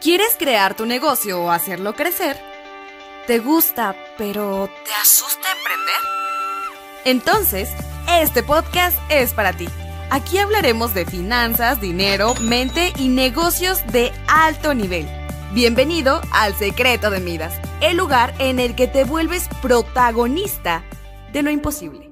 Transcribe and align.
¿Quieres 0.00 0.34
crear 0.38 0.74
tu 0.74 0.86
negocio 0.86 1.42
o 1.42 1.50
hacerlo 1.50 1.94
crecer? 1.94 2.38
¿Te 3.26 3.38
gusta, 3.38 3.94
pero 4.16 4.66
te 4.86 4.92
asusta 4.94 5.46
emprender? 5.52 5.94
Entonces, 7.04 7.68
este 8.08 8.42
podcast 8.42 8.96
es 9.10 9.34
para 9.34 9.52
ti. 9.52 9.68
Aquí 10.08 10.38
hablaremos 10.38 10.94
de 10.94 11.04
finanzas, 11.04 11.82
dinero, 11.82 12.34
mente 12.40 12.94
y 12.96 13.08
negocios 13.08 13.86
de 13.92 14.10
alto 14.26 14.72
nivel. 14.72 15.06
Bienvenido 15.52 16.22
al 16.32 16.54
Secreto 16.54 17.10
de 17.10 17.20
Midas, 17.20 17.60
el 17.82 17.98
lugar 17.98 18.32
en 18.38 18.58
el 18.58 18.74
que 18.74 18.86
te 18.86 19.04
vuelves 19.04 19.50
protagonista 19.60 20.82
de 21.34 21.42
lo 21.42 21.50
imposible. 21.50 22.09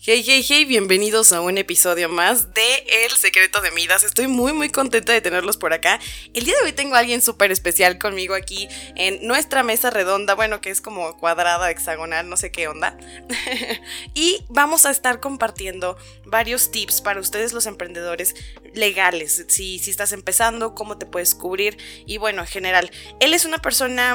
Hey, 0.00 0.22
hey, 0.24 0.46
hey, 0.48 0.64
bienvenidos 0.64 1.32
a 1.32 1.40
un 1.40 1.58
episodio 1.58 2.08
más 2.08 2.54
de 2.54 2.84
El 3.04 3.10
Secreto 3.10 3.60
de 3.60 3.72
Midas. 3.72 4.04
Estoy 4.04 4.28
muy, 4.28 4.52
muy 4.52 4.68
contenta 4.68 5.12
de 5.12 5.20
tenerlos 5.20 5.56
por 5.56 5.72
acá. 5.72 5.98
El 6.34 6.44
día 6.44 6.54
de 6.56 6.66
hoy 6.66 6.72
tengo 6.72 6.94
a 6.94 7.00
alguien 7.00 7.20
súper 7.20 7.50
especial 7.50 7.98
conmigo 7.98 8.34
aquí 8.36 8.68
en 8.94 9.26
nuestra 9.26 9.64
mesa 9.64 9.90
redonda, 9.90 10.36
bueno, 10.36 10.60
que 10.60 10.70
es 10.70 10.80
como 10.80 11.18
cuadrada, 11.18 11.72
hexagonal, 11.72 12.28
no 12.28 12.36
sé 12.36 12.52
qué 12.52 12.68
onda. 12.68 12.96
y 14.14 14.44
vamos 14.48 14.86
a 14.86 14.92
estar 14.92 15.18
compartiendo 15.18 15.98
varios 16.24 16.70
tips 16.70 17.00
para 17.00 17.18
ustedes 17.18 17.52
los 17.52 17.66
emprendedores 17.66 18.36
legales. 18.74 19.46
Si, 19.48 19.80
si 19.80 19.90
estás 19.90 20.12
empezando, 20.12 20.76
cómo 20.76 20.96
te 20.96 21.06
puedes 21.06 21.34
cubrir 21.34 21.76
y 22.06 22.18
bueno, 22.18 22.42
en 22.42 22.46
general. 22.46 22.92
Él 23.18 23.34
es 23.34 23.44
una 23.44 23.58
persona 23.58 24.14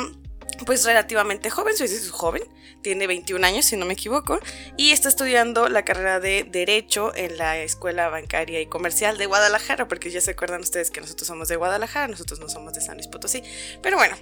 pues 0.65 0.85
relativamente 0.85 1.49
joven, 1.49 1.75
soy 1.75 1.89
joven, 2.11 2.43
tiene 2.81 3.07
21 3.07 3.45
años 3.45 3.65
si 3.65 3.77
no 3.77 3.85
me 3.85 3.93
equivoco, 3.93 4.39
y 4.77 4.91
está 4.91 5.09
estudiando 5.09 5.69
la 5.69 5.83
carrera 5.83 6.19
de 6.19 6.43
Derecho 6.43 7.15
en 7.15 7.37
la 7.37 7.57
Escuela 7.57 8.09
Bancaria 8.09 8.61
y 8.61 8.65
Comercial 8.65 9.17
de 9.17 9.25
Guadalajara, 9.25 9.87
porque 9.87 10.11
ya 10.11 10.21
se 10.21 10.31
acuerdan 10.31 10.61
ustedes 10.61 10.91
que 10.91 11.01
nosotros 11.01 11.27
somos 11.27 11.47
de 11.47 11.55
Guadalajara, 11.55 12.07
nosotros 12.07 12.39
no 12.39 12.49
somos 12.49 12.73
de 12.73 12.81
San 12.81 12.95
Luis 12.95 13.07
Potosí, 13.07 13.43
pero 13.81 13.97
bueno, 13.97 14.15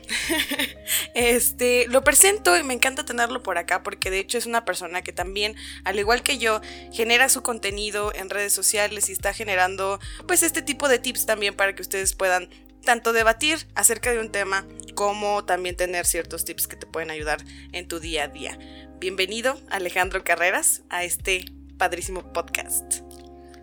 este, 1.15 1.88
lo 1.88 2.04
presento 2.04 2.57
y 2.57 2.63
me 2.63 2.73
encanta 2.73 3.05
tenerlo 3.05 3.43
por 3.43 3.57
acá 3.57 3.84
porque 3.84 4.10
de 4.10 4.20
hecho 4.20 4.38
es 4.38 4.45
una 4.45 4.66
persona 4.66 5.01
que 5.01 5.13
también, 5.13 5.55
al 5.84 5.99
igual 5.99 6.23
que 6.23 6.38
yo, 6.38 6.62
genera 6.91 7.29
su 7.29 7.41
contenido 7.41 8.13
en 8.13 8.29
redes 8.29 8.54
sociales 8.54 9.10
y 9.10 9.12
está 9.12 9.34
generando 9.34 9.99
pues 10.27 10.43
este 10.43 10.62
tipo 10.62 10.88
de 10.88 10.99
tips 10.99 11.26
también 11.26 11.55
para 11.55 11.76
que 11.76 11.82
ustedes 11.82 12.13
puedan 12.13 12.49
tanto 12.84 13.13
debatir 13.13 13.60
acerca 13.76 14.12
de 14.12 14.20
un 14.20 14.32
tema 14.32 14.65
como 14.96 15.46
también 15.46 15.76
tener 15.76 16.05
ciertos 16.05 16.46
tips 16.46 16.68
que 16.68 16.76
te 16.76 16.88
pueden 16.88 17.12
ayudar 17.12 17.43
en 17.71 17.88
tu 17.88 17.99
día 17.99 18.26
a 18.26 18.27
día. 18.27 18.57
Bienvenido 18.99 19.60
Alejandro 19.70 20.23
Carreras 20.23 20.84
a 20.90 21.04
este 21.04 21.46
padrísimo 21.77 22.34
podcast. 22.34 23.01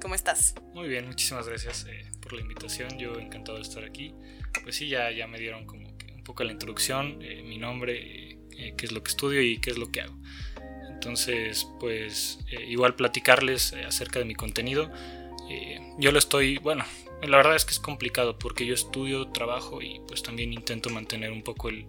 ¿Cómo 0.00 0.14
estás? 0.14 0.54
Muy 0.74 0.88
bien, 0.88 1.06
muchísimas 1.06 1.48
gracias 1.48 1.86
eh, 1.88 2.06
por 2.20 2.32
la 2.32 2.40
invitación. 2.40 2.98
Yo 2.98 3.18
encantado 3.18 3.58
de 3.58 3.62
estar 3.62 3.84
aquí. 3.84 4.14
Pues 4.62 4.76
sí, 4.76 4.88
ya, 4.88 5.10
ya 5.10 5.26
me 5.26 5.38
dieron 5.38 5.66
como 5.66 5.96
que 5.98 6.12
un 6.12 6.22
poco 6.22 6.44
la 6.44 6.52
introducción, 6.52 7.18
eh, 7.20 7.42
mi 7.42 7.58
nombre, 7.58 8.38
eh, 8.56 8.74
qué 8.76 8.86
es 8.86 8.92
lo 8.92 9.02
que 9.02 9.10
estudio 9.10 9.42
y 9.42 9.58
qué 9.58 9.70
es 9.70 9.78
lo 9.78 9.90
que 9.90 10.02
hago. 10.02 10.16
Entonces, 10.88 11.66
pues 11.78 12.40
igual 12.66 12.96
platicarles 12.96 13.72
acerca 13.72 14.18
de 14.18 14.24
mi 14.24 14.34
contenido. 14.34 14.90
yo 15.96 16.10
lo 16.10 16.18
estoy, 16.18 16.58
bueno, 16.58 16.84
la 17.22 17.36
verdad 17.36 17.56
es 17.56 17.64
que 17.64 17.72
es 17.72 17.80
complicado 17.80 18.38
porque 18.38 18.66
yo 18.66 18.74
estudio, 18.74 19.28
trabajo 19.28 19.82
y 19.82 20.00
pues 20.06 20.22
también 20.22 20.52
intento 20.52 20.90
mantener 20.90 21.32
un 21.32 21.42
poco 21.42 21.68
el, 21.68 21.86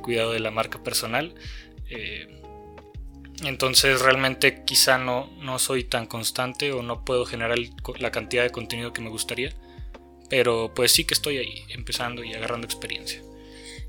cuidado 0.00 0.32
de 0.32 0.40
la 0.40 0.50
marca 0.50 0.82
personal. 0.82 1.34
Eh, 1.88 2.42
entonces 3.44 4.00
realmente 4.00 4.64
quizá 4.64 4.98
no, 4.98 5.30
no 5.38 5.58
soy 5.58 5.84
tan 5.84 6.06
constante 6.06 6.72
o 6.72 6.82
no 6.82 7.04
puedo 7.04 7.26
generar 7.26 7.58
la 7.98 8.10
cantidad 8.10 8.42
de 8.42 8.50
contenido 8.50 8.92
que 8.92 9.02
me 9.02 9.10
gustaría. 9.10 9.54
Pero 10.28 10.72
pues 10.74 10.90
sí 10.90 11.04
que 11.04 11.14
estoy 11.14 11.38
ahí, 11.38 11.64
empezando 11.68 12.24
y 12.24 12.34
agarrando 12.34 12.66
experiencia. 12.66 13.22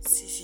Sí, 0.07 0.27
sí. 0.29 0.36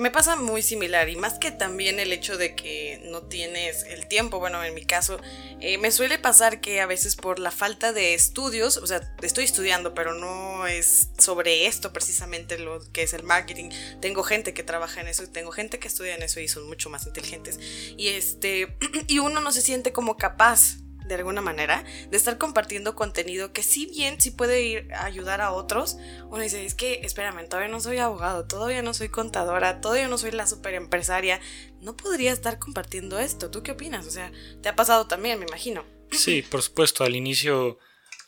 Me 0.00 0.10
pasa 0.10 0.34
muy 0.34 0.62
similar 0.62 1.10
y 1.10 1.16
más 1.16 1.38
que 1.38 1.50
también 1.50 2.00
el 2.00 2.10
hecho 2.10 2.38
de 2.38 2.54
que 2.54 3.02
no 3.10 3.24
tienes 3.24 3.82
el 3.82 4.06
tiempo, 4.06 4.38
bueno, 4.38 4.64
en 4.64 4.72
mi 4.72 4.86
caso, 4.86 5.20
eh, 5.60 5.76
me 5.76 5.90
suele 5.90 6.18
pasar 6.18 6.62
que 6.62 6.80
a 6.80 6.86
veces 6.86 7.16
por 7.16 7.38
la 7.38 7.50
falta 7.50 7.92
de 7.92 8.14
estudios, 8.14 8.78
o 8.78 8.86
sea, 8.86 9.14
estoy 9.20 9.44
estudiando, 9.44 9.92
pero 9.92 10.14
no 10.14 10.66
es 10.66 11.10
sobre 11.18 11.66
esto 11.66 11.92
precisamente 11.92 12.58
lo 12.58 12.80
que 12.92 13.02
es 13.02 13.12
el 13.12 13.24
marketing. 13.24 13.68
Tengo 14.00 14.22
gente 14.22 14.54
que 14.54 14.62
trabaja 14.62 15.02
en 15.02 15.08
eso, 15.08 15.28
tengo 15.28 15.52
gente 15.52 15.78
que 15.78 15.88
estudia 15.88 16.14
en 16.14 16.22
eso 16.22 16.40
y 16.40 16.48
son 16.48 16.66
mucho 16.66 16.88
más 16.88 17.04
inteligentes. 17.04 17.60
Y 17.98 18.08
este, 18.08 18.78
y 19.06 19.18
uno 19.18 19.42
no 19.42 19.52
se 19.52 19.60
siente 19.60 19.92
como 19.92 20.16
capaz 20.16 20.78
de 21.14 21.20
alguna 21.20 21.40
manera, 21.40 21.84
de 22.08 22.16
estar 22.16 22.38
compartiendo 22.38 22.94
contenido 22.94 23.52
que 23.52 23.62
si 23.62 23.86
bien 23.86 24.20
sí 24.20 24.30
puede 24.30 24.62
ir 24.62 24.92
a 24.94 25.04
ayudar 25.04 25.40
a 25.40 25.52
otros, 25.52 25.96
uno 26.28 26.42
dice, 26.42 26.64
es 26.64 26.74
que, 26.74 27.00
espérame, 27.02 27.48
todavía 27.48 27.70
no 27.70 27.80
soy 27.80 27.98
abogado, 27.98 28.46
todavía 28.46 28.82
no 28.82 28.94
soy 28.94 29.08
contadora, 29.08 29.80
todavía 29.80 30.08
no 30.08 30.18
soy 30.18 30.30
la 30.30 30.46
super 30.46 30.74
empresaria, 30.74 31.40
no 31.80 31.96
podría 31.96 32.32
estar 32.32 32.58
compartiendo 32.58 33.18
esto. 33.18 33.50
¿Tú 33.50 33.62
qué 33.62 33.72
opinas? 33.72 34.06
O 34.06 34.10
sea, 34.10 34.32
te 34.62 34.68
ha 34.68 34.76
pasado 34.76 35.06
también, 35.06 35.38
me 35.38 35.46
imagino. 35.46 35.84
Sí, 36.10 36.42
por 36.42 36.62
supuesto, 36.62 37.04
al 37.04 37.16
inicio, 37.16 37.78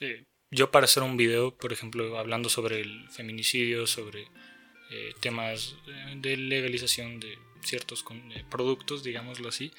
eh, 0.00 0.26
yo 0.50 0.70
para 0.70 0.84
hacer 0.84 1.02
un 1.02 1.16
video, 1.16 1.56
por 1.56 1.72
ejemplo, 1.72 2.18
hablando 2.18 2.48
sobre 2.48 2.80
el 2.80 3.08
feminicidio, 3.10 3.86
sobre 3.86 4.22
eh, 4.90 5.14
temas 5.20 5.76
eh, 5.86 6.14
de 6.16 6.36
legalización 6.36 7.20
de 7.20 7.38
ciertos 7.62 8.04
productos, 8.50 9.02
digámoslo 9.04 9.48
así, 9.48 9.72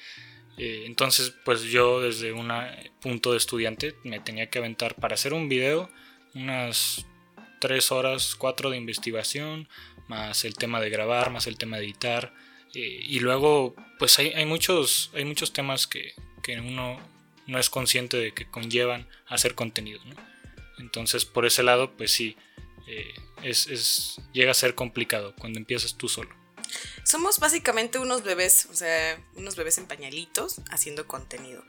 eh, 0.56 0.84
entonces, 0.86 1.34
pues 1.44 1.62
yo 1.64 2.00
desde 2.00 2.32
un 2.32 2.52
punto 3.00 3.32
de 3.32 3.38
estudiante 3.38 3.94
me 4.04 4.20
tenía 4.20 4.50
que 4.50 4.58
aventar 4.58 4.94
para 4.94 5.14
hacer 5.14 5.32
un 5.32 5.48
video 5.48 5.90
unas 6.34 7.06
3 7.60 7.92
horas, 7.92 8.34
4 8.36 8.70
de 8.70 8.76
investigación, 8.76 9.68
más 10.08 10.44
el 10.44 10.54
tema 10.54 10.80
de 10.80 10.90
grabar, 10.90 11.30
más 11.30 11.46
el 11.46 11.56
tema 11.58 11.78
de 11.78 11.84
editar. 11.84 12.34
Eh, 12.74 13.00
y 13.04 13.20
luego, 13.20 13.74
pues 13.98 14.18
hay, 14.18 14.44
muchos, 14.46 15.10
hay 15.14 15.24
muchos 15.24 15.52
temas 15.52 15.86
que, 15.86 16.14
uno 16.58 17.00
no 17.46 17.58
es 17.58 17.70
consciente 17.70 18.16
de 18.16 18.32
que 18.32 18.50
conllevan 18.50 19.08
hacer 19.26 19.54
contenido. 19.54 20.00
Entonces, 20.78 21.24
por 21.24 21.46
ese 21.46 21.62
lado, 21.62 21.92
pues 21.96 22.10
sí, 22.10 22.36
eh, 22.86 23.14
es, 23.42 24.20
llega 24.32 24.50
a 24.50 24.54
ser 24.54 24.74
complicado 24.74 25.34
cuando 25.38 25.58
empiezas 25.58 25.96
tú 25.96 26.08
solo. 26.08 26.34
Somos 27.04 27.38
básicamente 27.38 27.98
unos 27.98 28.22
bebés, 28.22 28.66
o 28.70 28.74
sea, 28.74 29.18
unos 29.36 29.56
bebés 29.56 29.78
en 29.78 29.86
pañalitos 29.86 30.56
haciendo 30.70 31.06
contenido. 31.06 31.62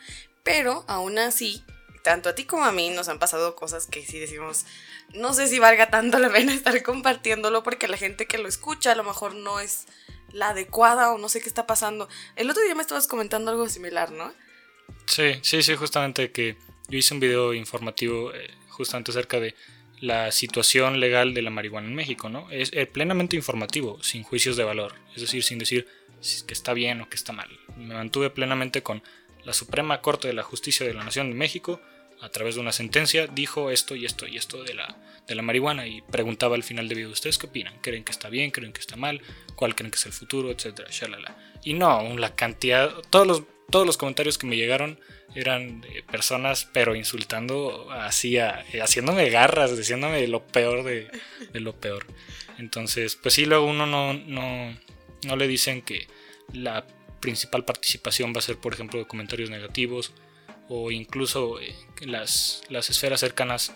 Pero 0.44 0.86
aún 0.88 1.18
así, 1.20 1.64
tanto 2.04 2.30
a 2.30 2.36
ti 2.36 2.46
como 2.46 2.66
a 2.66 2.72
mí 2.72 2.90
nos 2.90 3.10
han 3.10 3.20
pasado 3.20 3.56
cosas 3.56 3.88
que 3.88 4.06
sí 4.06 4.20
decimos, 4.20 4.66
no 5.14 5.34
sé 5.34 5.48
si 5.48 5.60
valga 5.60 5.90
tanto 5.90 6.20
la 6.20 6.32
pena 6.32 6.54
estar 6.56 6.82
compartiéndolo 6.84 7.64
porque 7.64 7.88
la 7.88 7.98
gente 7.98 8.28
que 8.28 8.38
lo 8.38 8.48
escucha 8.48 8.92
a 8.92 8.96
lo 8.96 9.04
mejor 9.04 9.36
no 9.36 9.60
es 9.60 9.86
la 10.32 10.50
adecuada 10.50 11.12
o 11.12 11.18
no 11.18 11.30
sé 11.30 11.42
qué 11.42 11.50
está 11.50 11.68
pasando. 11.68 12.08
El 12.36 12.50
otro 12.50 12.64
día 12.64 12.76
me 12.76 12.82
estabas 12.82 13.08
comentando 13.08 13.52
algo 13.52 13.68
similar, 13.70 14.12
¿no? 14.12 14.34
Sí, 15.06 15.40
sí, 15.42 15.64
sí, 15.64 15.76
justamente 15.76 16.32
que 16.32 16.58
yo 16.88 16.98
hice 16.98 17.14
un 17.14 17.20
video 17.20 17.54
informativo 17.54 18.34
eh, 18.34 18.52
justamente 18.70 19.12
acerca 19.12 19.40
de 19.40 19.56
la 20.06 20.32
situación 20.32 21.00
legal 21.00 21.34
de 21.34 21.42
la 21.42 21.50
marihuana 21.50 21.88
en 21.88 21.96
México, 21.96 22.30
¿no? 22.30 22.50
Es 22.52 22.72
plenamente 22.88 23.36
informativo, 23.36 24.02
sin 24.04 24.24
juicios 24.24 24.56
de 24.56 24.64
valor, 24.64 24.96
es 25.16 25.22
decir, 25.22 25.44
sin 25.44 25.60
decir 25.60 25.88
que 26.48 26.54
está 26.54 26.74
bien 26.74 27.02
o 27.02 27.10
que 27.10 27.16
está 27.16 27.34
mal. 27.34 27.50
Me 27.78 27.94
mantuve 27.94 28.30
plenamente 28.30 28.84
con 28.84 29.04
la 29.44 29.54
Suprema 29.54 30.02
Corte 30.02 30.28
de 30.28 30.34
la 30.34 30.44
Justicia 30.44 30.86
de 30.86 30.94
la 30.94 31.04
Nación 31.04 31.30
de 31.30 31.36
México, 31.36 31.82
a 32.22 32.30
través 32.30 32.56
de 32.56 32.62
una 32.62 32.72
sentencia, 32.72 33.28
dijo 33.28 33.72
esto 33.72 33.96
y 33.96 34.06
esto 34.06 34.26
y 34.28 34.38
esto 34.38 34.64
de 34.64 34.74
la, 34.74 34.98
de 35.28 35.36
la 35.36 35.42
marihuana 35.42 35.86
y 35.88 36.02
preguntaba 36.02 36.56
al 36.56 36.64
final 36.64 36.88
de 36.88 36.96
video, 36.96 37.12
¿ustedes 37.12 37.38
qué 37.38 37.48
opinan? 37.48 37.78
¿Creen 37.82 38.04
que 38.04 38.12
está 38.12 38.30
bien? 38.30 38.52
¿Creen 38.52 38.74
que 38.74 38.80
está 38.80 38.96
mal? 38.96 39.22
¿Cuál 39.56 39.76
creen 39.76 39.92
que 39.92 39.98
es 39.98 40.06
el 40.06 40.14
futuro? 40.14 40.50
Etcétera, 40.50 40.90
shalala. 40.92 41.36
Y 41.64 41.74
no, 41.74 42.18
la 42.18 42.36
cantidad, 42.36 42.92
todos 43.10 43.28
los, 43.28 43.44
todos 43.70 43.86
los 43.86 43.98
comentarios 43.98 44.38
que 44.38 44.48
me 44.48 44.58
llegaron 44.58 45.00
eran 45.34 45.84
personas, 46.12 46.70
pero 46.72 46.96
insultando 46.96 47.92
así, 47.92 48.38
eh, 48.38 48.82
haciéndome 48.82 49.30
garras, 49.30 49.78
diciéndome 49.78 50.28
lo 50.28 50.46
peor 50.46 50.84
de, 50.84 51.10
lo 51.54 51.76
peor. 51.76 52.06
Entonces, 52.58 53.16
pues 53.16 53.34
sí, 53.34 53.46
luego 53.46 53.66
uno 53.66 53.86
no, 53.86 54.14
no, 54.14 54.78
no 55.24 55.36
le 55.36 55.48
dicen 55.48 55.82
que 55.82 56.08
la 56.54 56.86
principal 57.20 57.66
participación 57.66 58.34
va 58.34 58.40
a 58.40 58.44
ser, 58.44 58.58
por 58.58 58.74
ejemplo, 58.74 59.00
de 59.00 59.08
comentarios 59.08 59.50
negativos 59.50 60.14
o 60.70 60.92
incluso 60.92 61.60
eh, 61.60 61.76
las, 62.02 62.64
las 62.70 62.90
esferas 62.90 63.20
cercanas 63.20 63.76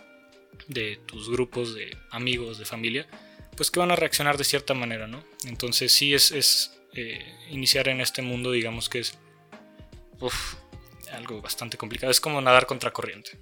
de 0.68 1.00
tus 1.06 1.30
grupos 1.30 1.74
de 1.74 1.98
amigos, 2.12 2.58
de 2.58 2.66
familia, 2.66 3.08
pues 3.56 3.72
que 3.72 3.80
van 3.80 3.92
a 3.92 3.96
reaccionar 3.96 4.38
de 4.38 4.44
cierta 4.44 4.74
manera, 4.74 5.08
¿no? 5.08 5.24
Entonces 5.46 5.92
sí 5.92 6.14
es, 6.14 6.32
es 6.32 6.80
eh, 6.94 7.26
iniciar 7.50 7.90
en 7.90 8.02
este 8.02 8.22
mundo, 8.22 8.52
digamos 8.52 8.88
que 8.88 9.00
es 9.00 9.18
algo 11.12 11.42
bastante 11.42 11.78
complicado. 11.78 12.12
Es 12.12 12.22
como 12.22 12.42
nadar 12.42 12.66
contra 12.66 12.92
corriente. 12.92 13.40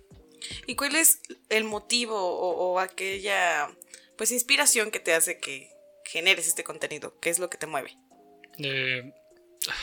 ¿Y 0.65 0.75
cuál 0.75 0.95
es 0.95 1.21
el 1.49 1.63
motivo 1.63 2.15
o, 2.17 2.79
aquella 2.79 3.69
pues 4.17 4.31
inspiración 4.31 4.91
que 4.91 4.99
te 4.99 5.13
hace 5.13 5.39
que 5.39 5.69
generes 6.05 6.47
este 6.47 6.63
contenido? 6.63 7.19
¿Qué 7.19 7.29
es 7.29 7.39
lo 7.39 7.49
que 7.49 7.57
te 7.57 7.67
mueve? 7.67 7.97
Eh, 8.59 9.13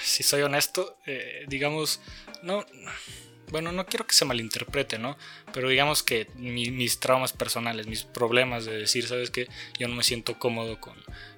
si 0.02 0.23
soy 0.23 0.43
honesto, 0.43 0.99
eh, 1.06 1.44
digamos, 1.49 2.00
no, 2.43 2.64
bueno, 3.50 3.73
no 3.73 3.87
quiero 3.87 4.06
que 4.06 4.14
se 4.14 4.25
malinterprete, 4.25 4.99
¿no? 4.99 5.17
Pero 5.52 5.69
digamos 5.69 6.02
que 6.02 6.29
mis 6.37 6.99
traumas 7.00 7.32
personales, 7.32 7.87
mis 7.87 8.05
problemas 8.05 8.64
de 8.64 8.79
decir, 8.79 9.06
¿sabes 9.06 9.31
qué? 9.31 9.49
Yo 9.79 9.88
no 9.88 9.94
me 9.94 10.02
siento 10.02 10.38
cómodo 10.38 10.81
con 10.81 10.96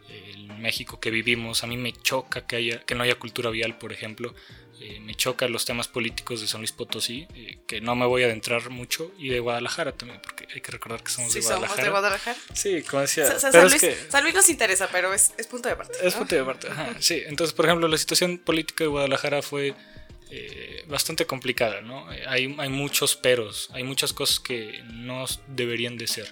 el 0.09 0.49
México 0.59 1.01
que 1.01 1.11
vivimos, 1.11 1.65
a 1.65 1.67
mí 1.67 1.77
me 1.77 1.93
choca 1.93 2.47
que, 2.47 2.57
haya, 2.57 2.81
que 2.81 2.95
no 2.95 3.03
haya 3.03 3.17
cultura 3.17 3.51
vial, 3.51 3.77
por 3.79 3.93
ejemplo, 3.93 4.35
eh, 4.81 5.01
me 5.01 5.15
chocan 5.15 5.53
los 5.53 5.65
temas 5.65 5.89
políticos 5.89 6.41
de 6.41 6.47
San 6.47 6.61
Luis 6.61 6.73
Potosí, 6.73 7.27
eh, 7.35 7.59
que 7.67 7.81
no 7.81 7.97
me 7.97 8.05
voy 8.05 8.23
a 8.23 8.27
adentrar 8.27 8.69
mucho, 8.69 9.13
y 9.19 9.29
de 9.29 9.41
Guadalajara 9.41 9.93
también, 9.93 10.21
porque 10.23 10.47
hay 10.55 10.61
que 10.61 10.71
recordar 10.71 11.03
que 11.03 11.11
somos 11.11 11.33
sí, 11.33 11.41
de 11.41 11.47
Guadalajara. 11.47 11.77
somos 11.77 11.85
de 11.85 11.91
Guadalajara. 11.91 12.39
Sí, 12.53 12.83
como 12.83 13.03
decía. 13.03 13.39
San, 13.39 13.53
Luis, 13.69 13.87
San, 14.09 14.23
Luis, 14.23 14.35
nos 14.35 14.49
interesa, 14.49 14.89
pero 14.93 15.15
es, 15.15 15.33
es 15.39 15.47
punto 15.47 15.69
de 15.69 15.77
parte. 15.77 15.99
Es 16.03 16.15
punto 16.15 16.35
de 16.35 16.45
parte, 16.45 16.69
sí. 16.99 17.23
Entonces, 17.27 17.55
por 17.55 17.65
ejemplo, 17.65 17.89
la 17.89 17.97
situación 17.97 18.39
política 18.39 18.85
de 18.85 18.89
Guadalajara 18.89 19.41
fue 19.41 19.75
eh, 20.31 20.85
bastante 20.89 21.25
complicada, 21.25 21.81
¿no? 21.81 22.07
Hay, 22.09 22.55
hay 22.59 22.69
muchos 22.69 23.17
peros, 23.17 23.71
hay 23.73 23.83
muchas 23.83 24.13
cosas 24.13 24.41
que 24.41 24.83
no 24.93 25.25
deberían 25.49 25.97
de 25.97 26.07
ser. 26.07 26.31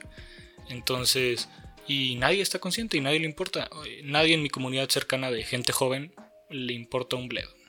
Entonces, 0.69 1.49
y 1.87 2.17
nadie 2.17 2.43
está 2.43 2.59
consciente 2.59 2.99
y 2.99 3.01
nadie 3.01 3.21
le 3.21 3.27
importa. 3.27 3.71
Nadie 4.03 4.35
en 4.35 4.43
mi 4.43 4.51
comunidad 4.51 4.89
cercana 4.91 5.31
de 5.31 5.45
gente 5.45 5.73
joven 5.73 6.15
le 6.51 6.75
importa 6.75 7.17
un 7.17 7.29
bledo 7.29 7.64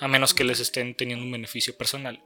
a 0.00 0.08
menos 0.08 0.34
que 0.34 0.44
les 0.44 0.60
estén 0.60 0.94
teniendo 0.94 1.24
un 1.24 1.32
beneficio 1.32 1.76
personal. 1.76 2.22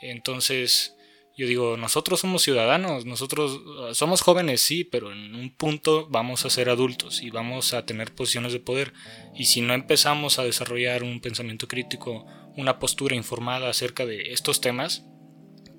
Entonces, 0.00 0.96
yo 1.36 1.46
digo, 1.46 1.76
nosotros 1.76 2.20
somos 2.20 2.42
ciudadanos, 2.42 3.06
nosotros 3.06 3.60
uh, 3.64 3.94
somos 3.94 4.20
jóvenes, 4.20 4.60
sí, 4.60 4.84
pero 4.84 5.12
en 5.12 5.34
un 5.34 5.54
punto 5.54 6.06
vamos 6.08 6.44
a 6.44 6.50
ser 6.50 6.68
adultos 6.68 7.22
y 7.22 7.30
vamos 7.30 7.72
a 7.72 7.86
tener 7.86 8.14
posiciones 8.14 8.52
de 8.52 8.60
poder. 8.60 8.92
Y 9.34 9.46
si 9.46 9.60
no 9.60 9.72
empezamos 9.74 10.38
a 10.38 10.44
desarrollar 10.44 11.02
un 11.02 11.20
pensamiento 11.20 11.68
crítico, 11.68 12.26
una 12.56 12.78
postura 12.78 13.16
informada 13.16 13.70
acerca 13.70 14.04
de 14.04 14.32
estos 14.32 14.60
temas, 14.60 15.04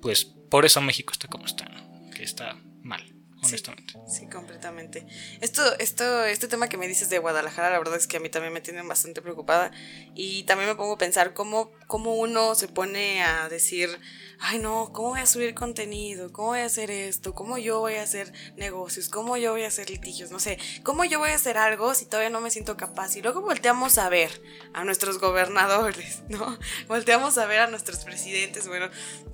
pues 0.02 0.24
por 0.24 0.64
eso 0.64 0.80
México 0.80 1.12
está 1.12 1.28
como 1.28 1.46
está, 1.46 1.70
que 2.14 2.24
está 2.24 2.56
mal 2.82 3.13
honestamente. 3.48 3.94
Sí, 4.08 4.26
completamente. 4.26 5.06
Esto, 5.40 5.62
esto, 5.78 6.24
este 6.24 6.48
tema 6.48 6.68
que 6.68 6.76
me 6.76 6.88
dices 6.88 7.10
de 7.10 7.18
Guadalajara, 7.18 7.70
la 7.70 7.78
verdad 7.78 7.96
es 7.96 8.06
que 8.06 8.16
a 8.16 8.20
mí 8.20 8.28
también 8.28 8.52
me 8.52 8.60
tiene 8.60 8.82
bastante 8.82 9.22
preocupada. 9.22 9.70
Y 10.14 10.44
también 10.44 10.68
me 10.68 10.76
pongo 10.76 10.94
a 10.94 10.98
pensar 10.98 11.34
cómo, 11.34 11.72
cómo 11.86 12.14
uno 12.14 12.54
se 12.54 12.68
pone 12.68 13.22
a 13.22 13.48
decir, 13.48 13.98
ay 14.40 14.58
no, 14.58 14.90
¿cómo 14.92 15.10
voy 15.10 15.20
a 15.20 15.26
subir 15.26 15.54
contenido? 15.54 16.32
¿Cómo 16.32 16.48
voy 16.48 16.60
a 16.60 16.66
hacer 16.66 16.90
esto? 16.90 17.34
¿Cómo 17.34 17.58
yo 17.58 17.80
voy 17.80 17.94
a 17.94 18.02
hacer 18.02 18.32
negocios? 18.56 19.08
¿Cómo 19.08 19.36
yo 19.36 19.52
voy 19.52 19.62
a 19.62 19.68
hacer 19.68 19.90
litigios? 19.90 20.30
No 20.30 20.38
sé, 20.38 20.58
¿cómo 20.82 21.04
yo 21.04 21.18
voy 21.18 21.30
a 21.30 21.34
hacer 21.34 21.58
algo 21.58 21.94
si 21.94 22.06
todavía 22.06 22.30
no 22.30 22.40
me 22.40 22.50
siento 22.50 22.76
capaz? 22.76 23.16
Y 23.16 23.22
luego 23.22 23.40
volteamos 23.40 23.98
a 23.98 24.08
ver 24.08 24.42
a 24.72 24.84
nuestros 24.84 25.18
gobernadores, 25.18 26.22
¿no? 26.28 26.58
Volteamos 26.88 27.38
a 27.38 27.46
ver 27.46 27.60
a 27.60 27.66
nuestros 27.66 28.04
presidentes, 28.04 28.68
bueno, 28.68 28.88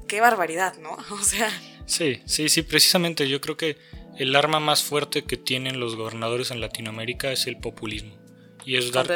qué 0.06 0.20
barbaridad, 0.20 0.76
¿no? 0.78 0.96
O 1.10 1.22
sea... 1.22 1.50
Sí, 1.86 2.22
sí, 2.24 2.48
sí, 2.48 2.62
precisamente 2.62 3.28
yo 3.28 3.40
creo 3.40 3.56
que 3.56 3.76
el 4.20 4.36
arma 4.36 4.60
más 4.60 4.82
fuerte 4.82 5.24
que 5.24 5.38
tienen 5.38 5.80
los 5.80 5.96
gobernadores 5.96 6.50
en 6.50 6.60
Latinoamérica 6.60 7.32
es 7.32 7.46
el 7.46 7.56
populismo. 7.56 8.18
Y 8.66 8.76
es 8.76 8.92
dar 8.92 9.08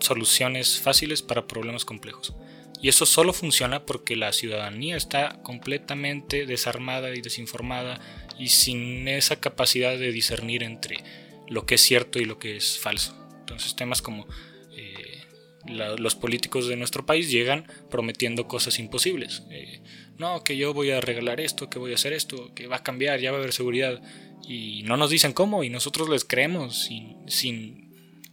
soluciones 0.00 0.80
fáciles 0.80 1.20
para 1.20 1.46
problemas 1.46 1.84
complejos. 1.84 2.34
Y 2.80 2.88
eso 2.88 3.04
solo 3.04 3.34
funciona 3.34 3.84
porque 3.84 4.16
la 4.16 4.32
ciudadanía 4.32 4.96
está 4.96 5.42
completamente 5.42 6.46
desarmada 6.46 7.14
y 7.14 7.20
desinformada 7.20 8.00
y 8.38 8.48
sin 8.48 9.06
esa 9.08 9.40
capacidad 9.40 9.98
de 9.98 10.10
discernir 10.10 10.62
entre 10.62 11.04
lo 11.48 11.66
que 11.66 11.74
es 11.74 11.82
cierto 11.82 12.18
y 12.18 12.24
lo 12.24 12.38
que 12.38 12.56
es 12.56 12.78
falso. 12.78 13.14
Entonces 13.40 13.76
temas 13.76 14.00
como 14.00 14.26
eh, 14.74 15.22
los 15.66 16.14
políticos 16.14 16.66
de 16.66 16.76
nuestro 16.76 17.04
país 17.04 17.30
llegan 17.30 17.70
prometiendo 17.90 18.48
cosas 18.48 18.78
imposibles. 18.78 19.42
Eh, 19.50 19.82
no, 20.16 20.42
que 20.42 20.56
yo 20.56 20.72
voy 20.72 20.92
a 20.92 21.02
regalar 21.02 21.42
esto, 21.42 21.68
que 21.68 21.78
voy 21.78 21.92
a 21.92 21.96
hacer 21.96 22.14
esto, 22.14 22.54
que 22.54 22.68
va 22.68 22.76
a 22.76 22.82
cambiar, 22.82 23.20
ya 23.20 23.32
va 23.32 23.36
a 23.36 23.40
haber 23.40 23.52
seguridad 23.52 24.00
y 24.48 24.82
no 24.84 24.96
nos 24.96 25.10
dicen 25.10 25.32
cómo 25.32 25.64
y 25.64 25.70
nosotros 25.70 26.08
les 26.08 26.24
creemos 26.24 26.84
sin, 26.84 27.16
sin 27.28 27.86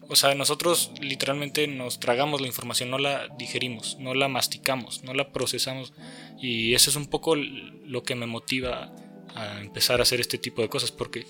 o 0.08 0.16
sea, 0.16 0.36
nosotros 0.36 0.92
literalmente 1.02 1.68
nos 1.68 2.00
tragamos 2.00 2.42
la 2.42 2.48
información, 2.48 2.92
no 2.92 2.98
la 2.98 3.30
digerimos, 3.38 3.98
no 4.00 4.14
la 4.14 4.28
masticamos, 4.28 5.04
no 5.04 5.14
la 5.14 5.32
procesamos 5.32 5.94
y 6.40 6.74
eso 6.74 6.90
es 6.90 6.96
un 6.96 7.08
poco 7.08 7.36
lo 7.36 8.04
que 8.04 8.16
me 8.16 8.28
motiva 8.28 8.92
a 9.36 9.60
empezar 9.62 10.00
a 10.00 10.04
hacer 10.04 10.20
este 10.20 10.38
tipo 10.38 10.62
de 10.62 10.70
cosas 10.70 10.92
porque 10.92 11.26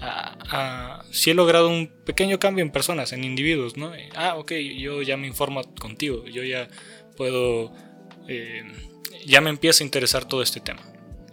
a, 0.00 1.02
sí 1.10 1.30
he 1.30 1.34
logrado 1.34 1.68
un 1.68 1.90
pequeño 2.04 2.38
cambio 2.38 2.62
en 2.62 2.70
personas, 2.70 3.12
en 3.12 3.24
individuos, 3.24 3.76
¿no? 3.76 3.92
Ah, 4.14 4.34
ok, 4.36 4.52
yo 4.52 5.02
ya 5.02 5.16
me 5.16 5.26
informo 5.26 5.62
contigo, 5.74 6.24
yo 6.26 6.44
ya 6.44 6.68
puedo, 7.16 7.72
eh, 8.28 8.62
ya 9.26 9.40
me 9.40 9.50
empieza 9.50 9.82
a 9.82 9.86
interesar 9.86 10.26
todo 10.26 10.42
este 10.42 10.60
tema. 10.60 10.82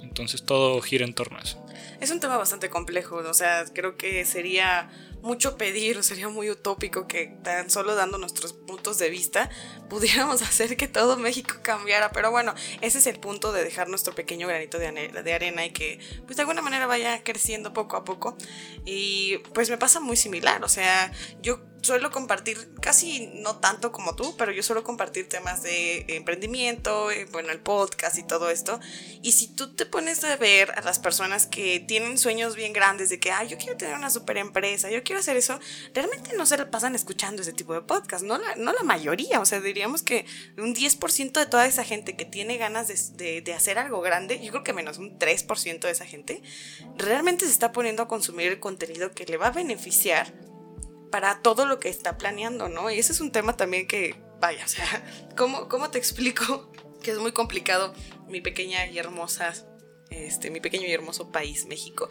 Entonces 0.01 0.43
todo 0.43 0.81
gira 0.81 1.05
en 1.05 1.13
torno 1.13 1.37
a 1.37 1.41
eso 1.41 1.64
es 1.99 2.11
un 2.11 2.19
tema 2.19 2.37
bastante 2.37 2.69
complejo, 2.69 3.17
o 3.17 3.33
sea, 3.33 3.65
creo 3.73 3.97
que 3.97 4.25
sería 4.25 4.89
mucho 5.21 5.57
pedir, 5.57 6.03
sería 6.03 6.29
muy 6.29 6.51
utópico 6.51 7.07
que 7.07 7.35
tan 7.43 7.71
solo 7.71 7.95
dando 7.95 8.19
nuestros 8.19 8.53
puntos 8.53 8.99
de 8.99 9.09
vista 9.09 9.49
pudiéramos 9.89 10.43
hacer 10.43 10.77
que 10.77 10.87
todo 10.87 11.17
México 11.17 11.55
cambiara, 11.63 12.11
pero 12.11 12.29
bueno, 12.29 12.53
ese 12.81 12.99
es 12.99 13.07
el 13.07 13.19
punto 13.19 13.51
de 13.51 13.63
dejar 13.63 13.89
nuestro 13.89 14.13
pequeño 14.13 14.47
granito 14.47 14.77
de, 14.77 15.33
arena 15.33 15.65
y 15.65 15.71
que 15.71 15.99
pues 16.25 16.37
de 16.37 16.43
alguna 16.43 16.61
manera 16.61 16.85
vaya 16.85 17.23
creciendo 17.23 17.73
poco 17.73 17.97
a 17.97 18.03
poco. 18.05 18.37
Y 18.85 19.39
pues 19.53 19.69
me 19.69 19.77
pasa 19.77 19.99
muy 19.99 20.15
similar, 20.15 20.63
o 20.63 20.69
sea, 20.69 21.11
yo 21.41 21.59
suelo 21.85 22.11
compartir, 22.11 22.57
casi 22.81 23.27
no 23.35 23.57
tanto 23.57 23.91
como 23.91 24.15
tú, 24.15 24.35
pero 24.37 24.51
yo 24.51 24.63
suelo 24.63 24.83
compartir 24.83 25.29
temas 25.29 25.63
de 25.63 26.05
emprendimiento, 26.09 27.11
eh, 27.11 27.25
bueno, 27.31 27.51
el 27.51 27.59
podcast 27.59 28.17
y 28.17 28.23
todo 28.23 28.49
esto. 28.49 28.79
Y 29.21 29.33
si 29.33 29.47
tú 29.47 29.75
te 29.75 29.85
pones 29.85 30.23
a 30.23 30.35
ver 30.35 30.71
a 30.71 30.81
las 30.81 30.99
personas 30.99 31.45
que 31.45 31.79
tienen 31.79 32.17
sueños 32.17 32.55
bien 32.55 32.73
grandes 32.73 33.09
de 33.09 33.19
que, 33.19 33.31
ay, 33.31 33.47
yo 33.47 33.57
quiero 33.57 33.77
tener 33.77 33.95
una 33.95 34.09
super 34.09 34.37
empresa, 34.37 34.89
yo 34.89 35.03
quiero 35.03 35.19
hacer 35.19 35.37
eso, 35.37 35.59
realmente 35.93 36.35
no 36.35 36.45
se 36.45 36.57
pasan 36.65 36.95
escuchando 36.95 37.41
ese 37.41 37.53
tipo 37.53 37.73
de 37.73 37.81
podcast, 37.81 38.25
no 38.25 38.37
la, 38.37 38.55
no 38.55 38.73
la 38.73 38.83
mayoría, 38.83 39.39
o 39.39 39.45
sea, 39.45 39.61
diríamos 39.61 40.01
que 40.01 40.25
un 40.57 40.75
10% 40.75 41.31
de 41.31 41.45
toda 41.45 41.67
esa 41.67 41.83
gente 41.83 42.15
que 42.15 42.25
tiene 42.25 42.57
ganas 42.57 43.15
de, 43.15 43.41
de 43.41 43.53
hacer 43.53 43.77
algo 43.77 44.01
grande, 44.01 44.43
yo 44.43 44.51
creo 44.51 44.63
que 44.63 44.73
menos 44.73 44.97
un 44.97 45.19
3% 45.19 45.79
de 45.79 45.91
esa 45.91 46.05
gente, 46.05 46.41
realmente 46.97 47.45
se 47.45 47.51
está 47.51 47.71
poniendo 47.71 48.03
a 48.03 48.07
consumir 48.07 48.47
el 48.47 48.59
contenido 48.59 49.11
que 49.11 49.25
le 49.25 49.37
va 49.37 49.47
a 49.47 49.51
beneficiar 49.51 50.33
para 51.15 51.41
todo 51.41 51.65
lo 51.65 51.79
que 51.79 51.87
está 51.87 52.17
planeando, 52.17 52.67
¿no? 52.67 52.91
Y 52.91 52.99
ese 52.99 53.13
es 53.13 53.21
un 53.21 53.31
tema 53.31 53.55
también 53.55 53.87
que, 53.87 54.15
vaya, 54.41 54.65
o 54.65 54.67
sea, 54.67 54.85
¿cómo, 55.37 55.69
cómo 55.69 55.89
te 55.89 55.97
explico 55.97 56.73
que 57.01 57.11
es 57.11 57.19
muy 57.19 57.31
complicado 57.31 57.93
mi 58.27 58.41
pequeña 58.41 58.85
y 58.87 58.97
hermosa, 58.97 59.53
este, 60.09 60.51
mi 60.51 60.59
pequeño 60.59 60.85
y 60.85 60.91
hermoso 60.91 61.31
país, 61.31 61.67
México? 61.67 62.09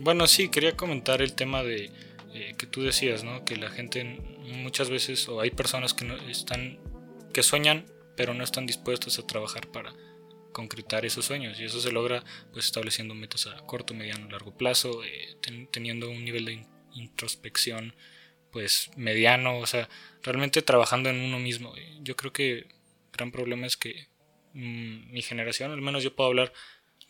Bueno, 0.00 0.26
sí, 0.26 0.48
quería 0.48 0.74
comentar 0.74 1.20
el 1.20 1.34
tema 1.34 1.62
de 1.62 1.90
eh, 2.32 2.54
que 2.56 2.66
tú 2.66 2.82
decías, 2.82 3.24
¿no? 3.24 3.44
Que 3.44 3.56
la 3.56 3.68
gente 3.68 4.04
muchas 4.04 4.88
veces, 4.88 5.28
o 5.28 5.42
hay 5.42 5.50
personas 5.50 5.92
que 5.92 6.06
no 6.06 6.16
están, 6.26 6.78
que 7.34 7.42
sueñan, 7.42 7.84
pero 8.16 8.32
no 8.32 8.42
están 8.42 8.64
dispuestas 8.64 9.18
a 9.18 9.26
trabajar 9.26 9.70
para 9.70 9.92
concretar 10.54 11.04
esos 11.04 11.26
sueños 11.26 11.60
y 11.60 11.64
eso 11.66 11.78
se 11.78 11.92
logra 11.92 12.24
pues 12.54 12.64
estableciendo 12.64 13.14
metas 13.14 13.48
a 13.48 13.58
corto, 13.66 13.92
mediano, 13.92 14.30
largo 14.30 14.56
plazo, 14.56 15.04
eh, 15.04 15.36
teniendo 15.70 16.08
un 16.08 16.24
nivel 16.24 16.46
de 16.46 16.66
introspección 16.94 17.94
pues 18.56 18.90
mediano, 18.96 19.58
o 19.58 19.66
sea, 19.66 19.86
realmente 20.22 20.62
trabajando 20.62 21.10
en 21.10 21.20
uno 21.20 21.38
mismo. 21.38 21.74
Yo 22.00 22.16
creo 22.16 22.32
que 22.32 22.52
el 22.60 22.66
gran 23.12 23.30
problema 23.30 23.66
es 23.66 23.76
que 23.76 24.08
mm, 24.54 25.12
mi 25.12 25.20
generación, 25.20 25.72
al 25.72 25.82
menos 25.82 26.02
yo 26.02 26.16
puedo 26.16 26.30
hablar, 26.30 26.54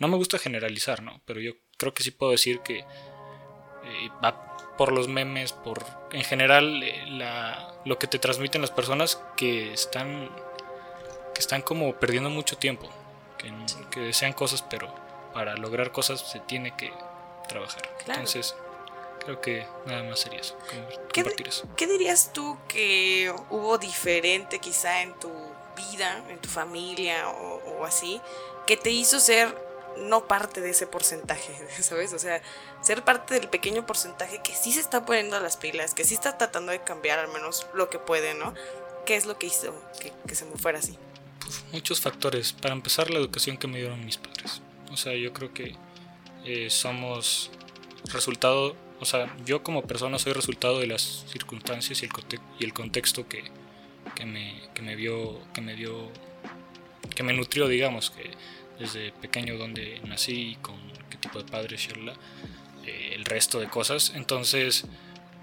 no 0.00 0.08
me 0.08 0.16
gusta 0.16 0.40
generalizar, 0.40 1.04
¿no? 1.04 1.22
Pero 1.24 1.38
yo 1.38 1.52
creo 1.78 1.94
que 1.94 2.02
sí 2.02 2.10
puedo 2.10 2.32
decir 2.32 2.62
que 2.64 2.78
eh, 2.80 4.08
va 4.24 4.56
por 4.76 4.90
los 4.90 5.06
memes, 5.06 5.52
por 5.52 5.84
en 6.10 6.24
general 6.24 6.82
eh, 6.82 7.04
la, 7.06 7.80
lo 7.84 7.96
que 7.96 8.08
te 8.08 8.18
transmiten 8.18 8.60
las 8.60 8.72
personas 8.72 9.22
que 9.36 9.72
están 9.72 10.28
que 11.32 11.40
están 11.40 11.62
como 11.62 11.94
perdiendo 11.94 12.28
mucho 12.28 12.58
tiempo, 12.58 12.90
que, 13.38 13.52
que 13.92 14.00
desean 14.00 14.32
cosas, 14.32 14.62
pero 14.62 14.92
para 15.32 15.56
lograr 15.56 15.92
cosas 15.92 16.28
se 16.28 16.40
tiene 16.40 16.76
que 16.76 16.92
trabajar. 17.46 17.88
Entonces, 18.08 18.56
Creo 19.26 19.40
que 19.40 19.66
nada 19.86 20.04
más 20.04 20.20
sería 20.20 20.38
eso, 20.38 20.56
compartir 21.12 21.48
eso. 21.48 21.68
¿Qué 21.76 21.88
dirías 21.88 22.32
tú 22.32 22.56
que 22.68 23.34
hubo 23.50 23.76
diferente 23.76 24.60
quizá 24.60 25.02
en 25.02 25.18
tu 25.18 25.32
vida, 25.74 26.24
en 26.30 26.38
tu 26.38 26.48
familia 26.48 27.28
o, 27.28 27.84
así, 27.84 28.20
que 28.68 28.76
te 28.76 28.92
hizo 28.92 29.18
ser 29.18 29.52
no 29.98 30.28
parte 30.28 30.60
de 30.60 30.70
ese 30.70 30.86
porcentaje, 30.86 31.52
¿sabes? 31.82 32.12
O 32.12 32.20
sea, 32.20 32.40
ser 32.82 33.02
parte 33.02 33.34
del 33.34 33.48
pequeño 33.48 33.84
porcentaje 33.84 34.40
que 34.44 34.54
sí 34.54 34.70
se 34.70 34.78
está 34.78 35.04
poniendo 35.04 35.40
las 35.40 35.56
pilas, 35.56 35.92
que 35.92 36.04
sí 36.04 36.14
está 36.14 36.38
tratando 36.38 36.70
de 36.70 36.80
cambiar 36.84 37.18
al 37.18 37.26
menos 37.26 37.66
lo 37.74 37.90
que 37.90 37.98
puede, 37.98 38.34
¿no? 38.34 38.54
¿Qué 39.06 39.16
es 39.16 39.26
lo 39.26 39.40
que 39.40 39.48
hizo 39.48 39.74
que, 39.98 40.34
se 40.36 40.44
me 40.44 40.54
fuera 40.54 40.78
así? 40.78 40.96
Pues 41.40 41.64
muchos 41.72 42.00
factores. 42.00 42.52
Para 42.52 42.74
empezar, 42.74 43.10
la 43.10 43.18
educación 43.18 43.56
que 43.56 43.66
me 43.66 43.78
dieron 43.78 44.04
mis 44.04 44.18
padres. 44.18 44.62
O 44.92 44.96
sea, 44.96 45.14
yo 45.14 45.32
creo 45.32 45.52
que 45.52 45.74
eh, 46.44 46.70
somos 46.70 47.50
resultado 48.12 48.76
o 49.00 49.04
sea, 49.04 49.34
yo 49.44 49.62
como 49.62 49.82
persona 49.82 50.18
soy 50.18 50.32
resultado 50.32 50.80
de 50.80 50.86
las 50.86 51.26
circunstancias 51.28 52.02
y 52.02 52.06
el, 52.06 52.10
y 52.58 52.64
el 52.64 52.72
contexto 52.72 53.28
que, 53.28 53.44
que, 54.14 54.24
me, 54.24 54.60
que, 54.74 54.82
me 54.82 54.96
vio, 54.96 55.38
que 55.52 55.60
me 55.60 55.74
dio 55.74 56.10
que 57.14 57.22
me 57.22 57.32
nutrió, 57.32 57.66
digamos, 57.66 58.10
que 58.10 58.30
desde 58.78 59.12
pequeño 59.12 59.56
donde 59.56 60.00
nací, 60.04 60.56
con 60.60 60.76
qué 61.10 61.16
tipo 61.16 61.42
de 61.42 61.50
padres, 61.50 61.88
eh, 62.86 63.12
el 63.14 63.24
resto 63.24 63.58
de 63.58 63.68
cosas. 63.68 64.12
Entonces, 64.14 64.84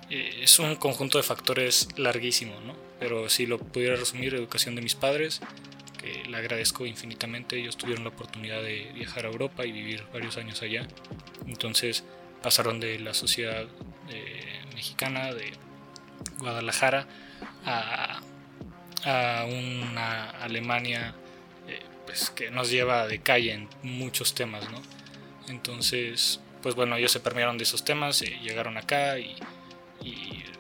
eh, 0.10 0.42
es 0.44 0.60
un 0.60 0.76
conjunto 0.76 1.18
de 1.18 1.24
factores 1.24 1.88
larguísimo, 1.98 2.60
¿no? 2.62 2.76
Pero 3.00 3.28
si 3.30 3.46
lo 3.46 3.58
pudiera 3.58 3.96
resumir, 3.96 4.36
educación 4.36 4.76
de 4.76 4.82
mis 4.82 4.96
padres, 4.96 5.42
que 6.00 6.30
le 6.30 6.38
agradezco 6.38 6.86
infinitamente. 6.86 7.58
Ellos 7.58 7.76
tuvieron 7.76 8.04
la 8.04 8.12
oportunidad 8.12 8.62
de 8.62 8.92
viajar 8.94 9.26
a 9.26 9.30
Europa 9.30 9.66
y 9.66 9.72
vivir 9.72 10.04
varios 10.14 10.38
años 10.38 10.62
allá. 10.62 10.88
Entonces, 11.48 12.04
pasaron 12.44 12.80
de 12.80 13.00
la 13.00 13.16
sociedad 13.16 13.66
eh, 14.10 14.62
mexicana, 14.76 15.34
de 15.34 15.54
Guadalajara, 16.38 17.08
a, 17.66 18.20
una 19.46 20.30
Alemania 20.42 21.16
pues, 22.06 22.30
que 22.30 22.52
nos 22.52 22.70
lleva 22.70 23.08
de 23.08 23.20
calle 23.20 23.54
en 23.54 23.68
muchos 23.82 24.36
temas, 24.36 24.70
¿no? 24.70 24.80
Entonces, 25.48 26.40
pues 26.62 26.76
bueno, 26.76 26.96
ellos 26.96 27.12
se 27.12 27.20
permearon 27.20 27.58
de 27.58 27.64
esos 27.64 27.84
temas, 27.84 28.22
y 28.22 28.28
llegaron 28.40 28.78
acá 28.78 29.18
y, 29.18 29.36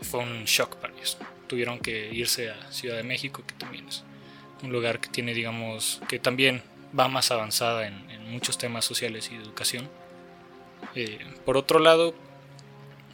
fue 0.01 0.21
un 0.21 0.45
shock 0.45 0.77
para 0.77 0.93
ellos. 0.93 1.17
Tuvieron 1.47 1.79
que 1.79 2.09
irse 2.11 2.49
a 2.49 2.71
Ciudad 2.71 2.97
de 2.97 3.03
México, 3.03 3.43
que 3.45 3.53
también 3.53 3.87
es 3.87 4.03
un 4.61 4.71
lugar 4.71 4.99
que 4.99 5.09
tiene, 5.09 5.33
digamos, 5.33 6.01
que 6.07 6.19
también 6.19 6.61
va 6.97 7.07
más 7.07 7.31
avanzada 7.31 7.87
en, 7.87 8.11
muchos 8.33 8.57
temas 8.57 8.83
sociales 8.83 9.29
y 9.31 9.37
de 9.37 9.43
educación. 9.43 9.87
Eh, 10.95 11.19
por 11.45 11.57
otro 11.57 11.79
lado, 11.79 12.13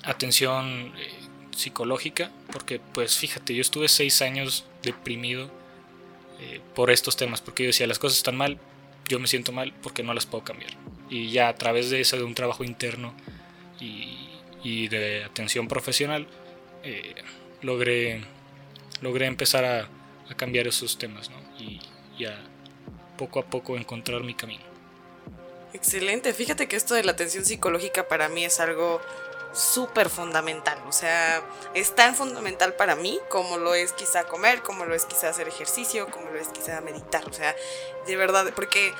atención 0.04 0.94
eh, 0.98 1.12
psicológica, 1.56 2.32
porque 2.52 2.80
pues 2.94 3.18
fíjate, 3.18 3.54
yo 3.56 3.62
estuve 3.62 3.88
seis 3.88 4.22
años 4.22 4.66
deprimido 4.84 5.50
eh, 6.40 6.62
por 6.76 6.92
estos 6.92 7.18
temas, 7.18 7.42
porque 7.42 7.64
yo 7.64 7.68
decía, 7.68 7.88
las 7.88 8.00
cosas 8.00 8.18
están 8.18 8.38
mal, 8.38 8.60
yo 9.08 9.20
me 9.20 9.28
siento 9.28 9.52
mal 9.52 9.74
porque 9.82 10.04
no 10.04 10.14
las 10.14 10.26
puedo 10.26 10.44
cambiar. 10.44 10.72
Y 11.10 11.32
ya 11.32 11.50
a 11.50 11.56
través 11.56 11.90
de 11.90 12.02
eso, 12.02 12.18
de 12.18 12.24
un 12.24 12.36
trabajo 12.36 12.64
interno 12.64 13.14
y, 13.80 14.28
de 14.90 15.24
atención 15.24 15.68
profesional, 15.68 16.28
logré, 17.62 18.22
logré 19.02 19.26
empezar 19.26 19.66
a, 19.66 19.90
cambiar 20.36 20.68
esos 20.68 20.98
temas 20.98 21.32
y, 21.58 21.80
ya 22.20 22.38
poco 23.18 23.40
a 23.40 23.46
poco 23.46 23.78
encontrar 23.78 24.24
mi 24.24 24.36
camino. 24.36 24.69
Excelente, 25.74 26.34
fíjate 26.34 26.68
que 26.68 26.76
esto 26.76 26.96
de 26.96 27.04
la 27.04 27.12
atención 27.12 27.46
psicológica 27.46 28.08
para 28.08 28.28
mí 28.28 28.44
es 28.44 28.60
algo 28.60 29.02
súper 29.54 30.10
fundamental, 30.10 30.80
o 30.88 30.92
sea, 30.92 31.42
es 31.74 31.96
tan 31.96 32.16
fundamental 32.16 32.74
para 32.74 32.96
mí 32.96 33.20
como 33.30 33.58
lo 33.58 33.74
es 33.74 33.94
quizá 33.94 34.26
comer, 34.26 34.62
como 34.62 34.86
lo 34.86 34.94
es 34.94 35.06
quizá 35.06 35.30
hacer 35.30 35.48
ejercicio, 35.48 36.08
como 36.12 36.30
lo 36.30 36.40
es 36.40 36.48
quizá 36.50 36.82
meditar, 36.82 37.28
o 37.28 37.34
sea, 37.34 37.56
de 38.06 38.16
verdad, 38.16 38.52
porque 38.56 38.94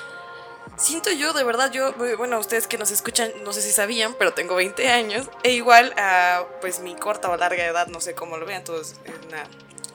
siento 0.78 1.12
yo, 1.12 1.34
de 1.34 1.44
verdad, 1.44 1.72
yo, 1.72 1.94
bueno, 2.18 2.40
ustedes 2.40 2.68
que 2.68 2.78
nos 2.78 2.92
escuchan, 2.92 3.32
no 3.44 3.54
sé 3.54 3.62
si 3.62 3.72
sabían, 3.72 4.16
pero 4.16 4.34
tengo 4.34 4.56
20 4.56 4.90
años, 4.90 5.30
e 5.44 5.52
igual 5.52 5.94
a, 5.98 6.46
pues 6.62 6.80
mi 6.80 6.96
corta 6.96 7.30
o 7.30 7.38
larga 7.38 7.66
edad, 7.66 7.88
no 7.88 8.02
sé 8.02 8.16
cómo 8.16 8.38
lo 8.38 8.46
vean, 8.46 8.64
todos 8.64 8.94
es 9.06 9.26
una 9.28 9.44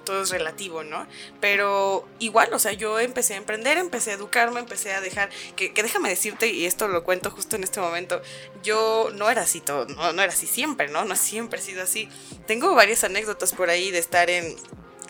todo 0.05 0.23
es 0.23 0.31
relativo, 0.31 0.85
¿no? 0.85 1.07
Pero 1.41 2.07
igual, 2.19 2.53
o 2.53 2.59
sea, 2.59 2.73
yo 2.73 2.99
empecé 3.01 3.35
a 3.35 3.37
emprender, 3.39 3.79
empecé 3.79 4.13
a 4.13 4.15
educarme, 4.15 4.61
empecé 4.61 4.93
a 4.93 5.01
dejar, 5.01 5.31
que, 5.57 5.73
déjame 5.75 6.09
decirte, 6.09 6.49
y 6.49 6.67
esto 6.67 6.89
lo 6.89 7.05
cuento 7.05 7.31
justo 7.31 7.57
en 7.57 7.65
este 7.65 7.81
momento, 7.81 8.21
yo 8.63 9.11
no 9.15 9.31
era 9.31 9.43
así 9.43 9.61
todo, 9.61 9.87
no, 9.87 10.13
no 10.13 10.23
era 10.23 10.33
así 10.33 10.47
siempre, 10.47 10.89
¿no? 10.89 11.05
No 11.05 11.17
siempre 11.17 11.61
he 11.61 11.63
sido 11.63 11.83
así. 11.83 12.09
Tengo 12.47 12.75
varias 12.75 13.05
anécdotas 13.05 13.53
por 13.53 13.71
ahí 13.71 13.91
de 13.91 13.99
estar 13.99 14.31
en, 14.31 14.57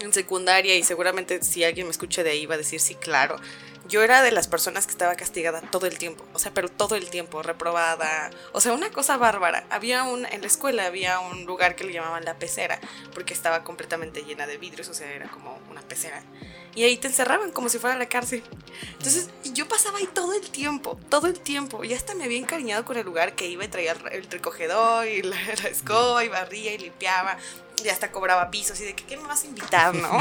en 0.01 0.13
secundaria 0.13 0.77
y 0.77 0.85
seguramente 0.85 1.43
si 1.43 1.65
alguien 1.65 1.87
me 1.87 1.91
escucha 1.91 2.23
de 2.23 2.31
ahí 2.31 2.47
va 2.47 2.55
a 2.55 2.59
decir 2.59 2.81
sí, 2.81 2.95
claro 2.95 3.37
yo 3.88 4.03
era 4.03 4.23
de 4.23 4.33
las 4.33 4.49
personas 4.49 4.87
que 4.87 4.93
estaba 4.93 5.14
castigada 5.14 5.61
todo 5.61 5.87
el 5.87 5.99
tiempo, 5.99 6.25
o 6.33 6.38
sea, 6.38 6.53
pero 6.53 6.69
todo 6.69 6.97
el 6.97 7.11
tiempo, 7.11 7.43
reprobada, 7.43 8.31
o 8.53 8.61
sea, 8.61 8.73
una 8.73 8.91
cosa 8.91 9.17
bárbara. 9.17 9.64
Había 9.71 10.05
un, 10.05 10.26
en 10.26 10.41
la 10.41 10.47
escuela 10.47 10.87
había 10.87 11.21
un 11.21 11.45
lugar 11.45 11.76
que 11.76 11.85
le 11.85 11.93
llamaban 11.93 12.25
la 12.25 12.35
pecera, 12.35 12.81
porque 13.14 13.35
estaba 13.35 13.64
completamente 13.64 14.23
llena 14.23 14.47
de 14.47 14.57
vidrios, 14.57 14.88
o 14.88 14.95
sea, 14.95 15.11
era 15.12 15.29
como 15.29 15.59
una 15.71 15.83
pecera. 15.83 16.23
Y 16.75 16.83
ahí 16.85 16.97
te 16.97 17.07
encerraban 17.09 17.52
como 17.52 17.69
si 17.69 17.78
fuera 17.78 17.97
la 17.97 18.09
cárcel. 18.09 18.43
Entonces, 18.93 19.31
yo 19.52 19.69
pasaba 19.69 19.99
ahí 19.99 20.09
todo 20.12 20.35
el 20.35 20.50
tiempo, 20.50 20.99
todo 21.09 21.28
el 21.28 21.38
tiempo. 21.38 21.85
Y 21.85 21.95
hasta 21.95 22.14
me 22.14 22.25
había 22.25 22.38
encariñado 22.38 22.85
con 22.85 22.97
el 22.97 23.04
lugar 23.04 23.35
que 23.35 23.47
iba 23.49 23.64
y 23.64 23.69
traía 23.69 23.97
el 24.11 24.25
recogedor 24.31 25.07
y 25.07 25.23
la, 25.23 25.37
la 25.62 25.69
escoba 25.69 26.25
y 26.25 26.28
barría 26.28 26.75
y 26.75 26.78
limpiaba 26.78 27.38
ya 27.83 27.93
hasta 27.93 28.11
cobraba 28.12 28.50
pisos 28.50 28.81
y 28.81 28.85
de 28.85 28.95
que, 28.95 29.04
¿qué 29.04 29.16
me 29.16 29.25
vas 29.25 29.45
a 29.45 29.47
invitar, 29.47 29.95
no? 29.95 30.21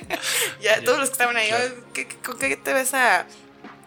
ya 0.60 0.82
todos 0.84 0.98
los 0.98 1.08
que 1.08 1.12
estaban 1.12 1.36
ahí, 1.36 1.50
¿con 2.24 2.38
qué 2.38 2.56
te 2.56 2.72
ves 2.72 2.94
a...? 2.94 3.26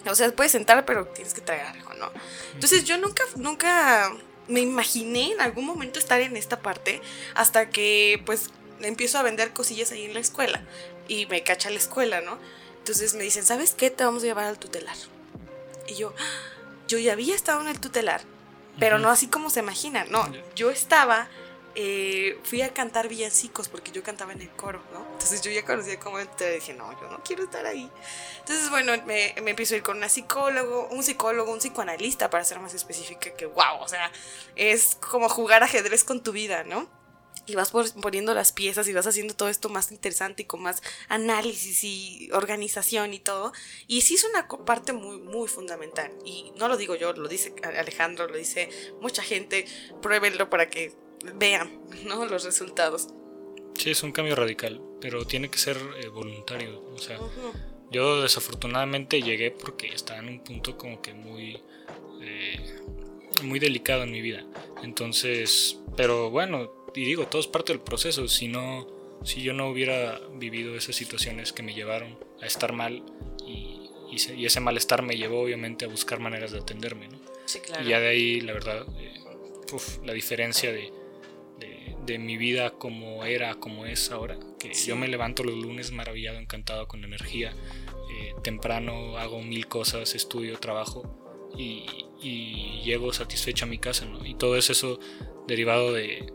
O 0.05 0.15
sea, 0.15 0.31
puedes 0.31 0.51
sentar, 0.51 0.85
pero 0.85 1.05
tienes 1.07 1.33
que 1.33 1.41
traer 1.41 1.65
algo, 1.65 1.93
¿no? 1.95 2.11
Entonces 2.53 2.85
yo 2.85 2.97
nunca, 2.97 3.23
nunca 3.35 4.11
me 4.47 4.61
imaginé 4.61 5.33
en 5.33 5.41
algún 5.41 5.65
momento 5.65 5.99
estar 5.99 6.21
en 6.21 6.37
esta 6.37 6.59
parte 6.59 7.01
hasta 7.35 7.69
que 7.69 8.21
pues 8.25 8.49
empiezo 8.79 9.17
a 9.17 9.23
vender 9.23 9.51
cosillas 9.51 9.91
ahí 9.91 10.05
en 10.05 10.13
la 10.13 10.19
escuela 10.19 10.61
y 11.07 11.25
me 11.27 11.43
cacha 11.43 11.69
la 11.69 11.77
escuela, 11.77 12.21
¿no? 12.21 12.37
Entonces 12.79 13.13
me 13.13 13.23
dicen, 13.23 13.45
¿sabes 13.45 13.73
qué? 13.73 13.89
Te 13.89 14.03
vamos 14.03 14.23
a 14.23 14.27
llevar 14.27 14.45
al 14.45 14.59
tutelar. 14.59 14.95
Y 15.87 15.95
yo, 15.95 16.13
yo 16.87 16.97
ya 16.97 17.13
había 17.13 17.35
estado 17.35 17.61
en 17.61 17.67
el 17.67 17.79
tutelar, 17.79 18.21
pero 18.79 18.99
no 18.99 19.09
así 19.09 19.27
como 19.27 19.49
se 19.49 19.59
imagina, 19.61 20.05
no, 20.05 20.25
yo 20.55 20.69
estaba 20.69 21.29
eh, 21.79 22.39
fui 22.43 22.63
a 22.63 22.73
cantar 22.73 23.07
villancicos 23.07 23.69
porque 23.69 23.91
yo 23.91 24.01
cantaba 24.01 24.33
en 24.33 24.41
el 24.41 24.49
coro, 24.49 24.81
¿no? 24.91 25.05
Entonces 25.11 25.43
yo 25.43 25.51
ya 25.51 25.63
conocía 25.63 25.99
cómo 25.99 26.17
entrar 26.17 26.49
y 26.49 26.55
dije, 26.55 26.73
no, 26.73 26.99
yo 26.99 27.07
no 27.07 27.21
quiero 27.23 27.43
estar 27.43 27.63
ahí. 27.67 27.87
Entonces, 28.39 28.71
bueno, 28.71 28.93
me, 29.05 29.35
me 29.43 29.51
empiezo 29.51 29.75
a 29.75 29.77
ir 29.77 29.83
con 29.83 29.97
una 29.97 30.09
psicólogo, 30.09 30.87
un 30.89 31.03
psicólogo, 31.03 31.51
un 31.51 31.59
psicoanalista, 31.59 32.31
para 32.31 32.43
ser 32.45 32.59
más 32.59 32.73
específica, 32.73 33.29
que 33.35 33.45
wow, 33.45 33.79
o 33.79 33.87
sea, 33.87 34.11
es 34.55 34.95
como 34.95 35.29
jugar 35.29 35.61
ajedrez 35.61 36.03
con 36.03 36.23
tu 36.23 36.31
vida, 36.31 36.63
¿no? 36.63 36.89
Y 37.47 37.55
vas 37.55 37.71
poniendo 37.71 38.33
las 38.33 38.51
piezas 38.51 38.87
y 38.87 38.93
vas 38.93 39.07
haciendo 39.07 39.33
todo 39.35 39.49
esto 39.49 39.69
más 39.69 39.91
interesante 39.91 40.43
y 40.43 40.45
con 40.45 40.61
más 40.61 40.83
análisis 41.07 41.83
y 41.83 42.29
organización 42.33 43.13
y 43.13 43.19
todo. 43.19 43.53
Y 43.87 44.01
sí 44.01 44.15
es 44.15 44.25
una 44.25 44.47
parte 44.47 44.93
muy, 44.93 45.17
muy 45.17 45.47
fundamental. 45.47 46.11
Y 46.25 46.51
no 46.57 46.67
lo 46.67 46.77
digo 46.77 46.95
yo, 46.95 47.13
lo 47.13 47.27
dice 47.27 47.53
Alejandro, 47.63 48.27
lo 48.27 48.37
dice 48.37 48.69
mucha 49.01 49.23
gente. 49.23 49.65
Pruébenlo 50.01 50.49
para 50.49 50.69
que 50.69 50.93
vean 51.35 51.81
¿no? 52.05 52.25
los 52.25 52.43
resultados. 52.43 53.07
Sí, 53.75 53.91
es 53.91 54.03
un 54.03 54.11
cambio 54.11 54.35
radical, 54.35 54.81
pero 54.99 55.25
tiene 55.25 55.49
que 55.49 55.57
ser 55.57 55.77
eh, 56.01 56.07
voluntario. 56.07 56.83
O 56.93 56.97
sea, 56.97 57.19
yo 57.91 58.21
desafortunadamente 58.21 59.21
llegué 59.21 59.51
porque 59.51 59.87
estaba 59.87 60.19
en 60.19 60.29
un 60.29 60.43
punto 60.43 60.77
como 60.77 61.01
que 61.01 61.13
muy, 61.13 61.61
eh, 62.21 62.79
muy 63.43 63.59
delicado 63.59 64.03
en 64.03 64.11
mi 64.11 64.21
vida. 64.21 64.43
Entonces, 64.83 65.79
pero 65.95 66.31
bueno, 66.31 66.71
y 66.97 67.05
digo, 67.05 67.27
todo 67.27 67.41
es 67.41 67.47
parte 67.47 67.73
del 67.73 67.81
proceso. 67.81 68.27
Si 68.27 68.47
no, 68.47 68.87
si 69.23 69.41
yo 69.41 69.53
no 69.53 69.69
hubiera 69.69 70.19
vivido 70.33 70.75
esas 70.75 70.95
situaciones 70.95 71.53
que 71.53 71.63
me 71.63 71.73
llevaron 71.73 72.17
a 72.41 72.45
estar 72.45 72.73
mal 72.73 73.03
y, 73.45 73.89
y, 74.11 74.45
ese 74.45 74.59
malestar 74.59 75.01
me 75.01 75.15
llevó 75.15 75.41
obviamente 75.41 75.85
a 75.85 75.87
buscar 75.87 76.19
maneras 76.19 76.51
de 76.51 76.59
atenderme, 76.59 77.07
¿no? 77.07 77.19
Sí, 77.45 77.59
claro. 77.59 77.83
Y 77.85 77.89
ya 77.89 77.99
de 77.99 78.07
ahí, 78.07 78.41
la 78.41 78.53
verdad, 78.53 78.85
eh, 78.99 79.13
la 80.05 80.13
diferencia 80.13 80.71
de 80.71 80.91
de 82.07 82.17
mi 82.17 82.37
vida 82.37 82.71
como 82.71 83.25
era, 83.25 83.55
como 83.55 83.85
es 83.85 84.11
ahora. 84.11 84.39
Que 84.57 84.73
yo 84.73 84.95
me 84.95 85.07
levanto 85.07 85.43
los 85.43 85.55
lunes 85.55 85.91
maravillado, 85.91 86.39
encantado, 86.39 86.87
con 86.87 87.03
energía. 87.03 87.51
Eh, 87.51 88.33
temprano 88.41 89.17
hago 89.17 89.43
mil 89.43 89.67
cosas, 89.67 90.15
estudio, 90.15 90.57
trabajo 90.57 91.49
y, 91.55 91.85
y, 92.21 92.81
llego 92.83 93.11
satisfecho 93.11 93.65
a 93.65 93.67
mi 93.67 93.77
casa, 93.77 94.05
¿no? 94.05 94.25
Y 94.25 94.35
todo 94.35 94.55
es 94.57 94.69
eso 94.69 94.99
derivado 95.47 95.91
de, 95.91 96.31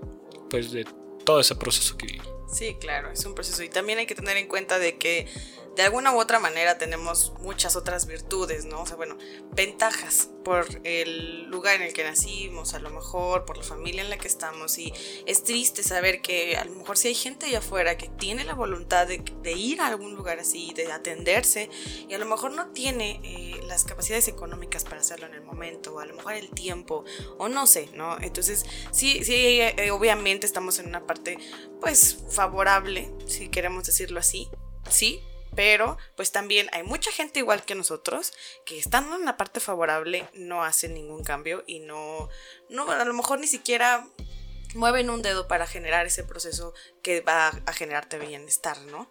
pues, 0.53 0.71
de 0.71 0.87
todo 1.25 1.41
ese 1.41 1.57
proceso 1.57 1.97
que 1.97 2.07
viví. 2.07 2.21
Sí, 2.47 2.77
claro, 2.79 3.11
es 3.11 3.25
un 3.25 3.35
proceso. 3.35 3.63
Y 3.63 3.71
también 3.71 3.99
hay 3.99 4.05
que 4.05 4.15
tener 4.15 4.37
en 4.37 4.47
cuenta 4.47 4.79
de 4.79 4.99
que 4.99 5.27
de 5.77 5.83
alguna 5.83 6.15
u 6.15 6.21
otra 6.21 6.39
manera 6.39 6.77
tenemos 6.77 7.33
muchas 7.41 7.77
otras 7.77 8.07
virtudes, 8.07 8.67
¿no? 8.67 8.83
O 8.83 8.87
sea, 8.87 8.97
bueno, 8.97 9.17
ventajas 9.53 10.29
por 10.45 10.67
el 10.85 11.45
lugar 11.45 11.77
en 11.77 11.83
el 11.83 11.93
que 11.93 12.05
nacimos, 12.05 12.75
a 12.75 12.79
lo 12.79 12.91
mejor 12.91 13.45
por 13.45 13.57
la 13.57 13.63
familia 13.63 14.03
en 14.03 14.11
la 14.11 14.19
que 14.19 14.29
estamos. 14.29 14.79
Y 14.79 14.93
es 15.27 15.45
triste 15.45 15.83
saber 15.83 16.21
que 16.21 16.57
a 16.57 16.65
lo 16.65 16.73
mejor 16.73 16.99
si 16.99 17.09
hay 17.09 17.15
gente 17.15 17.47
allá 17.47 17.59
afuera 17.59 17.97
que 17.97 18.09
tiene 18.09 18.45
la 18.45 18.55
voluntad 18.55 19.07
de, 19.07 19.53
ir 19.53 19.81
a 19.81 19.87
algún 19.87 20.15
lugar 20.15 20.41
así, 20.41 20.73
de 20.75 20.93
atenderse, 20.93 21.71
y 22.09 22.13
a 22.13 22.19
lo 22.19 22.27
mejor 22.27 22.53
no 22.53 22.69
tiene 22.73 23.21
eh, 23.23 23.61
las 23.67 23.85
capacidades 23.85 24.29
económicas 24.29 24.85
para 24.85 25.01
hacerlo 25.01 25.27
en 25.27 25.35
el 25.35 25.43
momento, 25.43 25.95
o 25.95 26.01
a 26.01 26.07
lo 26.07 26.15
mejor 26.15 26.35
el 26.35 26.51
tiempo, 26.51 27.05
o 27.39 27.49
no 27.49 27.67
sé, 27.67 27.89
¿no? 27.95 28.19
Entonces, 28.21 28.65
sí, 28.93 29.25
sí, 29.25 29.61
eh, 29.61 29.91
obviamente 29.91 30.47
estamos 30.47 30.79
en 30.79 30.89
una 30.89 31.07
parte, 31.07 31.39
pues, 31.81 32.19
favorable, 32.31 33.11
si 33.27 33.49
queremos 33.49 33.85
decirlo 33.85 34.21
así, 34.21 34.49
sí, 34.91 35.23
pero 35.55 35.99
pues 36.17 36.33
también 36.33 36.69
hay 36.73 36.83
mucha 36.83 37.11
gente 37.13 37.39
igual 37.39 37.65
que 37.65 37.75
nosotros 37.75 38.33
que 38.65 38.79
estando 38.79 39.17
en 39.17 39.25
la 39.25 39.37
parte 39.37 39.61
favorable 39.61 40.27
no 40.35 40.65
hacen 40.65 40.95
ningún 40.95 41.25
cambio 41.25 41.65
y 41.67 41.81
no, 41.81 42.29
no 42.69 42.91
a 42.91 43.05
lo 43.05 43.15
mejor 43.15 43.39
ni 43.39 43.47
siquiera 43.47 44.07
mueven 44.75 45.11
un 45.11 45.23
dedo 45.23 45.49
para 45.49 45.67
generar 45.67 46.07
ese 46.07 46.25
proceso 46.25 46.75
que 47.03 47.21
va 47.21 47.49
a 47.49 47.73
generarte 47.73 48.19
bienestar, 48.19 48.79
¿no? 48.83 49.11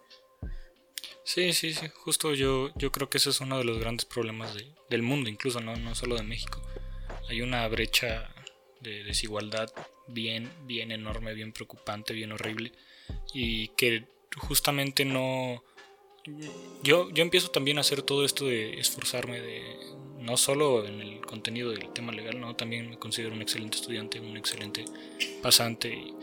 Sí, 1.24 1.52
sí, 1.52 1.72
sí, 1.72 1.88
justo 1.94 2.34
yo, 2.34 2.72
yo 2.74 2.90
creo 2.90 3.08
que 3.08 3.18
ese 3.18 3.30
es 3.30 3.40
uno 3.40 3.58
de 3.58 3.64
los 3.64 3.78
grandes 3.78 4.04
problemas 4.04 4.56
del 4.90 5.02
mundo, 5.02 5.30
incluso 5.30 5.60
no, 5.60 5.76
no 5.76 5.94
solo 5.94 6.16
de 6.16 6.24
México. 6.24 6.60
Hay 7.28 7.42
una 7.42 7.66
brecha 7.68 8.34
de 8.80 9.04
desigualdad 9.04 9.72
bien, 10.08 10.52
bien 10.66 10.90
enorme, 10.90 11.34
bien 11.34 11.52
preocupante, 11.52 12.12
bien 12.12 12.32
horrible 12.32 12.72
y 13.32 13.68
que 13.68 14.06
justamente 14.36 15.04
no... 15.04 15.62
Yo, 16.82 17.10
yo 17.10 17.22
empiezo 17.22 17.48
también 17.48 17.78
a 17.78 17.80
hacer 17.80 18.02
todo 18.02 18.24
esto 18.24 18.46
de 18.46 18.78
esforzarme 18.78 19.40
de 19.40 19.62
no 20.20 20.36
solo 20.36 20.86
en 20.86 21.00
el 21.00 21.20
contenido 21.20 21.70
del 21.70 21.92
tema 21.92 22.12
legal, 22.12 22.40
no, 22.40 22.54
también 22.54 22.90
me 22.90 22.98
considero 22.98 23.34
un 23.34 23.42
excelente 23.42 23.76
estudiante, 23.76 24.20
un 24.20 24.36
excelente 24.36 24.84
pasante 25.42 26.14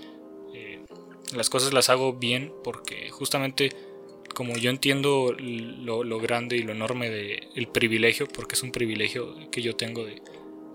eh, 0.53 0.79
las 1.33 1.49
cosas 1.49 1.73
las 1.73 1.89
hago 1.89 2.13
bien 2.13 2.53
porque 2.63 3.09
justamente 3.09 3.75
como 4.33 4.55
yo 4.55 4.69
entiendo 4.69 5.35
lo, 5.37 6.19
grande 6.19 6.55
y 6.55 6.61
lo 6.61 6.71
enorme 6.71 7.09
del 7.09 7.67
privilegio, 7.67 8.25
porque 8.27 8.55
es 8.55 8.63
un 8.63 8.71
privilegio 8.71 9.35
que 9.51 9.61
yo 9.61 9.75
tengo 9.75 10.05
de 10.05 10.21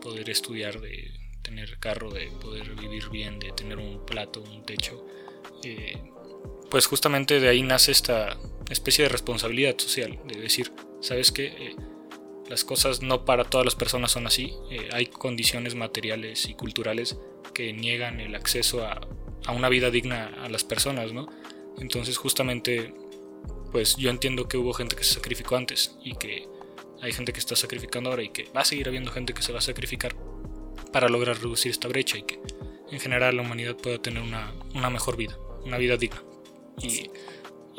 poder 0.02 0.28
estudiar, 0.28 0.80
de 0.82 1.12
tener 1.40 1.78
carro, 1.78 2.10
de 2.10 2.26
poder 2.42 2.74
vivir 2.74 3.08
bien, 3.08 3.38
de 3.38 3.52
tener 3.52 3.78
un 3.78 4.04
plato, 4.04 4.42
un 4.42 4.64
techo, 4.66 5.06
eh, 5.62 5.96
pues 6.70 6.86
justamente 6.86 7.40
de 7.40 7.48
ahí 7.48 7.62
nace 7.62 7.92
esta 7.92 8.36
especie 8.70 9.04
de 9.04 9.08
responsabilidad 9.08 9.78
social, 9.78 10.18
de 10.26 10.40
decir, 10.40 10.72
¿sabes 11.00 11.32
qué? 11.32 11.46
Eh, 11.46 11.76
las 12.48 12.64
cosas 12.64 13.02
no 13.02 13.24
para 13.24 13.44
todas 13.44 13.64
las 13.64 13.74
personas 13.74 14.12
son 14.12 14.26
así, 14.26 14.52
eh, 14.70 14.88
hay 14.92 15.06
condiciones 15.06 15.74
materiales 15.74 16.46
y 16.48 16.54
culturales 16.54 17.16
que 17.52 17.72
niegan 17.72 18.20
el 18.20 18.34
acceso 18.34 18.84
a, 18.84 19.06
a 19.46 19.52
una 19.52 19.68
vida 19.68 19.90
digna 19.90 20.32
a 20.42 20.48
las 20.48 20.64
personas, 20.64 21.12
¿no? 21.12 21.28
Entonces 21.78 22.16
justamente 22.16 22.94
pues 23.74 23.96
yo 23.96 24.08
entiendo 24.08 24.46
que 24.46 24.56
hubo 24.56 24.72
gente 24.72 24.94
que 24.94 25.02
se 25.02 25.14
sacrificó 25.14 25.56
antes 25.56 25.96
y 26.04 26.14
que 26.14 26.46
hay 27.02 27.12
gente 27.12 27.32
que 27.32 27.40
está 27.40 27.56
sacrificando 27.56 28.10
ahora 28.10 28.22
y 28.22 28.28
que 28.28 28.44
va 28.56 28.60
a 28.60 28.64
seguir 28.64 28.86
habiendo 28.86 29.10
gente 29.10 29.34
que 29.34 29.42
se 29.42 29.52
va 29.52 29.58
a 29.58 29.62
sacrificar 29.62 30.14
para 30.92 31.08
lograr 31.08 31.38
reducir 31.38 31.72
esta 31.72 31.88
brecha 31.88 32.18
y 32.18 32.22
que 32.22 32.38
en 32.92 33.00
general 33.00 33.36
la 33.36 33.42
humanidad 33.42 33.74
pueda 33.74 33.98
tener 33.98 34.22
una, 34.22 34.90
mejor 34.90 35.16
vida, 35.16 35.36
una 35.64 35.76
vida 35.76 35.96
digna. 35.96 36.22
Y, 36.80 37.10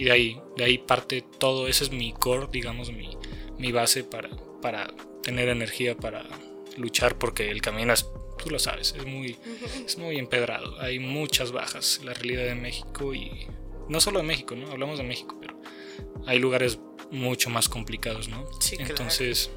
de, 0.04 0.12
ahí, 0.12 0.42
de 0.58 0.64
ahí 0.64 0.78
parte 0.78 1.24
todo, 1.40 1.68
ese 1.68 1.86
es 1.86 1.92
mi 1.92 2.12
core, 2.12 2.48
digamos, 2.52 2.92
mi, 2.92 3.18
mi 3.58 3.72
base 3.72 4.04
para, 4.04 4.30
para 4.62 4.88
tener 5.24 5.50
energía, 5.50 5.96
para 5.96 6.25
luchar, 6.78 7.18
porque 7.18 7.50
el 7.50 7.62
camino 7.62 7.94
es, 7.94 8.06
tú 8.38 8.50
lo 8.50 8.60
sabes, 8.60 8.94
es 8.98 9.06
muy, 9.06 9.38
es 9.86 9.98
muy 9.98 10.18
empedrado, 10.18 10.80
hay 10.82 11.00
muchas 11.00 11.52
bajas, 11.52 12.02
la 12.04 12.14
realidad 12.14 12.46
de 12.46 12.56
México 12.56 13.14
y 13.14 13.48
no 13.88 14.02
solo 14.02 14.20
de 14.20 14.25
México, 14.25 14.56
¿no? 14.56 14.72
Hablamos 14.72 14.98
de 14.98 15.04
México, 15.04 15.38
pero 15.40 15.60
hay 16.25 16.40
lugares 16.40 16.80
mucho 17.12 17.50
más 17.50 17.70
complicados, 17.70 18.28
¿no? 18.28 18.48
Sí, 18.60 18.75
Entonces, 18.80 19.52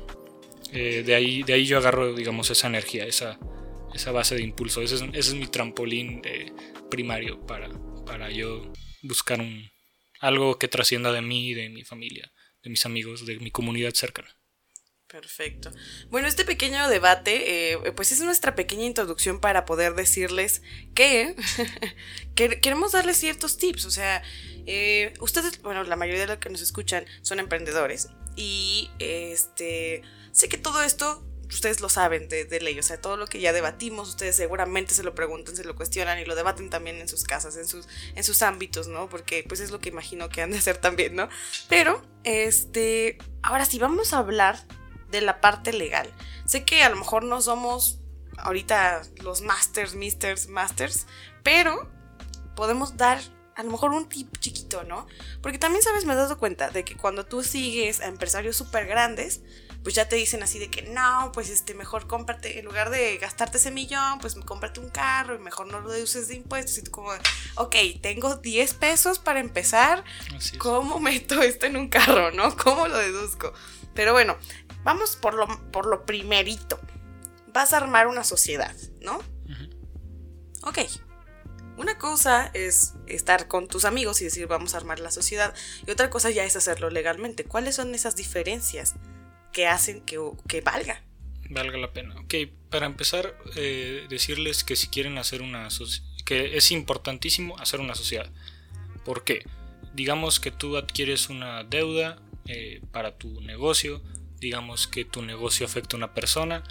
eh, 0.72 1.02
de, 1.04 1.14
ahí, 1.14 1.42
de 1.42 1.54
ahí 1.54 1.64
yo 1.64 1.78
agarro, 1.78 2.14
digamos, 2.14 2.50
esa 2.50 2.66
energía, 2.66 3.06
esa, 3.06 3.38
esa 3.94 4.12
base 4.12 4.34
de 4.34 4.42
impulso. 4.42 4.82
Ese 4.82 5.08
es, 5.12 5.34
mi 5.34 5.46
trampolín 5.46 6.22
primario 6.90 7.40
para, 7.46 7.68
para 8.04 8.30
yo 8.30 8.70
buscar 9.02 9.40
un, 9.40 9.70
algo 10.20 10.58
que 10.58 10.68
trascienda 10.68 11.12
de 11.12 11.22
mí, 11.22 11.54
de 11.54 11.68
mi 11.68 11.84
familia, 11.84 12.32
de 12.62 12.70
mis 12.70 12.84
amigos, 12.86 13.26
de 13.26 13.38
mi 13.38 13.50
comunidad 13.50 13.92
cercana. 13.94 14.28
Perfecto. 15.08 15.70
Bueno, 16.10 16.28
este 16.28 16.44
pequeño 16.44 16.86
debate, 16.88 17.72
eh, 17.72 17.92
pues 17.92 18.12
es 18.12 18.20
nuestra 18.20 18.54
pequeña 18.54 18.84
introducción 18.84 19.40
para 19.40 19.64
poder 19.64 19.94
decirles 19.94 20.60
que 20.94 21.34
queremos 22.34 22.92
darles 22.92 23.16
ciertos 23.16 23.56
tips. 23.56 23.86
O 23.86 23.90
sea, 23.90 24.22
eh, 24.66 25.14
ustedes, 25.20 25.62
bueno, 25.62 25.82
la 25.84 25.96
mayoría 25.96 26.20
de 26.20 26.26
los 26.26 26.38
que 26.38 26.50
nos 26.50 26.60
escuchan 26.60 27.06
son 27.22 27.40
emprendedores 27.40 28.10
y 28.36 28.90
este, 28.98 30.02
sé 30.32 30.50
que 30.50 30.58
todo 30.58 30.82
esto 30.82 31.26
ustedes 31.48 31.80
lo 31.80 31.88
saben 31.88 32.28
de, 32.28 32.46
ley, 32.60 32.78
o 32.78 32.82
sea, 32.82 33.00
todo 33.00 33.16
lo 33.16 33.26
que 33.26 33.40
ya 33.40 33.52
debatimos, 33.52 34.08
ustedes 34.08 34.36
seguramente 34.36 34.94
se 34.94 35.02
lo 35.02 35.14
preguntan, 35.14 35.56
se 35.56 35.64
lo 35.64 35.74
cuestionan 35.74 36.18
y 36.18 36.24
lo 36.24 36.34
debaten 36.34 36.70
también 36.70 36.96
en 36.96 37.08
sus 37.08 37.24
casas, 37.24 37.56
en 37.56 37.66
sus, 37.66 37.88
en 38.14 38.24
sus 38.24 38.42
ámbitos, 38.42 38.88
¿no? 38.88 39.08
Porque 39.08 39.44
pues 39.46 39.60
es 39.60 39.70
lo 39.70 39.80
que 39.80 39.88
imagino 39.88 40.28
que 40.28 40.42
han 40.42 40.50
de 40.50 40.58
hacer 40.58 40.78
también, 40.78 41.16
¿no? 41.16 41.28
Pero, 41.68 42.02
este, 42.24 43.18
ahora 43.42 43.64
sí, 43.64 43.78
vamos 43.78 44.12
a 44.12 44.18
hablar 44.18 44.58
de 45.10 45.20
la 45.20 45.40
parte 45.40 45.72
legal. 45.72 46.12
Sé 46.44 46.64
que 46.64 46.82
a 46.82 46.90
lo 46.90 46.96
mejor 46.96 47.24
no 47.24 47.40
somos 47.40 48.00
ahorita 48.36 49.02
los 49.22 49.42
masters, 49.42 49.94
misters, 49.94 50.48
masters, 50.48 51.06
pero 51.42 51.90
podemos 52.54 52.96
dar 52.96 53.20
a 53.56 53.64
lo 53.64 53.72
mejor 53.72 53.90
un 53.90 54.08
tip 54.08 54.38
chiquito, 54.38 54.84
¿no? 54.84 55.06
Porque 55.42 55.58
también, 55.58 55.82
¿sabes? 55.82 56.04
Me 56.04 56.12
he 56.12 56.16
dado 56.16 56.38
cuenta 56.38 56.70
de 56.70 56.84
que 56.84 56.96
cuando 56.96 57.26
tú 57.26 57.42
sigues 57.42 58.00
a 58.00 58.06
empresarios 58.06 58.56
súper 58.56 58.86
grandes, 58.86 59.42
pues 59.82 59.94
ya 59.94 60.08
te 60.08 60.16
dicen 60.16 60.42
así 60.42 60.58
de 60.58 60.70
que 60.70 60.82
no, 60.82 61.30
pues 61.32 61.50
este, 61.50 61.74
mejor 61.74 62.06
cómprate, 62.06 62.58
en 62.58 62.64
lugar 62.64 62.90
de 62.90 63.16
gastarte 63.18 63.58
ese 63.58 63.70
millón, 63.70 64.18
pues 64.20 64.34
cómprate 64.34 64.80
un 64.80 64.90
carro 64.90 65.34
y 65.34 65.38
mejor 65.38 65.66
no 65.68 65.80
lo 65.80 65.90
deduces 65.90 66.28
de 66.28 66.34
impuestos. 66.34 66.78
Y 66.78 66.82
tú 66.82 66.90
como, 66.90 67.10
ok, 67.56 67.76
tengo 68.02 68.36
10 68.36 68.74
pesos 68.74 69.18
para 69.18 69.40
empezar, 69.40 70.04
¿cómo 70.58 70.98
meto 71.00 71.42
esto 71.42 71.66
en 71.66 71.76
un 71.76 71.88
carro, 71.88 72.30
no? 72.32 72.56
¿Cómo 72.56 72.88
lo 72.88 72.98
deduzco? 72.98 73.52
Pero 73.94 74.12
bueno, 74.12 74.36
Vamos 74.84 75.16
por 75.16 75.34
lo, 75.34 75.46
por 75.70 75.86
lo 75.86 76.06
primerito. 76.06 76.80
Vas 77.48 77.72
a 77.72 77.78
armar 77.78 78.06
una 78.06 78.24
sociedad, 78.24 78.74
¿no? 79.00 79.18
Ok. 80.62 80.78
Una 81.76 81.98
cosa 81.98 82.50
es 82.54 82.94
estar 83.06 83.46
con 83.46 83.68
tus 83.68 83.84
amigos 83.84 84.20
y 84.20 84.24
decir 84.24 84.46
vamos 84.46 84.74
a 84.74 84.78
armar 84.78 84.98
la 84.98 85.12
sociedad 85.12 85.54
y 85.86 85.90
otra 85.90 86.10
cosa 86.10 86.30
ya 86.30 86.44
es 86.44 86.56
hacerlo 86.56 86.90
legalmente. 86.90 87.44
¿Cuáles 87.44 87.76
son 87.76 87.94
esas 87.94 88.16
diferencias 88.16 88.94
que 89.52 89.66
hacen 89.66 90.02
que, 90.02 90.18
que 90.48 90.60
valga? 90.60 91.02
Valga 91.50 91.78
la 91.78 91.92
pena. 91.92 92.14
Ok, 92.20 92.34
para 92.70 92.86
empezar, 92.86 93.36
eh, 93.56 94.06
decirles 94.08 94.64
que 94.64 94.76
si 94.76 94.88
quieren 94.88 95.18
hacer 95.18 95.42
una 95.42 95.68
que 96.24 96.56
es 96.56 96.70
importantísimo 96.72 97.58
hacer 97.58 97.80
una 97.80 97.94
sociedad. 97.94 98.30
¿Por 99.04 99.24
qué? 99.24 99.46
Digamos 99.94 100.40
que 100.40 100.50
tú 100.50 100.76
adquieres 100.76 101.30
una 101.30 101.64
deuda 101.64 102.18
eh, 102.46 102.82
para 102.92 103.16
tu 103.16 103.40
negocio 103.40 104.02
digamos 104.40 104.86
que 104.86 105.04
tu 105.04 105.22
negocio 105.22 105.66
afecta 105.66 105.96
a 105.96 105.98
una 105.98 106.14
persona, 106.14 106.62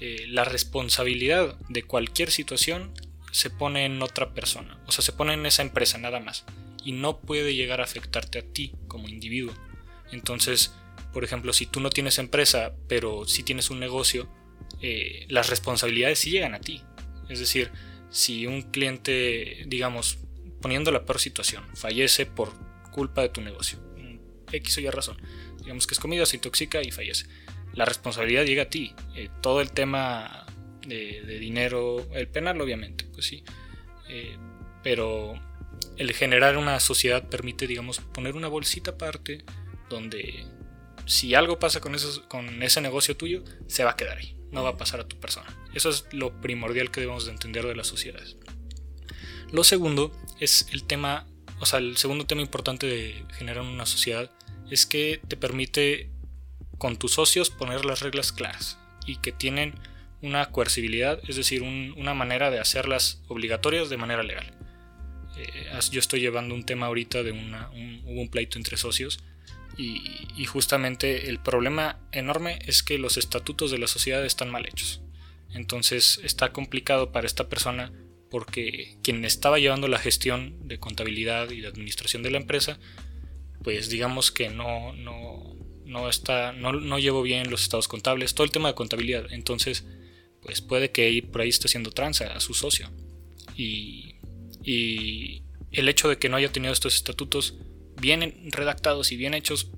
eh, 0.00 0.24
la 0.28 0.44
responsabilidad 0.44 1.58
de 1.68 1.82
cualquier 1.82 2.30
situación 2.30 2.92
se 3.32 3.50
pone 3.50 3.84
en 3.84 4.02
otra 4.02 4.32
persona, 4.34 4.78
o 4.86 4.92
sea, 4.92 5.02
se 5.02 5.12
pone 5.12 5.34
en 5.34 5.46
esa 5.46 5.62
empresa 5.62 5.98
nada 5.98 6.20
más, 6.20 6.44
y 6.84 6.92
no 6.92 7.18
puede 7.18 7.54
llegar 7.54 7.80
a 7.80 7.84
afectarte 7.84 8.38
a 8.38 8.42
ti 8.42 8.72
como 8.88 9.08
individuo. 9.08 9.54
Entonces, 10.12 10.72
por 11.16 11.24
ejemplo, 11.24 11.54
si 11.54 11.64
tú 11.64 11.80
no 11.80 11.88
tienes 11.88 12.18
empresa, 12.18 12.74
pero 12.88 13.26
si 13.26 13.42
tienes 13.42 13.70
un 13.70 13.80
negocio, 13.80 14.28
eh, 14.82 15.24
las 15.30 15.48
responsabilidades 15.48 16.18
sí 16.18 16.30
llegan 16.30 16.54
a 16.54 16.60
ti. 16.60 16.82
Es 17.30 17.38
decir, 17.38 17.70
si 18.10 18.46
un 18.46 18.60
cliente, 18.60 19.64
digamos, 19.66 20.18
poniendo 20.60 20.90
la 20.90 21.06
peor 21.06 21.18
situación, 21.18 21.64
fallece 21.74 22.26
por 22.26 22.52
culpa 22.90 23.22
de 23.22 23.30
tu 23.30 23.40
negocio, 23.40 23.78
X 24.52 24.76
o 24.76 24.80
Y 24.82 24.90
razón, 24.90 25.16
digamos 25.60 25.86
que 25.86 25.94
es 25.94 26.00
comida, 26.00 26.26
se 26.26 26.36
intoxica 26.36 26.82
y 26.82 26.90
fallece. 26.90 27.24
La 27.72 27.86
responsabilidad 27.86 28.44
llega 28.44 28.64
a 28.64 28.68
ti. 28.68 28.94
Eh, 29.14 29.30
todo 29.40 29.62
el 29.62 29.72
tema 29.72 30.44
de, 30.86 31.22
dinero, 31.38 32.06
el 32.12 32.28
penal 32.28 32.60
obviamente, 32.60 33.06
pues 33.06 33.24
sí. 33.24 33.42
Eh, 34.10 34.36
pero 34.82 35.32
el 35.96 36.12
generar 36.12 36.58
una 36.58 36.78
sociedad 36.78 37.26
permite, 37.26 37.66
digamos, 37.66 38.00
poner 38.00 38.36
una 38.36 38.48
bolsita 38.48 38.90
aparte 38.90 39.46
donde 39.88 40.44
si 41.06 41.34
algo 41.34 41.58
pasa 41.58 41.80
con, 41.80 41.94
ese 42.62 42.80
negocio 42.80 43.16
tuyo, 43.16 43.44
se 43.68 43.84
va 43.84 43.92
a 43.92 43.96
quedar 43.96 44.18
ahí, 44.18 44.36
no 44.50 44.64
va 44.64 44.70
a 44.70 44.76
pasar 44.76 45.00
a 45.00 45.08
tu 45.08 45.18
persona. 45.18 45.46
Eso 45.72 45.88
es 45.88 46.06
lo 46.12 46.40
primordial 46.40 46.90
que 46.90 47.00
debemos 47.00 47.26
de 47.26 47.32
entender 47.32 47.64
de 47.64 47.76
las 47.76 47.86
sociedades. 47.86 48.36
Lo 49.52 49.62
segundo 49.64 50.12
es 50.40 50.66
el 50.72 50.84
tema, 50.84 51.26
o 51.60 51.66
sea, 51.66 51.78
el 51.78 51.96
segundo 51.96 52.26
tema 52.26 52.42
importante 52.42 52.86
de 52.86 53.24
generar 53.38 53.62
una 53.62 53.86
sociedad 53.86 54.30
es 54.68 54.84
que 54.84 55.20
te 55.28 55.36
permite 55.36 56.10
con 56.78 56.96
tus 56.96 57.12
socios 57.12 57.50
poner 57.50 57.84
las 57.84 58.00
reglas 58.00 58.32
claras 58.32 58.78
y 59.06 59.16
que 59.18 59.30
tienen 59.30 59.78
una 60.22 60.50
coercibilidad, 60.50 61.20
es 61.28 61.36
decir, 61.36 61.62
una 61.62 62.14
manera 62.14 62.50
de 62.50 62.58
hacerlas 62.58 63.22
obligatorias 63.28 63.88
de 63.88 63.96
manera 63.96 64.24
legal. 64.24 64.52
Eh, 65.36 65.70
yo 65.92 66.00
estoy 66.00 66.20
llevando 66.20 66.54
un 66.54 66.64
tema 66.64 66.86
ahorita 66.86 67.22
de 67.22 67.30
hubo 67.30 68.20
un 68.20 68.28
pleito 68.28 68.58
entre 68.58 68.76
socios 68.76 69.20
y, 69.76 70.44
justamente 70.46 71.28
el 71.28 71.38
problema 71.38 71.98
enorme 72.12 72.58
es 72.66 72.82
que 72.82 72.98
los 72.98 73.16
estatutos 73.16 73.70
de 73.70 73.78
la 73.78 73.86
sociedad 73.86 74.24
están 74.24 74.50
mal 74.50 74.66
hechos. 74.66 75.02
Entonces 75.52 76.20
está 76.22 76.52
complicado 76.52 77.12
para 77.12 77.26
esta 77.26 77.48
persona 77.48 77.92
porque 78.30 78.96
quien 79.02 79.24
estaba 79.24 79.58
llevando 79.58 79.88
la 79.88 79.98
gestión 79.98 80.68
de 80.68 80.78
contabilidad 80.78 81.50
y 81.50 81.60
de 81.60 81.68
administración 81.68 82.22
de 82.22 82.30
la 82.30 82.38
empresa 82.38 82.78
pues 83.66 83.88
digamos 83.88 84.30
que 84.30 84.48
no, 84.48 84.92
no, 84.92 85.56
no 85.84 86.08
está, 86.08 86.52
no, 86.52 86.72
no, 86.72 87.00
llevo 87.00 87.22
bien 87.22 87.50
los 87.50 87.62
estados 87.62 87.88
contables, 87.88 88.32
todo 88.32 88.44
el 88.44 88.52
tema 88.52 88.68
de 88.68 88.76
contabilidad. 88.76 89.26
Entonces, 89.32 89.84
pues 90.40 90.60
puede 90.60 90.92
que 90.92 91.20
por 91.32 91.40
ahí 91.40 91.48
esté 91.48 91.66
haciendo 91.66 91.90
tranza 91.90 92.32
a 92.32 92.38
su 92.38 92.54
socio. 92.54 92.92
Y, 93.56 94.20
y 94.62 95.42
el 95.72 95.88
hecho 95.88 96.08
de 96.08 96.16
que 96.16 96.28
no 96.28 96.36
haya 96.36 96.52
tenido 96.52 96.72
estos 96.72 96.94
estatutos 96.94 97.56
bien 98.06 98.52
redactados 98.52 99.10
y 99.10 99.16
bien 99.16 99.34
hechos, 99.34 99.72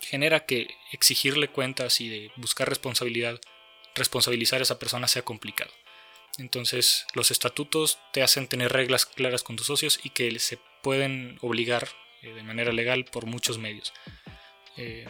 genera 0.00 0.46
que 0.46 0.68
exigirle 0.92 1.48
cuentas 1.48 2.00
y 2.00 2.08
de 2.08 2.30
buscar 2.36 2.68
responsabilidad, 2.68 3.40
responsabilizar 3.96 4.60
a 4.60 4.62
esa 4.62 4.78
persona 4.78 5.08
sea 5.08 5.22
complicado. 5.22 5.72
Entonces, 6.38 7.06
los 7.14 7.32
estatutos 7.32 7.98
te 8.12 8.22
hacen 8.22 8.46
tener 8.46 8.72
reglas 8.72 9.04
claras 9.04 9.42
con 9.42 9.56
tus 9.56 9.66
socios 9.66 9.98
y 10.04 10.10
que 10.10 10.38
se 10.38 10.60
pueden 10.80 11.38
obligar 11.40 11.88
eh, 12.22 12.34
de 12.34 12.44
manera 12.44 12.70
legal 12.70 13.04
por 13.04 13.26
muchos 13.26 13.58
medios. 13.58 13.92
Eh, 14.76 15.08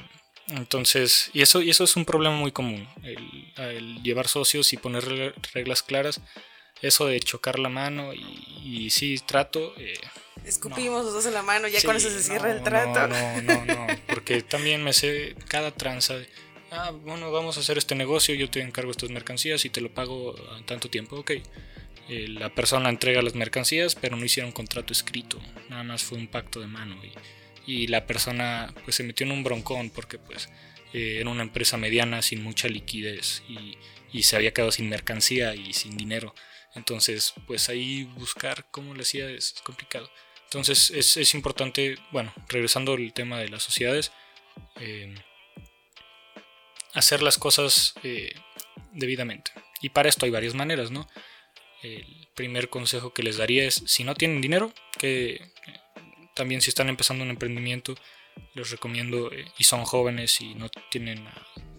entonces, 0.49 1.31
y 1.35 1.43
eso, 1.43 1.61
y 1.61 1.69
eso 1.69 1.85
es 1.85 1.95
un 1.95 2.07
problema 2.07 2.37
muy 2.37 2.53
común, 2.53 2.89
el, 3.03 4.03
llevar 4.03 4.29
socios 4.29 4.73
y 4.73 4.79
poner 4.79 5.35
reglas 5.53 5.83
claras. 5.83 6.23
Eso 6.81 7.07
de 7.07 7.21
chocar 7.21 7.59
la 7.59 7.69
mano 7.69 8.15
y, 8.15 8.89
sí, 8.89 9.19
trato. 9.27 9.75
Eh, 9.77 9.99
Escupimos 10.47 11.05
los 11.05 11.13
dos 11.13 11.27
en 11.27 11.35
la 11.35 11.43
mano, 11.43 11.69
ya 11.69 11.83
con 11.83 11.97
eso 11.97 12.09
se 12.09 12.23
cierra 12.23 12.53
el 12.53 12.63
trato. 12.63 13.07
No, 13.09 13.43
no, 13.43 13.65
no, 13.65 13.87
porque 14.07 14.43
también 14.43 14.83
me 14.83 14.93
sé 14.93 15.35
cada 15.49 15.73
tranza. 15.73 16.15
ah, 16.71 16.91
bueno, 16.91 17.31
vamos 17.33 17.57
a 17.57 17.61
hacer 17.61 17.79
este 17.79 17.95
negocio, 17.95 18.35
yo 18.35 18.49
te 18.49 18.61
encargo 18.61 18.91
estas 18.91 19.11
mercancías 19.11 19.65
y 19.65 19.71
te 19.71 19.81
lo 19.81 19.93
pago 19.93 20.35
en 20.57 20.65
tanto 20.65 20.89
tiempo, 20.89 21.17
ok. 21.17 21.33
Eh, 22.09 22.29
la 22.29 22.55
persona 22.55 22.89
entrega 22.89 23.21
las 23.23 23.35
mercancías, 23.35 23.97
pero 23.97 24.17
no 24.17 24.25
hicieron 24.25 24.53
contrato 24.53 24.93
escrito, 24.93 25.41
nada 25.69 25.83
más 25.83 26.05
fue 26.05 26.19
un 26.19 26.29
pacto 26.29 26.61
de 26.61 26.69
mano 26.69 26.97
y, 27.05 27.13
y 27.67 27.87
la 27.89 28.07
persona 28.07 28.73
pues 28.85 28.95
se 28.95 29.03
metió 29.03 29.27
en 29.27 29.33
un 29.33 29.43
broncón 29.43 29.91
porque 29.91 30.17
pues 30.19 30.49
eh, 30.93 31.19
era 31.21 31.29
una 31.29 31.43
empresa 31.43 31.77
mediana 31.77 32.23
sin 32.23 32.45
mucha 32.45 32.69
liquidez 32.69 33.43
y, 33.49 33.77
y 34.13 34.23
se 34.23 34.37
había 34.37 34.53
quedado 34.55 34.71
sin 34.71 34.89
mercancía 34.89 35.57
y 35.57 35.73
sin 35.73 35.97
dinero. 35.97 36.33
Entonces, 36.77 37.33
pues 37.47 37.69
ahí 37.71 38.05
buscar 38.05 38.67
cómo 38.71 38.95
le 38.95 39.03
hacía 39.03 39.29
es 39.31 39.55
complicado. 39.65 40.09
Entonces 40.47 40.91
es, 40.91 41.35
importante, 41.35 41.97
bueno, 42.13 42.33
regresando 42.49 42.95
al 42.95 43.13
tema 43.13 43.39
de 43.39 43.49
las 43.49 43.63
sociedades, 43.63 44.13
eh, 44.81 45.15
hacer 46.95 47.23
las 47.23 47.37
cosas 47.37 47.95
eh, 48.03 48.35
debidamente. 48.93 49.51
Y 49.83 49.91
para 49.91 50.09
esto 50.09 50.25
hay 50.25 50.31
varias 50.31 50.55
maneras, 50.55 50.91
¿no? 50.91 51.09
El 51.83 52.29
primer 52.35 52.71
consejo 52.71 53.13
que 53.13 53.23
les 53.23 53.37
daría 53.37 53.65
es, 53.65 53.83
si 53.87 54.05
no 54.05 54.15
tienen 54.15 54.41
dinero, 54.41 54.73
que 54.99 55.35
eh, 55.35 55.43
también 56.35 56.61
si 56.61 56.71
están 56.71 56.89
empezando 56.89 57.25
un 57.25 57.31
emprendimiento, 57.31 57.95
les 58.55 58.71
recomiendo, 58.71 59.31
y 59.59 59.65
son 59.65 59.85
jóvenes 59.85 60.41
y 60.41 60.55
no 60.55 60.69
tienen 60.91 61.27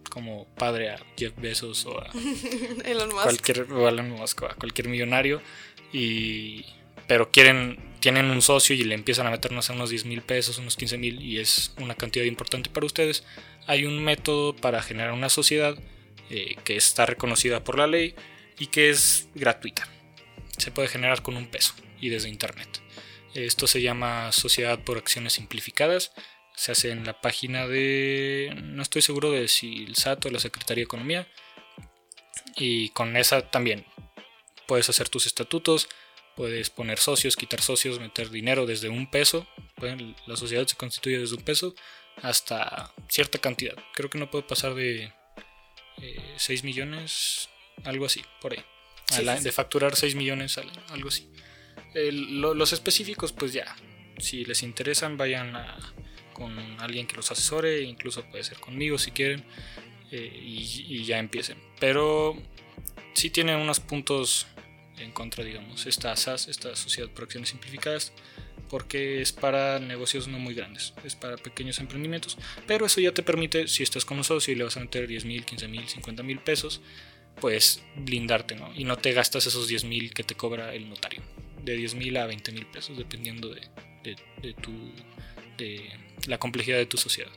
como 0.09 0.47
padre 0.55 0.89
a 0.89 0.99
Jeff 1.15 1.33
Bezos 1.37 1.85
o 1.85 1.99
a 1.99 2.09
Cualquier, 3.23 3.71
o 3.71 3.85
a 3.85 3.89
Elon 3.89 4.09
Musk, 4.09 4.43
a 4.43 4.55
cualquier 4.55 4.87
millonario, 4.87 5.41
y 5.93 6.65
pero 7.07 7.31
quieren, 7.31 7.77
tienen 8.07 8.31
un 8.31 8.41
socio 8.41 8.73
y 8.73 8.85
le 8.85 8.95
empiezan 8.95 9.27
a 9.27 9.31
meternos 9.31 9.69
a 9.69 9.73
unos 9.73 9.89
10 9.89 10.05
mil 10.05 10.21
pesos, 10.21 10.59
unos 10.59 10.77
15 10.77 10.97
mil 10.97 11.21
y 11.21 11.39
es 11.39 11.73
una 11.77 11.93
cantidad 11.93 12.23
importante 12.23 12.69
para 12.69 12.85
ustedes, 12.85 13.25
hay 13.65 13.83
un 13.83 14.01
método 14.01 14.55
para 14.55 14.81
generar 14.81 15.11
una 15.11 15.27
sociedad 15.27 15.77
eh, 16.29 16.55
que 16.63 16.77
está 16.77 17.05
reconocida 17.05 17.65
por 17.65 17.77
la 17.77 17.85
ley 17.85 18.15
y 18.57 18.67
que 18.67 18.89
es 18.89 19.27
gratuita. 19.35 19.89
Se 20.57 20.71
puede 20.71 20.87
generar 20.87 21.21
con 21.21 21.35
un 21.35 21.47
peso 21.47 21.73
y 21.99 22.07
desde 22.07 22.29
internet. 22.29 22.81
Esto 23.33 23.67
se 23.67 23.81
llama 23.81 24.31
Sociedad 24.31 24.81
por 24.85 24.97
Acciones 24.97 25.33
Simplificadas. 25.33 26.13
Se 26.55 26.71
hace 26.71 26.91
en 26.91 27.03
la 27.03 27.19
página 27.19 27.67
de. 27.67 28.57
No 28.63 28.83
estoy 28.83 29.01
seguro 29.01 29.31
de 29.31 29.49
si 29.49 29.83
el 29.83 29.97
SAT 29.97 30.27
o 30.27 30.29
la 30.29 30.39
Secretaría 30.39 30.83
de 30.83 30.85
Economía. 30.85 31.27
Y 32.55 32.87
con 32.91 33.17
esa 33.17 33.51
también 33.51 33.83
puedes 34.65 34.87
hacer 34.87 35.09
tus 35.09 35.25
estatutos, 35.25 35.89
Puedes 36.37 36.69
poner 36.69 36.99
socios, 36.99 37.35
quitar 37.35 37.61
socios, 37.61 37.99
meter 37.99 38.29
dinero 38.29 38.67
desde 38.67 38.89
un 38.89 39.09
peso. 39.09 39.47
La 40.27 40.35
sociedad 40.37 40.67
se 40.67 40.77
constituye 40.77 41.17
desde 41.17 41.35
un 41.35 41.41
peso 41.41 41.73
hasta 42.21 42.93
cierta 43.09 43.39
cantidad. 43.39 43.75
Creo 43.95 44.11
que 44.11 44.19
no 44.19 44.29
puede 44.29 44.43
pasar 44.43 44.75
de 44.75 45.11
6 46.37 46.61
eh, 46.61 46.63
millones, 46.63 47.49
algo 47.83 48.05
así, 48.05 48.21
por 48.39 48.53
ahí. 48.53 48.63
De 49.41 49.51
facturar 49.51 49.95
6 49.95 50.13
millones, 50.13 50.59
algo 50.89 51.07
así. 51.07 51.27
los 51.95 52.71
específicos, 52.71 53.33
pues 53.33 53.53
ya, 53.53 53.75
si 54.19 54.45
les 54.45 54.61
interesan, 54.61 55.17
vayan 55.17 55.53
con 56.33 56.55
alguien 56.79 57.07
que 57.07 57.15
los 57.15 57.31
asesore, 57.31 57.81
incluso 57.81 58.23
puede 58.29 58.43
ser 58.43 58.59
conmigo 58.59 58.99
si 58.99 59.09
quieren, 59.09 59.43
eh, 60.11 60.39
y, 60.39 60.85
y, 60.87 61.03
ya 61.03 61.17
empiecen. 61.17 61.57
Pero 61.79 62.37
sí 63.13 63.31
tiene 63.31 63.55
unos 63.55 63.79
puntos 63.79 64.45
en 64.99 65.11
contra, 65.11 65.43
digamos, 65.43 65.85
esta 65.85 66.15
SAS, 66.15 66.47
esta 66.47 66.75
Sociedad 66.75 67.09
por 67.09 67.25
Acciones 67.25 67.49
Simplificadas, 67.49 68.13
porque 68.69 69.21
es 69.21 69.31
para 69.31 69.79
negocios 69.79 70.27
no 70.27 70.39
muy 70.39 70.53
grandes, 70.53 70.93
es 71.03 71.15
para 71.15 71.37
pequeños 71.37 71.79
emprendimientos, 71.79 72.37
pero 72.65 72.85
eso 72.85 72.99
ya 73.01 73.13
te 73.13 73.23
permite, 73.23 73.67
si 73.67 73.83
estás 73.83 74.05
con 74.05 74.17
un 74.17 74.23
socio 74.23 74.53
y 74.53 74.57
le 74.57 74.63
vas 74.63 74.77
a 74.77 74.81
meter 74.81 75.07
10 75.07 75.25
mil, 75.25 75.45
15 75.45 75.67
mil, 75.67 75.87
50 75.87 76.23
mil 76.23 76.39
pesos, 76.39 76.81
pues 77.39 77.83
blindarte, 77.95 78.55
¿no? 78.55 78.73
Y 78.75 78.83
no 78.83 78.97
te 78.97 79.13
gastas 79.13 79.45
esos 79.45 79.67
10 79.67 79.85
mil 79.85 80.13
que 80.13 80.23
te 80.23 80.35
cobra 80.35 80.73
el 80.73 80.89
notario, 80.89 81.21
de 81.63 81.75
10 81.75 81.95
mil 81.95 82.17
a 82.17 82.25
20 82.25 82.51
mil 82.51 82.65
pesos, 82.65 82.97
dependiendo 82.97 83.49
de, 83.49 83.61
de, 84.41 84.53
tu, 84.53 84.71
de 85.57 85.89
la 86.25 86.37
complejidad 86.37 86.77
de 86.77 86.85
tu 86.85 86.97
sociedad. 86.97 87.31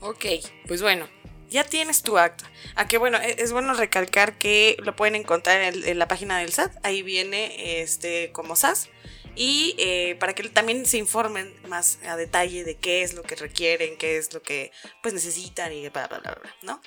Ok, 0.00 0.26
pues 0.66 0.82
bueno, 0.82 1.08
ya 1.50 1.64
tienes 1.64 2.02
tu 2.02 2.18
acta. 2.18 2.50
A 2.74 2.86
que 2.86 2.98
bueno, 2.98 3.18
e-, 3.18 3.36
es 3.38 3.52
bueno 3.52 3.74
recalcar 3.74 4.38
que 4.38 4.76
lo 4.80 4.96
pueden 4.96 5.14
encontrar 5.14 5.60
en, 5.60 5.98
la 5.98 6.08
página 6.08 6.38
del 6.38 6.52
SAT. 6.52 6.72
Ahí 6.82 7.02
viene 7.02 7.80
este 7.82 8.30
como 8.32 8.56
SAS. 8.56 8.88
Y 9.36 9.74
eh, 9.78 10.16
para 10.20 10.32
que 10.32 10.48
también 10.48 10.86
se 10.86 10.96
informen 10.96 11.52
más 11.68 11.98
a 12.06 12.16
detalle 12.16 12.62
de 12.62 12.76
qué 12.76 13.02
es 13.02 13.14
lo 13.14 13.22
que 13.22 13.34
requieren, 13.34 13.98
qué 13.98 14.16
es 14.16 14.32
lo 14.32 14.42
que 14.42 14.70
pues 15.02 15.12
necesitan 15.12 15.72
y 15.72 15.88
bla 15.88 16.06
bla 16.06 16.20
bla, 16.20 16.34
bla 16.40 16.54
¿no? 16.62 16.80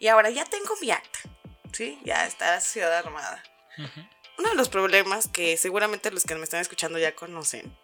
Y 0.00 0.08
ahora 0.08 0.30
ya 0.30 0.44
tengo 0.44 0.74
mi 0.80 0.90
acta. 0.90 1.20
¿Sí? 1.72 1.98
Ya 2.04 2.26
está 2.26 2.52
la 2.52 2.60
ciudad 2.60 2.96
armada. 2.96 3.42
Uno 4.38 4.48
de 4.48 4.54
los 4.54 4.68
problemas 4.68 5.28
que 5.28 5.56
seguramente 5.56 6.10
los 6.10 6.24
que 6.24 6.34
me 6.34 6.44
están 6.44 6.60
escuchando 6.60 6.98
ya 6.98 7.14
conocen 7.14 7.76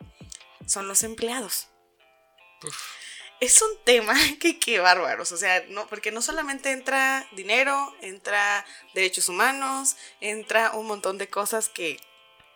son 0.66 0.86
los 0.86 1.02
empleados 1.02 1.68
es 3.40 3.62
un 3.62 3.70
tema 3.84 4.14
que 4.40 4.58
qué 4.58 4.78
bárbaros, 4.78 5.32
o 5.32 5.36
sea, 5.36 5.64
no, 5.70 5.86
porque 5.88 6.12
no 6.12 6.22
solamente 6.22 6.70
entra 6.70 7.26
dinero, 7.32 7.94
entra 8.02 8.64
derechos 8.94 9.28
humanos, 9.28 9.96
entra 10.20 10.72
un 10.72 10.86
montón 10.86 11.18
de 11.18 11.28
cosas 11.28 11.68
que 11.68 11.98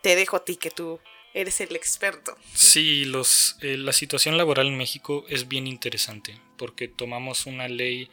te 0.01 0.15
dejo 0.15 0.37
a 0.37 0.45
ti, 0.45 0.55
que 0.55 0.71
tú 0.71 0.99
eres 1.33 1.59
el 1.59 1.75
experto. 1.75 2.37
Sí, 2.53 3.03
los, 3.05 3.57
eh, 3.61 3.77
la 3.77 3.91
situación 3.91 4.37
laboral 4.37 4.67
en 4.67 4.77
México 4.77 5.25
es 5.27 5.47
bien 5.47 5.67
interesante, 5.67 6.39
porque 6.57 6.87
tomamos 6.87 7.45
una 7.45 7.67
ley, 7.67 8.09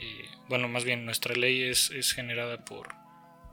eh, 0.00 0.28
bueno, 0.48 0.68
más 0.68 0.84
bien 0.84 1.04
nuestra 1.04 1.34
ley 1.34 1.64
es, 1.64 1.90
es 1.90 2.12
generada 2.12 2.64
por, 2.64 2.94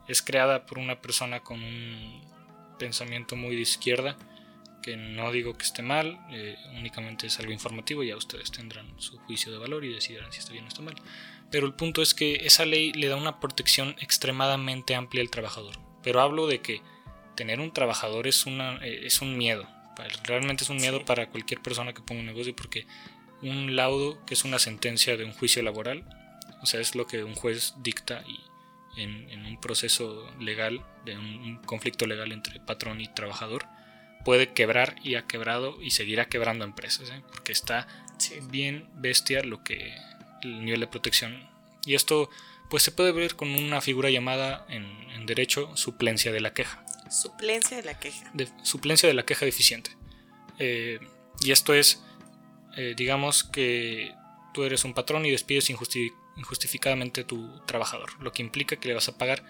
es 0.08 0.22
creada 0.22 0.66
por 0.66 0.78
una 0.78 1.02
persona 1.02 1.42
con 1.42 1.62
un 1.62 2.22
pensamiento 2.80 3.36
muy 3.36 3.56
de 3.56 3.62
izquierda, 3.64 4.18
que 4.82 4.98
no 4.98 5.32
digo 5.32 5.58
que 5.58 5.64
esté 5.64 5.82
mal, 5.82 6.20
eh, 6.32 6.58
únicamente 6.78 7.28
es 7.28 7.40
algo 7.40 7.52
informativo, 7.52 8.04
ya 8.04 8.16
ustedes 8.16 8.52
tendrán 8.52 8.94
su 9.00 9.18
juicio 9.20 9.52
de 9.52 9.58
valor 9.58 9.86
y 9.86 9.94
decidirán 9.94 10.32
si 10.32 10.40
está 10.40 10.52
bien 10.52 10.66
o 10.66 10.68
está 10.68 10.82
mal. 10.82 10.96
Pero 11.50 11.68
el 11.68 11.74
punto 11.74 12.02
es 12.02 12.14
que 12.14 12.46
esa 12.46 12.66
ley 12.66 12.92
le 12.94 13.08
da 13.08 13.16
una 13.16 13.40
protección 13.40 13.96
extremadamente 14.00 14.96
amplia 14.96 15.22
al 15.22 15.30
trabajador. 15.30 15.78
Pero 16.02 16.22
hablo 16.22 16.48
de 16.48 16.62
que 16.62 16.82
tener 17.36 17.60
un 17.60 17.72
trabajador 17.72 18.28
es, 18.28 18.46
una, 18.46 18.78
eh, 18.86 19.06
es 19.06 19.22
un 19.22 19.38
miedo, 19.38 19.68
realmente 20.24 20.64
es 20.64 20.70
un 20.70 20.78
miedo 20.78 21.04
para 21.06 21.30
cualquier 21.30 21.62
persona 21.62 21.94
que 21.94 22.02
ponga 22.02 22.22
un 22.22 22.28
negocio 22.28 22.56
porque 22.56 22.86
un 23.42 23.76
laudo, 23.76 24.24
que 24.26 24.34
es 24.34 24.44
una 24.44 24.60
sentencia 24.60 25.18
de 25.18 25.26
un 25.26 25.34
juicio 25.34 25.62
laboral, 25.64 26.06
o 26.62 26.66
sea, 26.66 26.80
es 26.80 26.96
lo 26.96 27.08
que 27.08 27.24
un 27.24 27.36
juez 27.36 27.74
dicta 27.78 28.24
y 28.28 28.40
en, 29.02 29.46
un 29.46 29.60
proceso 29.60 30.30
legal, 30.40 30.86
de 31.06 31.18
un 31.18 31.58
conflicto 31.66 32.06
legal 32.06 32.32
entre 32.32 32.60
patrón 32.60 33.02
y 33.02 33.08
trabajador, 33.08 33.66
puede 34.24 34.54
quebrar 34.54 34.96
y 35.04 35.16
ha 35.16 35.28
quebrado 35.28 35.82
y 35.82 35.92
seguirá 35.92 36.26
quebrando 36.26 36.66
empresas, 36.66 37.10
¿eh? 37.10 37.22
porque 37.32 37.52
está 37.52 37.88
bien 38.50 38.90
bestia 38.96 39.44
lo 39.44 39.64
que 39.64 39.94
el 40.44 40.64
nivel 40.64 40.82
de 40.82 40.88
protección. 40.88 41.50
Y 41.86 41.96
esto 41.96 42.30
pues 42.70 42.84
se 42.84 42.92
puede 42.92 43.12
ver 43.12 43.36
con 43.36 43.50
una 43.50 43.82
figura 43.82 44.10
llamada 44.10 44.66
en, 44.70 45.26
derecho 45.26 45.78
suplencia 45.78 46.32
de 46.32 46.42
la 46.42 46.52
queja. 46.52 46.84
Suplencia 47.12 47.78
de 47.78 47.84
la 47.84 48.00
queja. 48.00 48.32
suplencia 48.64 49.08
de 49.08 49.14
la 49.14 49.24
queja 49.24 49.46
deficiente. 49.46 49.92
Eh, 50.58 51.00
y 51.42 51.52
esto 51.52 51.76
es, 51.76 52.02
eh, 52.76 52.96
digamos 52.98 53.44
que 53.44 54.16
tú 54.52 54.64
eres 54.64 54.84
un 54.84 54.96
patrón 54.96 55.26
y 55.26 55.32
despides 55.32 55.70
injustificadamente 55.70 57.22
a 57.22 57.28
tu 57.28 57.64
trabajador, 57.66 58.20
lo 58.20 58.32
que 58.34 58.42
implica 58.42 58.78
que 58.78 58.88
le 58.88 58.96
vas 58.96 59.08
a 59.10 59.18
pagar 59.18 59.44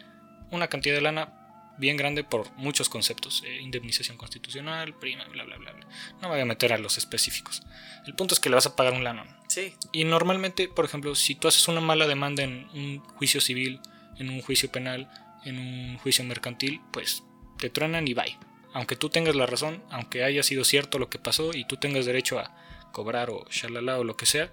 una 0.52 0.68
cantidad 0.68 0.94
de 0.94 1.02
lana 1.02 1.41
bien 1.78 1.98
grande 1.98 2.24
por 2.24 2.52
muchos 2.54 2.90
conceptos, 2.90 3.44
eh, 3.46 3.62
indemnización 3.62 4.18
constitucional, 4.18 4.94
prima, 4.94 5.26
bla, 5.26 5.44
bla, 5.44 5.58
bla, 5.58 5.74
No 6.22 6.28
me 6.28 6.36
voy 6.36 6.40
a 6.40 6.46
meter 6.46 6.74
a 6.74 6.78
los 6.78 6.98
específicos. 6.98 7.64
El 8.06 8.16
punto 8.16 8.34
es 8.34 8.40
que 8.40 8.50
le 8.50 8.56
vas 8.56 8.66
a 8.66 8.76
pagar 8.76 8.94
un 8.94 9.04
lanón. 9.04 9.28
Sí. 9.48 9.74
Y 9.92 10.04
normalmente, 10.04 10.68
por 10.68 10.86
ejemplo, 10.86 11.16
si 11.16 11.36
tú 11.36 11.48
haces 11.48 11.68
una 11.68 11.82
mala 11.82 12.08
demanda 12.08 12.44
en 12.44 12.68
un 12.74 13.00
juicio 13.00 13.42
civil, 13.42 13.80
en 14.18 14.30
un 14.30 14.42
juicio 14.42 14.72
penal, 14.72 15.10
en 15.44 15.58
un 15.58 15.98
juicio 15.98 16.24
mercantil, 16.24 16.82
pues 16.92 17.24
te 17.58 17.70
truenan 17.70 18.08
y 18.08 18.14
bye. 18.14 18.38
Aunque 18.74 18.96
tú 18.96 19.10
tengas 19.10 19.36
la 19.36 19.46
razón, 19.46 19.84
aunque 19.90 20.24
haya 20.24 20.44
sido 20.44 20.64
cierto 20.64 21.00
lo 21.00 21.10
que 21.10 21.20
pasó 21.20 21.54
y 21.54 21.66
tú 21.66 21.78
tengas 21.78 22.06
derecho 22.06 22.40
a 22.40 22.56
cobrar 22.92 23.30
o 23.30 23.46
shalala 23.50 23.98
o 23.98 24.04
lo 24.04 24.16
que 24.16 24.26
sea, 24.26 24.52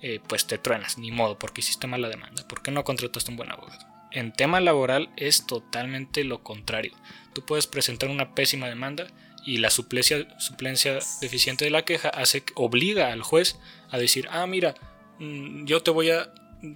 eh, 0.00 0.20
pues 0.26 0.46
te 0.46 0.58
truenas, 0.58 0.96
ni 0.96 1.10
modo, 1.10 1.38
porque 1.38 1.60
hiciste 1.60 1.86
mala 1.86 2.08
demanda, 2.08 2.46
porque 2.48 2.70
no 2.70 2.84
contrataste 2.84 3.30
un 3.30 3.36
buen 3.36 3.50
abogado. 3.50 3.97
En 4.10 4.32
tema 4.32 4.60
laboral 4.60 5.10
es 5.16 5.46
totalmente 5.46 6.24
lo 6.24 6.42
contrario. 6.42 6.92
Tú 7.34 7.44
puedes 7.44 7.66
presentar 7.66 8.08
una 8.08 8.34
pésima 8.34 8.68
demanda 8.68 9.06
y 9.44 9.58
la 9.58 9.70
suplencia, 9.70 10.26
suplencia 10.38 10.98
deficiente 11.20 11.64
de 11.64 11.70
la 11.70 11.84
queja 11.84 12.08
hace, 12.08 12.42
obliga 12.54 13.12
al 13.12 13.22
juez 13.22 13.56
a 13.90 13.98
decir, 13.98 14.28
ah, 14.30 14.46
mira, 14.46 14.74
mm, 15.18 15.64
yo 15.64 15.82
te 15.82 15.90
voy 15.90 16.10
a 16.10 16.32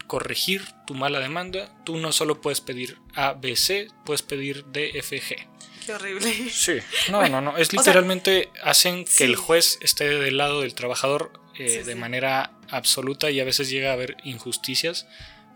corregir 0.06 0.62
tu 0.86 0.94
mala 0.94 1.18
demanda, 1.20 1.68
tú 1.84 1.96
no 1.96 2.12
solo 2.12 2.40
puedes 2.40 2.60
pedir 2.60 2.98
A, 3.14 3.32
B, 3.32 3.56
C, 3.56 3.88
puedes 4.04 4.22
pedir 4.22 4.64
D, 4.66 4.92
F, 4.94 5.20
G. 5.20 5.48
Qué 5.84 5.92
horrible. 5.92 6.32
Sí, 6.50 6.74
no, 7.10 7.28
no, 7.28 7.40
no, 7.40 7.56
es 7.56 7.72
literalmente 7.72 8.50
hacen 8.62 9.04
que 9.04 9.24
el 9.24 9.36
juez 9.36 9.78
esté 9.80 10.08
del 10.08 10.36
lado 10.36 10.60
del 10.60 10.74
trabajador 10.74 11.32
eh, 11.58 11.82
de 11.84 11.94
manera 11.94 12.52
absoluta 12.70 13.30
y 13.30 13.40
a 13.40 13.44
veces 13.44 13.68
llega 13.68 13.90
a 13.90 13.94
haber 13.94 14.16
injusticias 14.24 15.06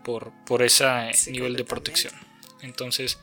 por, 0.07 0.31
por 0.45 0.63
ese 0.63 1.11
nivel 1.29 1.57
de 1.57 1.65
protección. 1.65 2.13
Entonces, 2.61 3.19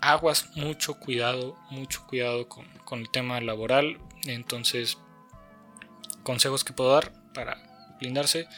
aguas, 0.00 0.48
mucho 0.56 0.94
cuidado, 0.94 1.56
mucho 1.70 2.04
cuidado 2.08 2.48
con, 2.48 2.66
con 2.84 2.98
el 2.98 3.08
tema 3.10 3.40
laboral. 3.40 4.00
Entonces, 4.24 4.98
consejos 6.24 6.64
que 6.64 6.72
puedo 6.72 6.92
dar 6.92 7.12
para 7.32 7.62
blindarse 8.00 8.48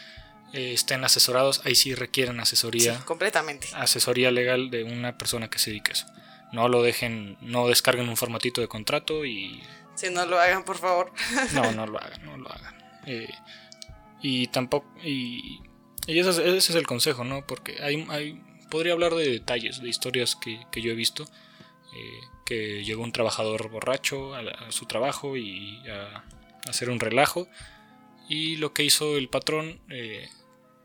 eh, 0.55 0.73
estén 0.73 1.05
asesorados, 1.05 1.61
ahí 1.67 1.75
sí 1.75 1.95
requieren 1.95 2.41
asesoría. 2.41 2.99
completamente. 3.05 3.69
Asesoría 3.75 4.31
legal 4.31 4.71
de 4.71 4.85
una 4.85 5.19
persona 5.19 5.51
que 5.51 5.59
se 5.59 5.69
dedique 5.69 5.91
a 5.91 5.93
eso. 5.93 6.07
No 6.53 6.71
lo 6.71 6.83
dejen, 6.83 7.37
no 7.43 7.69
descarguen 7.69 8.09
un 8.09 8.17
formatito 8.17 8.63
de 8.63 8.69
contrato 8.69 9.27
y... 9.27 9.63
Si 9.95 10.09
no 10.09 10.25
lo 10.25 10.41
hagan, 10.41 10.65
por 10.65 10.79
favor. 10.79 11.13
no, 11.53 11.71
no 11.73 11.87
lo 11.87 11.99
hagan, 11.99 12.25
no 12.25 12.39
lo 12.39 12.51
hagan. 12.51 12.75
Eh, 13.05 13.29
y 14.23 14.47
tampoco... 14.47 14.91
Y, 15.05 15.68
ese, 16.17 16.57
es, 16.57 16.71
el 16.71 16.87
consejo, 16.87 17.25
¿no? 17.25 17.47
Porque 17.47 17.83
hay, 17.83 18.41
podría 18.71 18.93
hablar 18.93 19.15
de 19.15 19.31
detalles, 19.31 19.83
de 19.83 19.89
historias 19.89 20.37
que, 20.37 20.59
yo 20.81 20.93
he 20.93 20.95
visto. 20.95 21.25
Eh, 21.25 22.21
que 22.47 22.85
llegó 22.85 23.03
un 23.03 23.13
trabajador 23.13 23.69
borracho 23.71 24.35
a, 24.35 24.71
su 24.71 24.87
trabajo 24.87 25.37
y 25.37 25.79
a, 25.89 26.25
hacer 26.69 26.89
un 26.91 27.01
relajo. 27.01 27.49
Y 28.29 28.57
lo 28.57 28.73
que 28.73 28.85
hizo 28.85 29.17
el 29.17 29.29
patrón 29.29 29.81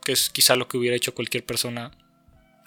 que 0.04 0.12
es 0.12 0.30
quizá 0.30 0.56
lo 0.56 0.68
que 0.68 0.78
hubiera 0.78 0.96
hecho 0.96 1.16
cualquier 1.16 1.46
persona 1.46 1.92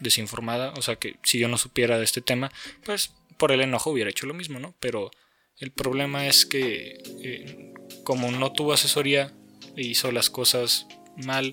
desinformada, 0.01 0.73
o 0.77 0.83
sea 0.83 0.97
que 0.97 1.17
si 1.23 1.39
yo 1.39 1.49
no 1.49 1.59
supiera 1.59 1.99
de 1.99 2.05
este 2.05 2.21
tema, 2.21 2.51
pues 2.85 3.15
por 3.37 3.53
el 3.53 3.61
enojo 3.61 3.91
hubiera 3.91 4.11
hecho 4.11 4.27
lo 4.27 4.35
mismo, 4.35 4.59
¿no? 4.59 4.75
Pero 4.81 5.11
el 5.59 5.71
problema 5.71 6.27
es 6.27 6.45
que 6.47 7.03
eh, 7.23 7.75
como 8.05 8.31
no 8.31 8.53
tuvo 8.53 8.73
asesoría, 8.73 9.33
hizo 9.77 10.13
las 10.13 10.31
cosas 10.31 10.87
mal 11.17 11.53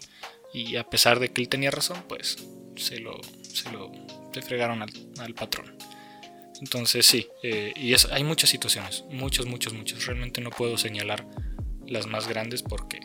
y 0.53 0.75
a 0.75 0.83
pesar 0.89 1.19
de 1.19 1.29
que 1.31 1.41
él 1.41 1.49
tenía 1.49 1.71
razón, 1.71 2.03
pues 2.07 2.37
se 2.75 2.99
lo, 2.99 3.19
se 3.41 3.71
lo 3.71 3.91
fregaron 4.45 4.81
al, 4.81 5.33
patrón. 5.33 5.77
Entonces 6.61 7.05
sí, 7.05 7.27
eh, 7.41 7.73
y 7.75 7.93
es, 7.93 8.05
hay 8.05 8.23
muchas 8.23 8.49
situaciones, 8.49 9.03
muchas, 9.09 9.45
muchas, 9.45 9.73
muchas. 9.73 10.05
Realmente 10.05 10.41
no 10.41 10.49
puedo 10.49 10.77
señalar 10.77 11.27
las 11.85 12.07
más 12.07 12.27
grandes 12.27 12.63
porque 12.63 13.01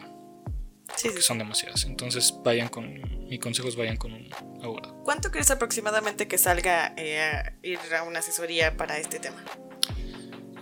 Sí, 0.99 1.11
son 1.21 1.39
demasiadas. 1.39 1.85
Entonces 1.85 2.35
vayan 2.43 2.69
con, 2.69 3.29
mi 3.29 3.39
consejo 3.39 3.69
es 3.69 3.77
vayan 3.77 3.97
con 3.97 4.13
un 4.13 4.29
abogado. 4.63 5.01
¿Cuánto 5.05 5.31
crees 5.31 5.51
aproximadamente 5.51 6.27
que 6.27 6.39
salga 6.39 6.93
eh, 6.97 7.21
a 7.21 7.55
ir 7.63 7.79
a 7.97 8.03
una 8.03 8.19
asesoría 8.19 8.77
para 8.77 8.99
este 8.99 9.21
tema? 9.21 9.43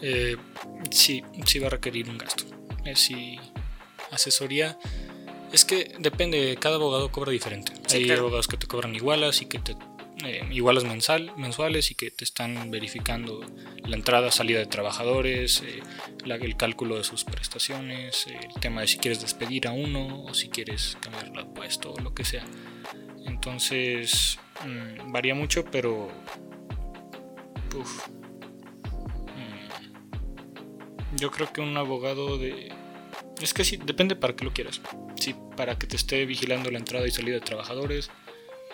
Eh, 0.03 0.37
sí, 0.91 1.25
sí 1.47 1.59
va 1.59 1.69
a 1.69 1.71
requerir 1.71 2.11
un 2.11 2.19
gasto. 2.19 2.45
Eh, 2.85 2.97
si 2.97 3.39
asesoría, 4.11 4.79
es 5.53 5.65
que 5.65 5.95
depende, 5.99 6.57
cada 6.61 6.77
abogado 6.77 7.11
cobra 7.11 7.33
diferente. 7.33 7.73
Hay 7.93 8.11
abogados 8.11 8.49
que 8.49 8.57
te 8.57 8.67
cobran 8.67 8.95
igualas 8.95 9.43
y 9.43 9.47
que 9.47 9.59
te 9.59 9.77
eh, 10.25 10.43
igualas 10.51 10.85
mensal, 10.85 11.33
mensuales 11.37 11.91
y 11.91 11.95
que 11.95 12.11
te 12.11 12.25
están 12.25 12.71
verificando 12.71 13.45
la 13.85 13.97
entrada, 13.97 14.31
salida 14.31 14.59
de 14.59 14.67
trabajadores, 14.67 15.63
eh, 15.63 15.83
el 16.25 16.57
cálculo 16.57 16.97
de 16.97 17.05
sus 17.05 17.25
prestaciones, 17.25 18.27
eh, 18.27 18.41
el 18.55 18.61
tema 18.61 18.81
de 18.81 18.89
si 18.89 18.97
quieres 18.97 19.21
despedir 19.21 19.69
a 19.69 19.73
uno 19.73 20.25
o 20.25 20.33
si 20.33 20.49
quieres 20.49 20.97
cambiar 21.01 21.33
de 21.33 21.45
puesto 21.45 21.93
o 21.93 22.01
lo 22.01 22.15
que 22.15 22.25
sea. 22.25 22.45
Entonces 23.27 24.39
mm, 24.65 25.13
varía 25.13 25.35
mucho, 25.35 25.67
pero 25.67 26.09
mm, 29.37 31.17
yo 31.17 31.31
creo 31.31 31.53
que 31.53 31.61
un 31.61 31.77
abogado 31.77 32.39
de 32.39 32.73
es 33.43 33.53
que 33.53 33.65
sí, 33.65 33.77
depende 33.77 34.17
para 34.17 34.35
qué 34.35 34.47
lo 34.47 34.53
quieras. 34.55 34.81
Sí, 35.27 35.35
para 35.57 35.77
que 35.77 35.89
te 35.89 35.97
esté 35.97 36.25
vigilando 36.25 36.71
la 36.71 36.79
entrada 36.79 37.05
y 37.05 37.11
salida 37.11 37.35
de 37.35 37.41
trabajadores, 37.41 38.11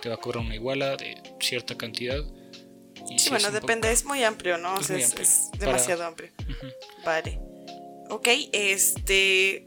te 0.03 0.11
va 0.11 0.17
a 0.17 0.19
cobrar 0.19 0.45
una 0.45 0.55
iguala 0.55 0.99
de 0.99 1.15
cierta 1.41 1.79
cantidad. 1.79 2.23
sí, 3.17 3.31
bueno, 3.31 3.51
depende, 3.51 3.91
es 3.91 4.05
muy 4.05 4.23
amplio, 4.23 4.59
¿no? 4.59 4.79
Es, 4.79 4.91
es, 4.91 5.51
demasiado 5.59 6.05
amplio. 6.05 6.31
Vale. 7.07 7.41
Ok, 8.11 8.29
este. 8.53 9.67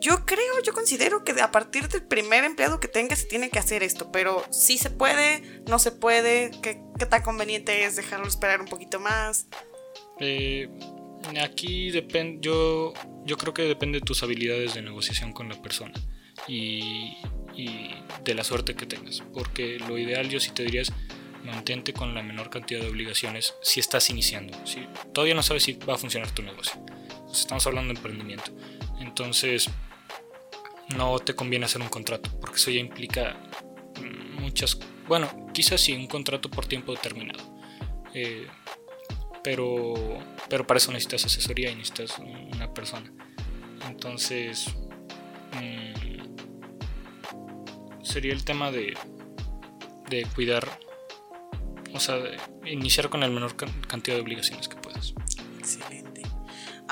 Yo 0.00 0.26
creo, 0.26 0.60
yo 0.64 0.72
considero 0.72 1.22
que 1.22 1.40
a 1.40 1.52
partir 1.52 1.86
del 1.86 2.02
primer 2.02 2.42
empleado 2.42 2.80
que 2.80 2.88
tenga 2.88 3.14
se 3.14 3.26
tiene 3.26 3.48
que 3.48 3.60
hacer 3.60 3.84
esto, 3.84 4.10
pero 4.10 4.44
si 4.50 4.78
se 4.78 4.90
puede, 4.90 5.62
no 5.68 5.78
se 5.78 5.92
puede, 5.92 6.50
¿qué, 6.60 6.82
tan 7.06 7.22
conveniente 7.22 7.84
es 7.84 7.94
dejarlo 7.94 8.26
esperar 8.26 8.60
un 8.60 8.66
poquito 8.66 8.98
más? 8.98 9.46
Eh, 10.18 10.68
aquí 11.40 11.92
depende, 11.92 12.38
yo, 12.40 12.92
yo 13.24 13.36
creo 13.36 13.54
que 13.54 13.62
depende 13.62 14.00
de 14.00 14.04
tus 14.04 14.22
habilidades 14.22 14.74
de 14.74 14.82
negociación 14.82 15.32
con 15.32 15.48
la 15.48 15.60
persona. 15.60 15.94
Y 16.48 17.16
de 18.24 18.34
la 18.34 18.44
suerte 18.44 18.74
que 18.74 18.86
tengas. 18.86 19.22
Porque 19.32 19.78
lo 19.78 19.98
ideal 19.98 20.28
yo 20.28 20.40
sí 20.40 20.50
te 20.50 20.64
diría 20.64 20.82
es 20.82 20.92
mantente 21.44 21.92
con 21.92 22.14
la 22.14 22.22
menor 22.22 22.50
cantidad 22.50 22.80
de 22.80 22.88
obligaciones 22.88 23.54
si 23.62 23.80
estás 23.80 24.10
iniciando. 24.10 24.58
Si 24.66 24.86
todavía 25.12 25.34
no 25.34 25.42
sabes 25.42 25.64
si 25.64 25.74
va 25.74 25.94
a 25.94 25.98
funcionar 25.98 26.30
tu 26.30 26.42
negocio. 26.42 26.80
estamos 27.32 27.66
hablando 27.66 27.92
de 27.92 27.98
emprendimiento. 27.98 28.50
Entonces 29.00 29.68
no 30.96 31.18
te 31.18 31.34
conviene 31.34 31.66
hacer 31.66 31.80
un 31.80 31.88
contrato 31.88 32.30
porque 32.40 32.56
eso 32.56 32.70
ya 32.70 32.80
implica 32.80 33.36
muchas... 34.38 34.78
Bueno, 35.06 35.48
quizás 35.52 35.80
sí, 35.80 35.92
un 35.92 36.06
contrato 36.06 36.50
por 36.50 36.66
tiempo 36.66 36.92
determinado. 36.92 37.42
Eh, 38.14 38.46
pero, 39.44 39.94
pero 40.48 40.66
para 40.66 40.78
eso 40.78 40.90
necesitas 40.90 41.26
asesoría 41.26 41.70
y 41.70 41.76
necesitas 41.76 42.18
una 42.18 42.72
persona. 42.74 43.12
Entonces... 43.86 44.66
Mm, 45.52 46.04
sería 48.14 48.32
el 48.32 48.44
tema 48.44 48.70
de, 48.70 48.96
de 50.08 50.26
cuidar, 50.34 50.78
o 51.92 51.98
sea, 51.98 52.16
de 52.16 52.38
iniciar 52.64 53.08
con 53.08 53.20
la 53.20 53.28
menor 53.28 53.56
cantidad 53.56 54.16
de 54.16 54.22
obligaciones 54.22 54.68
que. 54.68 54.83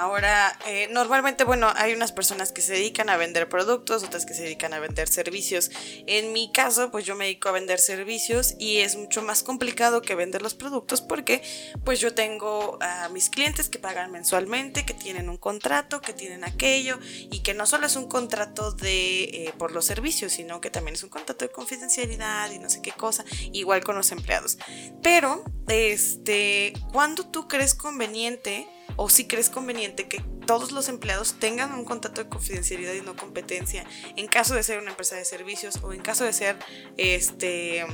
Ahora, 0.02 0.58
eh, 0.66 0.88
normalmente, 0.90 1.44
bueno, 1.44 1.72
hay 1.76 1.92
unas 1.94 2.10
personas 2.10 2.50
que 2.50 2.60
se 2.60 2.72
dedican 2.72 3.08
a 3.08 3.16
vender 3.16 3.48
productos, 3.48 4.02
otras 4.02 4.26
que 4.26 4.34
se 4.34 4.42
dedican 4.42 4.74
a 4.74 4.80
vender 4.80 5.06
servicios. 5.06 5.70
En 6.08 6.32
mi 6.32 6.50
caso, 6.50 6.90
pues 6.90 7.06
yo 7.06 7.14
me 7.14 7.26
dedico 7.26 7.50
a 7.50 7.52
vender 7.52 7.78
servicios 7.78 8.56
y 8.58 8.78
es 8.78 8.96
mucho 8.96 9.22
más 9.22 9.44
complicado 9.44 10.02
que 10.02 10.16
vender 10.16 10.42
los 10.42 10.54
productos 10.54 11.02
porque 11.02 11.40
pues 11.84 12.00
yo 12.00 12.14
tengo 12.14 12.78
a 12.80 13.10
mis 13.10 13.30
clientes 13.30 13.68
que 13.68 13.78
pagan 13.78 14.10
mensualmente, 14.10 14.84
que 14.84 14.92
tienen 14.92 15.28
un 15.28 15.36
contrato, 15.36 16.00
que 16.00 16.12
tienen 16.12 16.42
aquello 16.42 16.98
y 17.30 17.44
que 17.44 17.54
no 17.54 17.64
solo 17.64 17.86
es 17.86 17.94
un 17.94 18.08
contrato 18.08 18.72
de 18.72 19.22
eh, 19.22 19.54
por 19.56 19.70
los 19.70 19.84
servicios, 19.84 20.32
sino 20.32 20.60
que 20.60 20.70
también 20.70 20.96
es 20.96 21.04
un 21.04 21.10
contrato 21.10 21.44
de 21.44 21.52
confidencialidad 21.52 22.50
y 22.50 22.58
no 22.58 22.68
sé 22.68 22.82
qué 22.82 22.90
cosa, 22.90 23.24
igual 23.52 23.84
con 23.84 23.94
los 23.94 24.10
empleados. 24.10 24.58
Pero, 25.00 25.44
este, 25.68 26.72
¿cuándo 26.90 27.24
tú 27.30 27.46
crees 27.46 27.76
conveniente? 27.76 28.66
O 28.96 29.08
si 29.08 29.26
crees 29.26 29.50
conveniente 29.50 30.08
que 30.08 30.22
todos 30.46 30.72
los 30.72 30.88
empleados 30.88 31.34
tengan 31.38 31.72
un 31.72 31.84
contrato 31.84 32.22
de 32.22 32.28
confidencialidad 32.28 32.94
y 32.94 33.00
no 33.00 33.16
competencia 33.16 33.84
en 34.16 34.26
caso 34.26 34.54
de 34.54 34.62
ser 34.62 34.80
una 34.80 34.90
empresa 34.90 35.16
de 35.16 35.24
servicios 35.24 35.78
o 35.82 35.92
en 35.92 36.00
caso 36.00 36.24
de 36.24 36.32
ser 36.32 36.56
este 36.96 37.84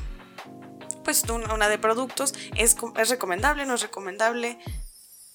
pues 1.05 1.25
una 1.25 1.69
de 1.69 1.79
productos 1.79 2.35
es, 2.57 2.77
es 2.97 3.09
recomendable 3.09 3.65
no 3.65 3.75
es 3.75 3.83
recomendable. 3.83 4.59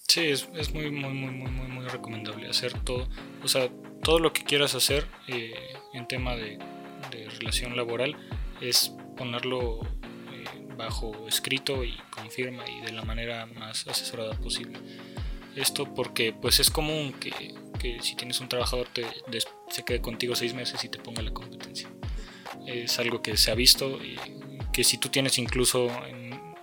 Sí 0.07 0.27
es, 0.27 0.47
muy, 0.73 0.91
muy 0.91 1.13
muy 1.13 1.31
muy 1.31 1.49
muy 1.49 1.67
muy 1.67 1.87
recomendable 1.87 2.49
hacer 2.49 2.73
todo 2.83 3.07
o 3.43 3.47
sea 3.47 3.69
todo 4.03 4.19
lo 4.19 4.33
que 4.33 4.43
quieras 4.43 4.75
hacer 4.75 5.07
eh, 5.27 5.53
en 5.93 6.07
tema 6.07 6.35
de, 6.35 6.59
relación 7.39 7.75
laboral 7.75 8.15
es 8.59 8.91
ponerlo 9.17 9.81
eh, 9.83 10.45
bajo 10.75 11.27
escrito 11.27 11.83
y 11.83 11.95
con 12.09 12.29
firma 12.31 12.63
y 12.67 12.81
de 12.81 12.91
la 12.91 13.03
manera 13.03 13.45
más 13.45 13.87
asesorada 13.87 14.33
posible 14.35 14.79
esto 15.55 15.93
porque 15.93 16.33
pues 16.33 16.59
es 16.59 16.69
común 16.69 17.13
que, 17.13 17.53
si 18.01 18.15
tienes 18.15 18.39
un 18.39 18.47
trabajador 18.47 18.87
te, 18.87 19.05
se 19.69 19.83
quede 19.83 20.01
contigo 20.01 20.35
seis 20.35 20.53
meses 20.53 20.83
y 20.83 20.89
te 20.89 20.99
ponga 20.99 21.21
la 21.21 21.31
competencia. 21.31 21.89
Es 22.65 22.97
algo 22.99 23.21
que 23.21 23.35
se 23.35 23.51
ha 23.51 23.55
visto 23.55 24.03
y 24.03 24.17
que 24.71 24.83
si 24.83 24.97
tú 24.97 25.09
tienes 25.09 25.37
incluso 25.37 25.89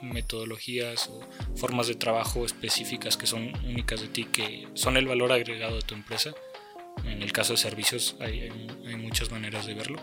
metodologías 0.00 1.08
o 1.08 1.20
formas 1.56 1.86
de 1.86 1.94
trabajo 1.94 2.44
específicas 2.44 3.16
que 3.16 3.26
son 3.26 3.52
únicas 3.64 4.00
de 4.00 4.08
ti, 4.08 4.24
que 4.24 4.66
son 4.74 4.96
el 4.96 5.06
valor 5.06 5.32
agregado 5.32 5.76
de 5.76 5.82
tu 5.82 5.94
empresa, 5.94 6.32
En 7.04 7.22
el 7.22 7.32
caso 7.32 7.54
de 7.54 7.58
servicios 7.58 8.16
hay, 8.20 8.50
hay 8.86 8.96
muchas 8.96 9.30
maneras 9.30 9.66
de 9.66 9.74
verlo. 9.74 9.98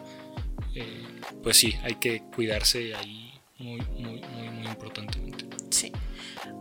Eh, 0.73 1.03
pues 1.43 1.57
sí, 1.57 1.75
hay 1.83 1.95
que 1.95 2.23
cuidarse 2.35 2.95
ahí 2.95 3.33
muy, 3.59 3.81
muy, 3.81 4.21
muy, 4.21 4.49
muy 4.49 4.67
importantemente. 4.67 5.16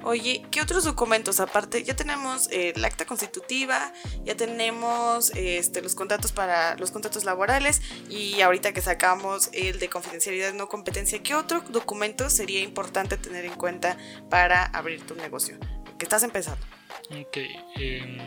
Oye, 0.08 0.46
¿qué 0.52 0.60
otros 0.60 0.84
documentos 0.84 1.40
aparte? 1.40 1.82
Ya 1.82 1.96
tenemos 1.96 2.48
eh, 2.52 2.72
el 2.76 2.84
acta 2.84 3.06
constitutiva, 3.06 3.92
ya 4.24 4.36
tenemos 4.36 5.32
este, 5.34 5.82
los 5.82 5.96
contratos 5.96 6.30
para 6.30 6.76
los 6.76 6.92
contratos 6.92 7.24
laborales 7.24 7.82
y 8.08 8.40
ahorita 8.40 8.72
que 8.72 8.80
sacamos 8.82 9.50
el 9.52 9.80
de 9.80 9.88
confidencialidad 9.88 10.54
no 10.54 10.68
competencia, 10.68 11.20
¿qué 11.24 11.34
otro 11.34 11.60
documento 11.70 12.30
sería 12.30 12.60
importante 12.60 13.16
tener 13.16 13.46
en 13.46 13.54
cuenta 13.54 13.98
para 14.30 14.66
abrir 14.66 15.04
tu 15.04 15.16
negocio? 15.16 15.58
Que 15.98 16.04
estás 16.04 16.22
empezando. 16.22 16.64
Ok. 17.10 17.38
Em, 17.74 18.18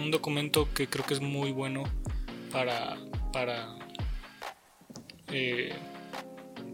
un 0.00 0.10
documento 0.10 0.72
que 0.72 0.88
creo 0.88 1.04
que 1.04 1.12
es 1.12 1.20
muy 1.20 1.52
bueno 1.52 1.82
para 2.50 2.96
para 3.30 3.76
eh, 5.28 5.74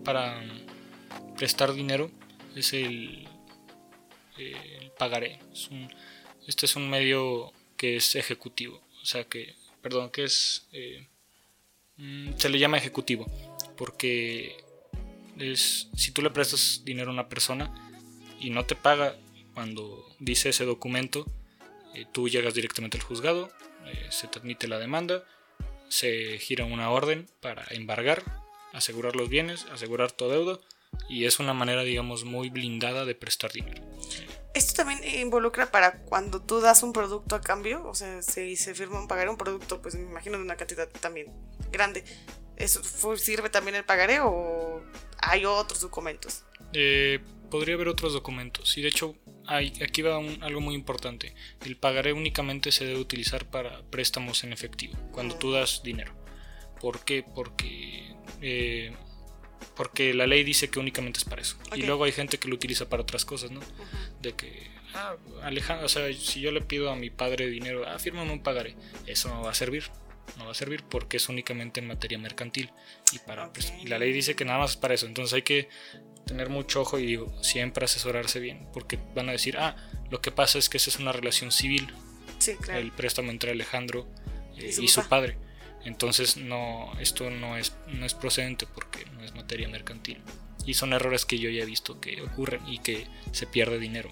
para 0.04 0.40
prestar 1.36 1.72
dinero 1.72 2.12
es 2.54 2.72
el, 2.72 3.27
el 4.38 4.90
pagaré. 4.92 5.40
este 6.46 6.66
es 6.66 6.76
un 6.76 6.88
medio 6.88 7.52
que 7.76 7.96
es 7.96 8.14
ejecutivo, 8.14 8.80
o 9.02 9.06
sea 9.06 9.24
que, 9.24 9.54
perdón, 9.82 10.10
que 10.10 10.24
es, 10.24 10.66
eh, 10.72 11.06
mm, 11.96 12.34
se 12.36 12.48
le 12.48 12.58
llama 12.58 12.78
ejecutivo, 12.78 13.26
porque 13.76 14.56
es, 15.38 15.88
si 15.94 16.10
tú 16.12 16.22
le 16.22 16.30
prestas 16.30 16.82
dinero 16.84 17.10
a 17.10 17.14
una 17.14 17.28
persona 17.28 17.72
y 18.40 18.50
no 18.50 18.64
te 18.64 18.74
paga 18.74 19.16
cuando 19.54 20.04
dice 20.18 20.50
ese 20.50 20.64
documento, 20.64 21.26
eh, 21.94 22.06
tú 22.12 22.28
llegas 22.28 22.54
directamente 22.54 22.96
al 22.96 23.04
juzgado, 23.04 23.50
se 24.10 24.28
te 24.28 24.38
admite 24.38 24.68
la 24.68 24.78
demanda, 24.78 25.24
se 25.88 26.38
gira 26.38 26.66
una 26.66 26.90
orden 26.90 27.26
para 27.40 27.64
embargar, 27.70 28.22
asegurar 28.74 29.16
los 29.16 29.30
bienes, 29.30 29.64
asegurar 29.72 30.12
tu 30.12 30.28
deuda 30.28 30.60
y 31.08 31.24
es 31.24 31.38
una 31.38 31.54
manera, 31.54 31.82
digamos, 31.82 32.24
muy 32.24 32.50
blindada 32.50 33.04
de 33.04 33.14
prestar 33.14 33.52
dinero. 33.52 33.82
Esto 34.54 34.74
también 34.74 35.00
involucra 35.20 35.70
para 35.70 36.00
cuando 36.00 36.42
tú 36.42 36.60
das 36.60 36.82
un 36.82 36.92
producto 36.92 37.36
a 37.36 37.40
cambio, 37.40 37.86
o 37.86 37.94
sea, 37.94 38.22
si 38.22 38.56
se 38.56 38.74
firma 38.74 38.98
un 38.98 39.08
pagaré 39.08 39.30
un 39.30 39.36
producto, 39.36 39.80
pues 39.80 39.94
me 39.94 40.02
imagino 40.02 40.36
de 40.36 40.44
una 40.44 40.56
cantidad 40.56 40.88
también 40.88 41.32
grande. 41.70 42.04
¿Eso 42.56 42.82
sirve 43.16 43.50
también 43.50 43.76
el 43.76 43.84
pagaré 43.84 44.18
o 44.20 44.82
hay 45.18 45.44
otros 45.44 45.80
documentos? 45.80 46.44
Eh, 46.72 47.20
podría 47.50 47.76
haber 47.76 47.88
otros 47.88 48.12
documentos. 48.12 48.76
Y 48.76 48.82
de 48.82 48.88
hecho, 48.88 49.14
hay, 49.46 49.72
aquí 49.80 50.02
va 50.02 50.16
algo 50.16 50.60
muy 50.60 50.74
importante. 50.74 51.34
El 51.64 51.76
pagaré 51.76 52.12
únicamente 52.12 52.72
se 52.72 52.84
debe 52.84 52.98
utilizar 52.98 53.48
para 53.48 53.82
préstamos 53.90 54.42
en 54.42 54.52
efectivo, 54.52 54.98
cuando 55.12 55.36
tú 55.36 55.52
das 55.52 55.82
dinero. 55.84 56.12
¿Por 56.80 57.04
qué? 57.04 57.24
Porque 57.34 58.16
eh, 58.40 58.92
porque 59.76 60.12
la 60.14 60.26
ley 60.26 60.44
dice 60.44 60.70
que 60.70 60.78
únicamente 60.78 61.18
es 61.18 61.24
para 61.24 61.42
eso. 61.42 61.56
Y 61.74 61.82
luego 61.82 62.04
hay 62.04 62.12
gente 62.12 62.38
que 62.38 62.48
lo 62.48 62.54
utiliza 62.54 62.88
para 62.88 63.02
otras 63.02 63.24
cosas, 63.24 63.50
¿no? 63.50 63.60
De 64.20 64.32
que, 64.32 64.66
ah, 64.94 65.14
Alejandro, 65.42 65.86
o 65.86 65.88
sea, 65.88 66.12
si 66.12 66.40
yo 66.40 66.50
le 66.50 66.60
pido 66.60 66.90
a 66.90 66.96
mi 66.96 67.10
padre 67.10 67.48
dinero, 67.48 67.84
ah, 67.86 67.98
fírmame 67.98 68.32
un 68.32 68.42
pagaré, 68.42 68.74
eso 69.06 69.28
no 69.28 69.42
va 69.42 69.50
a 69.50 69.54
servir. 69.54 69.84
No 70.36 70.44
va 70.44 70.50
a 70.50 70.54
servir 70.54 70.82
porque 70.82 71.16
es 71.16 71.28
únicamente 71.28 71.80
en 71.80 71.86
materia 71.86 72.18
mercantil. 72.18 72.70
Y, 73.12 73.18
para, 73.20 73.52
pues, 73.52 73.72
y 73.82 73.86
la 73.86 73.98
ley 73.98 74.12
dice 74.12 74.36
que 74.36 74.44
nada 74.44 74.58
más 74.58 74.72
es 74.72 74.76
para 74.76 74.94
eso. 74.94 75.06
Entonces 75.06 75.32
hay 75.32 75.42
que 75.42 75.68
tener 76.26 76.50
mucho 76.50 76.82
ojo 76.82 76.98
y 76.98 77.18
siempre 77.40 77.84
asesorarse 77.84 78.38
bien. 78.38 78.68
Porque 78.72 78.98
van 79.14 79.28
a 79.28 79.32
decir, 79.32 79.56
ah, 79.58 79.76
lo 80.10 80.20
que 80.20 80.30
pasa 80.30 80.58
es 80.58 80.68
que 80.68 80.76
esa 80.76 80.90
es 80.90 80.98
una 80.98 81.12
relación 81.12 81.50
civil. 81.50 81.88
Sí, 82.38 82.56
claro. 82.56 82.80
El 82.80 82.92
préstamo 82.92 83.30
entre 83.30 83.52
Alejandro 83.52 84.06
eh, 84.56 84.74
y 84.80 84.88
su 84.88 85.08
padre. 85.08 85.38
Entonces 85.84 86.36
no, 86.36 86.92
esto 87.00 87.30
no 87.30 87.56
es, 87.56 87.76
no 87.88 88.04
es 88.04 88.14
procedente 88.14 88.66
porque 88.66 89.04
no 89.12 89.24
es 89.24 89.34
materia 89.34 89.68
mercantil. 89.68 90.18
Y 90.66 90.74
son 90.74 90.92
errores 90.92 91.24
que 91.24 91.38
yo 91.38 91.48
ya 91.50 91.62
he 91.62 91.66
visto 91.66 92.00
que 92.00 92.20
ocurren 92.22 92.66
y 92.68 92.78
que 92.78 93.06
se 93.32 93.46
pierde 93.46 93.78
dinero. 93.78 94.10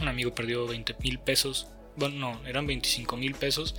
Un 0.00 0.08
amigo 0.08 0.34
perdió 0.34 0.66
20 0.66 0.96
mil 1.00 1.18
pesos, 1.18 1.68
bueno, 1.96 2.16
no, 2.16 2.46
eran 2.46 2.66
25 2.66 3.16
mil 3.16 3.34
pesos 3.34 3.74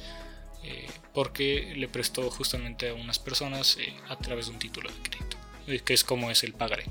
eh, 0.64 0.88
porque 1.14 1.74
le 1.76 1.88
prestó 1.88 2.30
justamente 2.30 2.90
a 2.90 2.94
unas 2.94 3.20
personas 3.20 3.78
eh, 3.80 3.94
a 4.10 4.18
través 4.18 4.48
de 4.48 4.54
un 4.54 4.60
título 4.60 4.90
de 4.90 5.10
crédito, 5.10 5.38
eh, 5.68 5.80
que 5.80 5.94
es 5.94 6.04
como 6.04 6.32
es 6.32 6.44
el 6.44 6.54
pagaré. 6.54 6.86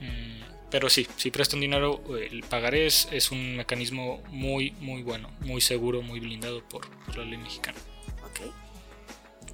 Mm, 0.00 0.42
pero 0.70 0.88
sí, 0.90 1.06
si 1.16 1.30
prestan 1.30 1.60
dinero, 1.60 2.02
el 2.18 2.42
pagaré 2.42 2.86
es, 2.86 3.08
es, 3.12 3.30
un 3.30 3.56
mecanismo 3.56 4.22
muy, 4.28 4.72
muy 4.80 5.02
bueno, 5.02 5.30
muy 5.40 5.60
seguro, 5.60 6.02
muy 6.02 6.20
blindado 6.20 6.62
por, 6.68 6.88
por 7.06 7.16
la 7.16 7.24
ley 7.24 7.38
mexicana 7.38 7.78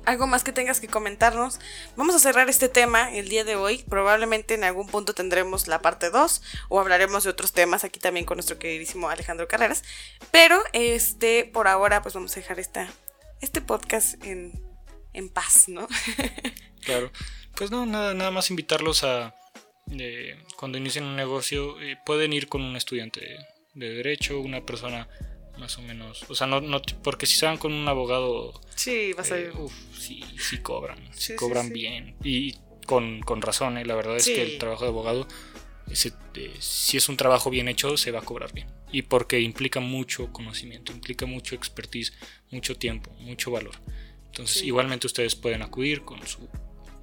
algo 0.05 0.27
más 0.27 0.45
que 0.45 0.53
tengas 0.53 0.81
que 0.81 0.89
comentarnos. 0.89 1.61
Vamos 1.97 2.15
a 2.15 2.19
cerrar 2.19 2.49
este 2.49 2.69
tema 2.69 3.13
el 3.15 3.29
día 3.29 3.45
de 3.45 3.57
hoy. 3.57 3.85
Probablemente 3.89 4.55
en 4.55 4.65
algún 4.65 4.87
punto 4.87 5.15
tendremos 5.15 5.69
la 5.69 5.83
parte 5.83 6.11
2 6.11 6.43
o 6.69 6.81
hablaremos 6.81 7.25
de 7.25 7.31
otros 7.31 7.53
temas 7.53 7.85
aquí 7.85 8.01
también 8.01 8.27
con 8.27 8.37
nuestro 8.37 8.59
queridísimo 8.59 9.09
Alejandro 9.09 9.49
Carreras. 9.49 9.83
Pero 10.31 10.63
este, 10.73 11.45
por 11.45 11.69
ahora, 11.69 12.03
pues 12.03 12.15
vamos 12.15 12.33
a 12.33 12.41
dejar 12.41 12.59
esta, 12.61 12.89
este 13.41 13.61
podcast 13.61 14.23
en, 14.25 14.53
en 15.13 15.29
paz, 15.29 15.69
¿no? 15.69 15.89
claro. 16.85 17.11
Pues 17.55 17.71
no, 17.71 17.87
nada, 17.87 18.15
nada 18.15 18.31
más 18.31 18.51
invitarlos 18.51 19.05
a 19.05 19.35
eh, 19.91 20.37
cuando 20.57 20.79
inicien 20.79 21.05
un 21.05 21.17
negocio, 21.17 21.81
eh, 21.81 21.97
pueden 22.05 22.33
ir 22.33 22.49
con 22.49 22.63
un 22.63 22.77
estudiante 22.77 23.37
de 23.75 23.91
derecho, 23.91 24.41
una 24.41 24.65
persona 24.65 25.09
más 25.59 25.79
o 25.79 25.83
menos. 25.83 26.25
O 26.29 26.35
sea, 26.35 26.47
no, 26.47 26.61
no 26.61 26.81
porque 27.03 27.27
si 27.27 27.37
se 27.37 27.47
van 27.47 27.59
con 27.59 27.73
un 27.73 27.89
abogado. 27.89 28.61
Sí, 28.75 29.13
vas 29.13 29.33
a 29.33 29.39
eh, 29.39 29.51
uf, 29.53 29.73
sí, 29.97 30.23
sí 30.39 30.59
cobran. 30.59 30.99
Sí, 31.13 31.35
cobran 31.37 31.71
bien. 31.71 32.17
Y 32.23 32.57
con, 32.87 33.21
con 33.21 33.43
razón, 33.43 33.79
¿eh? 33.79 33.85
la 33.85 33.95
verdad 33.95 34.17
es 34.17 34.27
que 34.27 34.43
el 34.43 34.59
trabajo 34.59 34.85
de 34.85 34.91
abogado, 34.91 35.29
ese, 35.91 36.13
eh, 36.35 36.55
si 36.59 36.97
es 36.97 37.09
un 37.09 37.17
trabajo 37.17 37.51
bien 37.51 37.69
hecho, 37.69 37.97
se 37.97 38.11
va 38.11 38.21
a 38.21 38.25
cobrar 38.25 38.53
bien. 38.53 38.69
Y 38.91 39.03
porque 39.03 39.41
implica 39.41 39.81
mucho 39.81 40.33
conocimiento, 40.33 40.93
implica 40.93 41.27
mucho 41.27 41.55
expertise, 41.55 42.13
mucho 42.51 42.77
tiempo, 42.77 43.11
mucho 43.21 43.51
valor. 43.51 43.75
Entonces, 44.27 44.63
igualmente 44.63 45.07
ustedes 45.07 45.37
pueden 45.37 45.63
acudir 45.63 46.03
con 46.03 46.27
su 46.27 46.49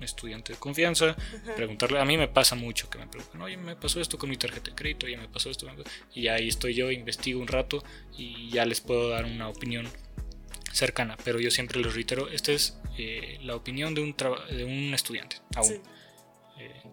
estudiante 0.06 0.54
de 0.54 0.60
confianza, 0.60 1.16
preguntarle, 1.56 2.00
a 2.00 2.06
mí 2.06 2.18
me 2.18 2.28
pasa 2.28 2.56
mucho 2.56 2.90
que 2.90 2.98
me 2.98 3.08
preguntan, 3.08 3.42
oye, 3.42 3.58
me 3.58 3.76
pasó 3.76 4.02
esto 4.02 4.18
con 4.18 4.30
mi 4.30 4.38
tarjeta 4.38 4.70
de 4.72 4.76
crédito, 4.76 5.08
ya 5.08 5.18
me 5.18 5.28
pasó 5.28 5.50
esto, 5.50 5.68
y 6.14 6.28
ahí 6.28 6.48
estoy 6.48 6.74
yo, 6.74 6.92
investigo 6.92 7.40
un 7.40 7.48
rato 7.48 7.84
y 8.18 8.50
ya 8.50 8.66
les 8.66 8.82
puedo 8.82 9.10
dar 9.10 9.26
una 9.26 9.50
opinión 9.50 9.88
cercana, 10.72 11.18
pero 11.24 11.40
yo 11.40 11.52
siempre 11.52 11.80
les 11.80 11.94
reitero, 11.94 12.30
esta 12.30 12.52
es 12.52 12.78
eh, 12.98 13.40
la 13.44 13.56
opinión 13.56 13.96
de 13.96 14.02
un, 14.02 14.16
de 14.16 14.64
un 14.64 14.94
estudiante, 14.94 15.38
aún. 15.56 15.82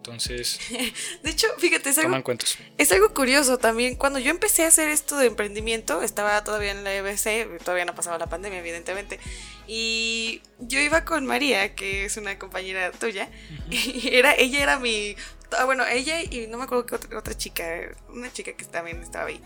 Entonces, 0.07 0.57
de 1.23 1.29
hecho, 1.29 1.47
fíjate, 1.57 1.89
es 1.89 1.97
algo, 1.97 2.23
es 2.77 2.91
algo 2.93 3.13
curioso 3.13 3.57
también. 3.57 3.95
Cuando 3.95 4.19
yo 4.19 4.31
empecé 4.31 4.63
a 4.63 4.69
hacer 4.69 4.87
esto 4.87 5.17
de 5.17 5.27
emprendimiento, 5.27 6.01
estaba 6.01 6.41
todavía 6.45 6.71
en 6.71 6.85
la 6.85 6.93
EBC, 6.93 7.61
todavía 7.61 7.83
no 7.83 7.93
pasaba 7.93 8.17
la 8.17 8.27
pandemia, 8.27 8.59
evidentemente. 8.59 9.19
Y 9.67 10.41
yo 10.59 10.79
iba 10.79 11.03
con 11.03 11.25
María, 11.25 11.75
que 11.75 12.05
es 12.05 12.15
una 12.15 12.39
compañera 12.39 12.89
tuya, 12.93 13.29
y 13.69 14.15
era, 14.15 14.33
ella 14.33 14.63
era 14.63 14.79
mi. 14.79 15.17
Ah, 15.57 15.65
bueno, 15.65 15.85
ella 15.85 16.21
y 16.21 16.47
no 16.47 16.57
me 16.57 16.63
acuerdo 16.63 16.85
qué 16.85 16.95
otra, 16.95 17.17
otra 17.17 17.37
chica, 17.37 17.65
una 18.07 18.31
chica 18.31 18.53
que 18.53 18.63
también 18.63 19.01
estaba 19.01 19.27
ahí 19.27 19.41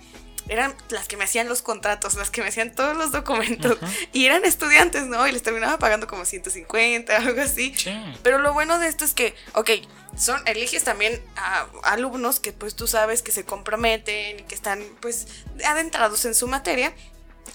eran 0.52 0.76
las 0.90 1.08
que 1.08 1.16
me 1.16 1.24
hacían 1.24 1.48
los 1.48 1.62
contratos, 1.62 2.16
las 2.16 2.30
que 2.30 2.42
me 2.42 2.50
hacían 2.50 2.76
todos 2.76 2.96
los 2.98 3.14
documentos. 3.14 3.78
Y 4.12 4.26
eran 4.26 4.44
estudiantes, 4.44 5.08
¿no? 5.08 5.26
Y 5.26 5.32
les 5.32 5.42
terminaba 5.42 5.80
pagando 5.80 6.08
como 6.08 6.26
150, 6.26 7.16
algo 7.18 7.42
así. 7.42 7.74
Pero 8.22 8.38
lo 8.38 8.54
bueno 8.54 8.78
de 8.78 8.90
esto 8.90 9.06
es 9.06 9.14
que, 9.14 9.34
ok, 9.54 9.70
son, 10.18 10.46
eliges 10.46 10.84
también 10.84 11.24
a 11.38 11.68
alumnos 11.84 12.42
que 12.42 12.52
pues 12.52 12.76
tú 12.76 12.86
sabes 12.86 13.22
que 13.22 13.32
se 13.32 13.46
comprometen 13.46 14.42
y 14.42 14.44
que 14.44 14.54
están 14.54 14.84
pues 15.00 15.28
adentrados 15.66 16.26
en 16.26 16.36
su 16.36 16.50
materia. 16.50 16.94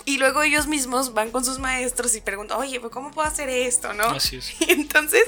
Y 0.04 0.18
luego 0.18 0.42
ellos 0.42 0.68
mismos 0.68 1.14
van 1.14 1.32
con 1.32 1.44
sus 1.44 1.58
maestros 1.58 2.14
y 2.14 2.20
preguntan, 2.20 2.58
oye, 2.58 2.78
pues 2.78 2.92
¿cómo 2.92 3.10
puedo 3.10 3.26
hacer 3.26 3.48
esto? 3.48 3.92
¿No? 3.92 4.04
Así 4.04 4.36
es. 4.36 4.60
Y 4.60 4.70
entonces 4.70 5.24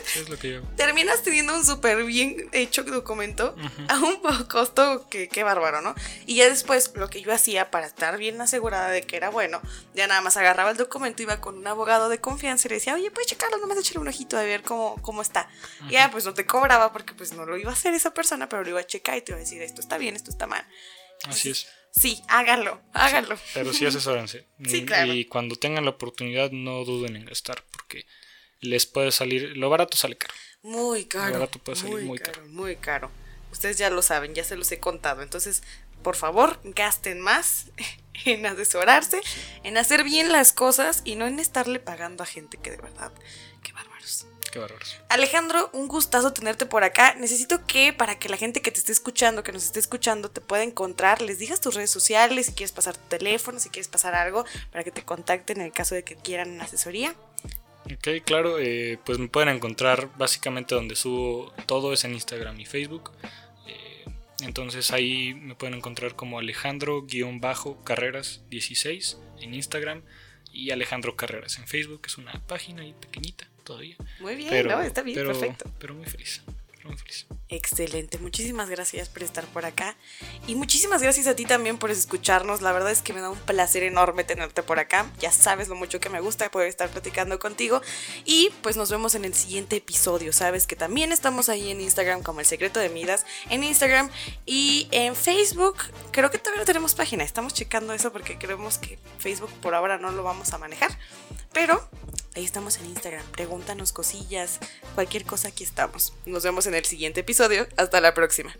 terminas 0.76 1.22
teniendo 1.22 1.54
un 1.56 1.64
súper 1.64 2.04
bien 2.04 2.48
hecho 2.52 2.84
documento 2.84 3.56
a 3.88 3.98
un 3.98 4.20
costo 4.46 5.08
que, 5.10 5.28
qué 5.28 5.42
bárbaro, 5.42 5.80
¿no? 5.80 5.96
Y 6.26 6.36
ya 6.36 6.48
después 6.48 6.92
lo 6.94 7.10
que 7.10 7.22
yo 7.22 7.32
hacía 7.32 7.72
para 7.72 7.86
estar 7.86 8.18
bien 8.18 8.40
asegurada 8.40 8.88
de 8.90 9.02
que 9.02 9.16
era 9.16 9.30
bueno, 9.30 9.60
ya 9.94 10.06
nada 10.06 10.20
más 10.20 10.36
agarraba 10.36 10.70
el 10.70 10.76
documento, 10.76 11.22
iba 11.22 11.40
con 11.40 11.58
un 11.58 11.66
abogado 11.66 12.08
de 12.08 12.20
confianza 12.20 12.68
y 12.68 12.70
le 12.70 12.74
decía, 12.76 12.94
oye, 12.94 13.10
puedes 13.10 13.28
checarlo, 13.28 13.58
nomás 13.58 13.78
echarle 13.78 14.00
un 14.00 14.08
ojito 14.08 14.38
a 14.38 14.42
ver 14.42 14.62
cómo, 14.62 14.94
cómo 15.02 15.22
está. 15.22 15.48
Y 15.88 15.92
ya 15.92 16.10
pues 16.12 16.24
no 16.24 16.34
te 16.34 16.46
cobraba 16.46 16.92
porque 16.92 17.14
pues 17.14 17.32
no 17.32 17.44
lo 17.46 17.56
iba 17.56 17.70
a 17.70 17.74
hacer 17.74 17.94
esa 17.94 18.14
persona, 18.14 18.48
pero 18.48 18.62
lo 18.62 18.70
iba 18.70 18.80
a 18.80 18.86
checar 18.86 19.16
y 19.16 19.22
te 19.22 19.32
iba 19.32 19.38
a 19.38 19.40
decir, 19.40 19.60
esto 19.60 19.80
está 19.80 19.98
bien, 19.98 20.14
esto 20.14 20.30
está 20.30 20.46
mal. 20.46 20.64
Así 21.24 21.50
es. 21.50 21.66
Sí, 21.98 22.22
háganlo, 22.28 22.80
háganlo. 22.92 23.36
pero 23.54 23.72
sí 23.72 23.84
asesórense. 23.84 24.46
sí, 24.64 24.84
claro. 24.84 25.12
Y 25.12 25.24
cuando 25.24 25.56
tengan 25.56 25.84
la 25.84 25.90
oportunidad, 25.90 26.50
no 26.50 26.84
duden 26.84 27.16
en 27.16 27.24
gastar, 27.24 27.64
porque 27.70 28.06
les 28.60 28.86
puede 28.86 29.10
salir. 29.12 29.56
Lo 29.56 29.70
barato 29.70 29.96
sale 29.96 30.16
caro. 30.16 30.34
Muy 30.62 31.06
caro. 31.06 31.26
Lo 31.26 31.40
barato 31.40 31.58
puede 31.58 31.78
salir 31.78 32.04
muy, 32.04 32.18
caro, 32.18 32.46
Muy 32.48 32.76
caro. 32.76 33.10
Ustedes 33.50 33.78
ya 33.78 33.90
lo 33.90 34.02
saben, 34.02 34.34
ya 34.34 34.44
se 34.44 34.56
los 34.56 34.70
he 34.72 34.78
contado. 34.78 35.22
Entonces, 35.22 35.62
por 36.02 36.16
favor, 36.16 36.60
gasten 36.62 37.20
más 37.20 37.70
en 38.24 38.46
asesorarse, 38.46 39.20
en 39.64 39.76
hacer 39.76 40.04
bien 40.04 40.32
las 40.32 40.52
cosas 40.52 41.02
y 41.04 41.16
no 41.16 41.26
en 41.26 41.38
estarle 41.38 41.80
pagando 41.80 42.22
a 42.22 42.26
gente 42.26 42.58
que 42.58 42.70
de 42.70 42.76
verdad, 42.76 43.12
qué 44.50 44.58
bárbaros. 44.58 45.00
Alejandro, 45.08 45.70
un 45.72 45.88
gustazo 45.88 46.32
tenerte 46.32 46.66
por 46.66 46.84
acá. 46.84 47.14
Necesito 47.14 47.66
que 47.66 47.92
para 47.92 48.18
que 48.18 48.28
la 48.28 48.36
gente 48.36 48.62
que 48.62 48.70
te 48.70 48.78
esté 48.78 48.92
escuchando, 48.92 49.42
que 49.42 49.52
nos 49.52 49.64
esté 49.64 49.78
escuchando, 49.78 50.30
te 50.30 50.40
pueda 50.40 50.62
encontrar, 50.62 51.22
les 51.22 51.38
digas 51.38 51.60
tus 51.60 51.74
redes 51.74 51.90
sociales, 51.90 52.46
si 52.46 52.52
quieres 52.52 52.72
pasar 52.72 52.96
tu 52.96 53.08
teléfono, 53.08 53.60
si 53.60 53.70
quieres 53.70 53.88
pasar 53.88 54.14
algo, 54.14 54.44
para 54.70 54.84
que 54.84 54.90
te 54.90 55.02
contacten 55.02 55.60
en 55.60 55.66
el 55.66 55.72
caso 55.72 55.94
de 55.94 56.04
que 56.04 56.16
quieran 56.16 56.60
asesoría. 56.60 57.14
Ok, 57.84 58.08
claro, 58.24 58.58
eh, 58.58 58.98
pues 59.04 59.18
me 59.18 59.28
pueden 59.28 59.48
encontrar 59.48 60.10
básicamente 60.18 60.74
donde 60.74 60.94
subo 60.94 61.52
todo 61.66 61.92
es 61.92 62.04
en 62.04 62.14
Instagram 62.14 62.60
y 62.60 62.66
Facebook. 62.66 63.10
Eh, 63.66 64.04
entonces 64.40 64.90
ahí 64.90 65.34
me 65.34 65.54
pueden 65.54 65.74
encontrar 65.74 66.14
como 66.14 66.38
Alejandro-Carreras16 66.38 69.16
en 69.40 69.54
Instagram 69.54 70.02
y 70.52 70.70
Alejandro 70.70 71.16
Carreras 71.16 71.58
en 71.58 71.66
Facebook, 71.66 72.02
que 72.02 72.08
es 72.08 72.18
una 72.18 72.32
página 72.46 72.82
ahí 72.82 72.94
pequeñita 73.00 73.48
todavía. 73.68 73.96
Muy 74.20 74.34
bien, 74.34 74.66
¿no? 74.66 74.80
Está 74.82 75.02
bien, 75.02 75.14
pero- 75.16 75.28
perfecto. 75.32 75.70
Pero 75.78 75.94
muy 75.94 76.06
feliz, 76.06 76.42
pero 76.74 76.88
muy 76.88 76.98
feliz. 76.98 77.26
Excelente, 77.50 78.18
muchísimas 78.18 78.68
gracias 78.68 79.08
por 79.08 79.22
estar 79.22 79.44
por 79.46 79.64
acá 79.64 79.96
y 80.46 80.54
muchísimas 80.54 81.02
gracias 81.02 81.26
a 81.26 81.34
ti 81.36 81.44
también 81.46 81.78
por 81.78 81.90
escucharnos. 81.90 82.60
La 82.62 82.72
verdad 82.72 82.90
es 82.90 83.00
que 83.02 83.12
me 83.14 83.20
da 83.20 83.30
un 83.30 83.38
placer 83.38 83.82
enorme 83.82 84.24
tenerte 84.24 84.62
por 84.62 84.78
acá. 84.78 85.10
Ya 85.18 85.32
sabes 85.32 85.68
lo 85.68 85.74
mucho 85.74 85.98
que 86.00 86.08
me 86.10 86.20
gusta 86.20 86.50
poder 86.50 86.68
estar 86.68 86.88
platicando 86.90 87.38
contigo 87.38 87.80
y 88.24 88.50
pues 88.62 88.76
nos 88.76 88.90
vemos 88.90 89.14
en 89.14 89.24
el 89.24 89.34
siguiente 89.34 89.76
episodio. 89.76 90.32
Sabes 90.32 90.66
que 90.66 90.76
también 90.76 91.10
estamos 91.12 91.48
ahí 91.48 91.70
en 91.70 91.80
Instagram 91.80 92.22
como 92.22 92.40
El 92.40 92.46
Secreto 92.46 92.80
de 92.80 92.88
Midas, 92.90 93.24
en 93.50 93.64
Instagram 93.64 94.10
y 94.44 94.88
en 94.90 95.14
Facebook. 95.16 95.76
Creo 96.10 96.30
que 96.30 96.38
todavía 96.38 96.60
no 96.60 96.66
tenemos 96.66 96.94
página, 96.94 97.24
estamos 97.24 97.52
checando 97.54 97.92
eso 97.94 98.12
porque 98.12 98.36
creemos 98.38 98.76
que 98.78 98.98
Facebook 99.18 99.50
por 99.62 99.74
ahora 99.74 99.98
no 99.98 100.10
lo 100.10 100.22
vamos 100.22 100.52
a 100.52 100.58
manejar, 100.58 100.90
pero 101.52 101.86
ahí 102.38 102.44
estamos 102.44 102.78
en 102.78 102.86
Instagram. 102.86 103.24
Pregúntanos 103.32 103.92
cosillas, 103.92 104.60
cualquier 104.94 105.24
cosa 105.24 105.48
aquí 105.48 105.64
estamos. 105.64 106.14
Nos 106.24 106.44
vemos 106.44 106.66
en 106.66 106.74
el 106.74 106.84
siguiente 106.84 107.20
episodio. 107.20 107.66
Hasta 107.76 108.00
la 108.00 108.14
próxima. 108.14 108.54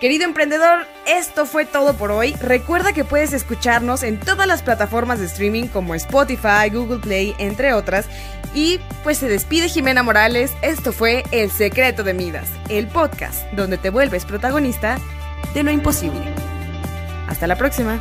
Querido 0.00 0.24
emprendedor, 0.24 0.86
esto 1.06 1.44
fue 1.44 1.66
todo 1.66 1.94
por 1.94 2.10
hoy. 2.10 2.32
Recuerda 2.40 2.94
que 2.94 3.04
puedes 3.04 3.34
escucharnos 3.34 4.02
en 4.02 4.18
todas 4.18 4.46
las 4.46 4.62
plataformas 4.62 5.18
de 5.18 5.26
streaming 5.26 5.66
como 5.66 5.94
Spotify, 5.94 6.70
Google 6.72 7.00
Play, 7.00 7.34
entre 7.38 7.74
otras. 7.74 8.06
Y 8.54 8.78
pues 9.02 9.18
se 9.18 9.28
despide 9.28 9.68
Jimena 9.68 10.02
Morales. 10.02 10.52
Esto 10.62 10.92
fue 10.92 11.24
El 11.32 11.50
Secreto 11.50 12.02
de 12.02 12.14
Midas, 12.14 12.48
el 12.70 12.86
podcast 12.88 13.42
donde 13.52 13.76
te 13.76 13.90
vuelves 13.90 14.24
protagonista 14.24 14.98
de 15.52 15.64
lo 15.64 15.70
imposible. 15.70 16.32
Hasta 17.28 17.46
la 17.46 17.56
próxima. 17.56 18.00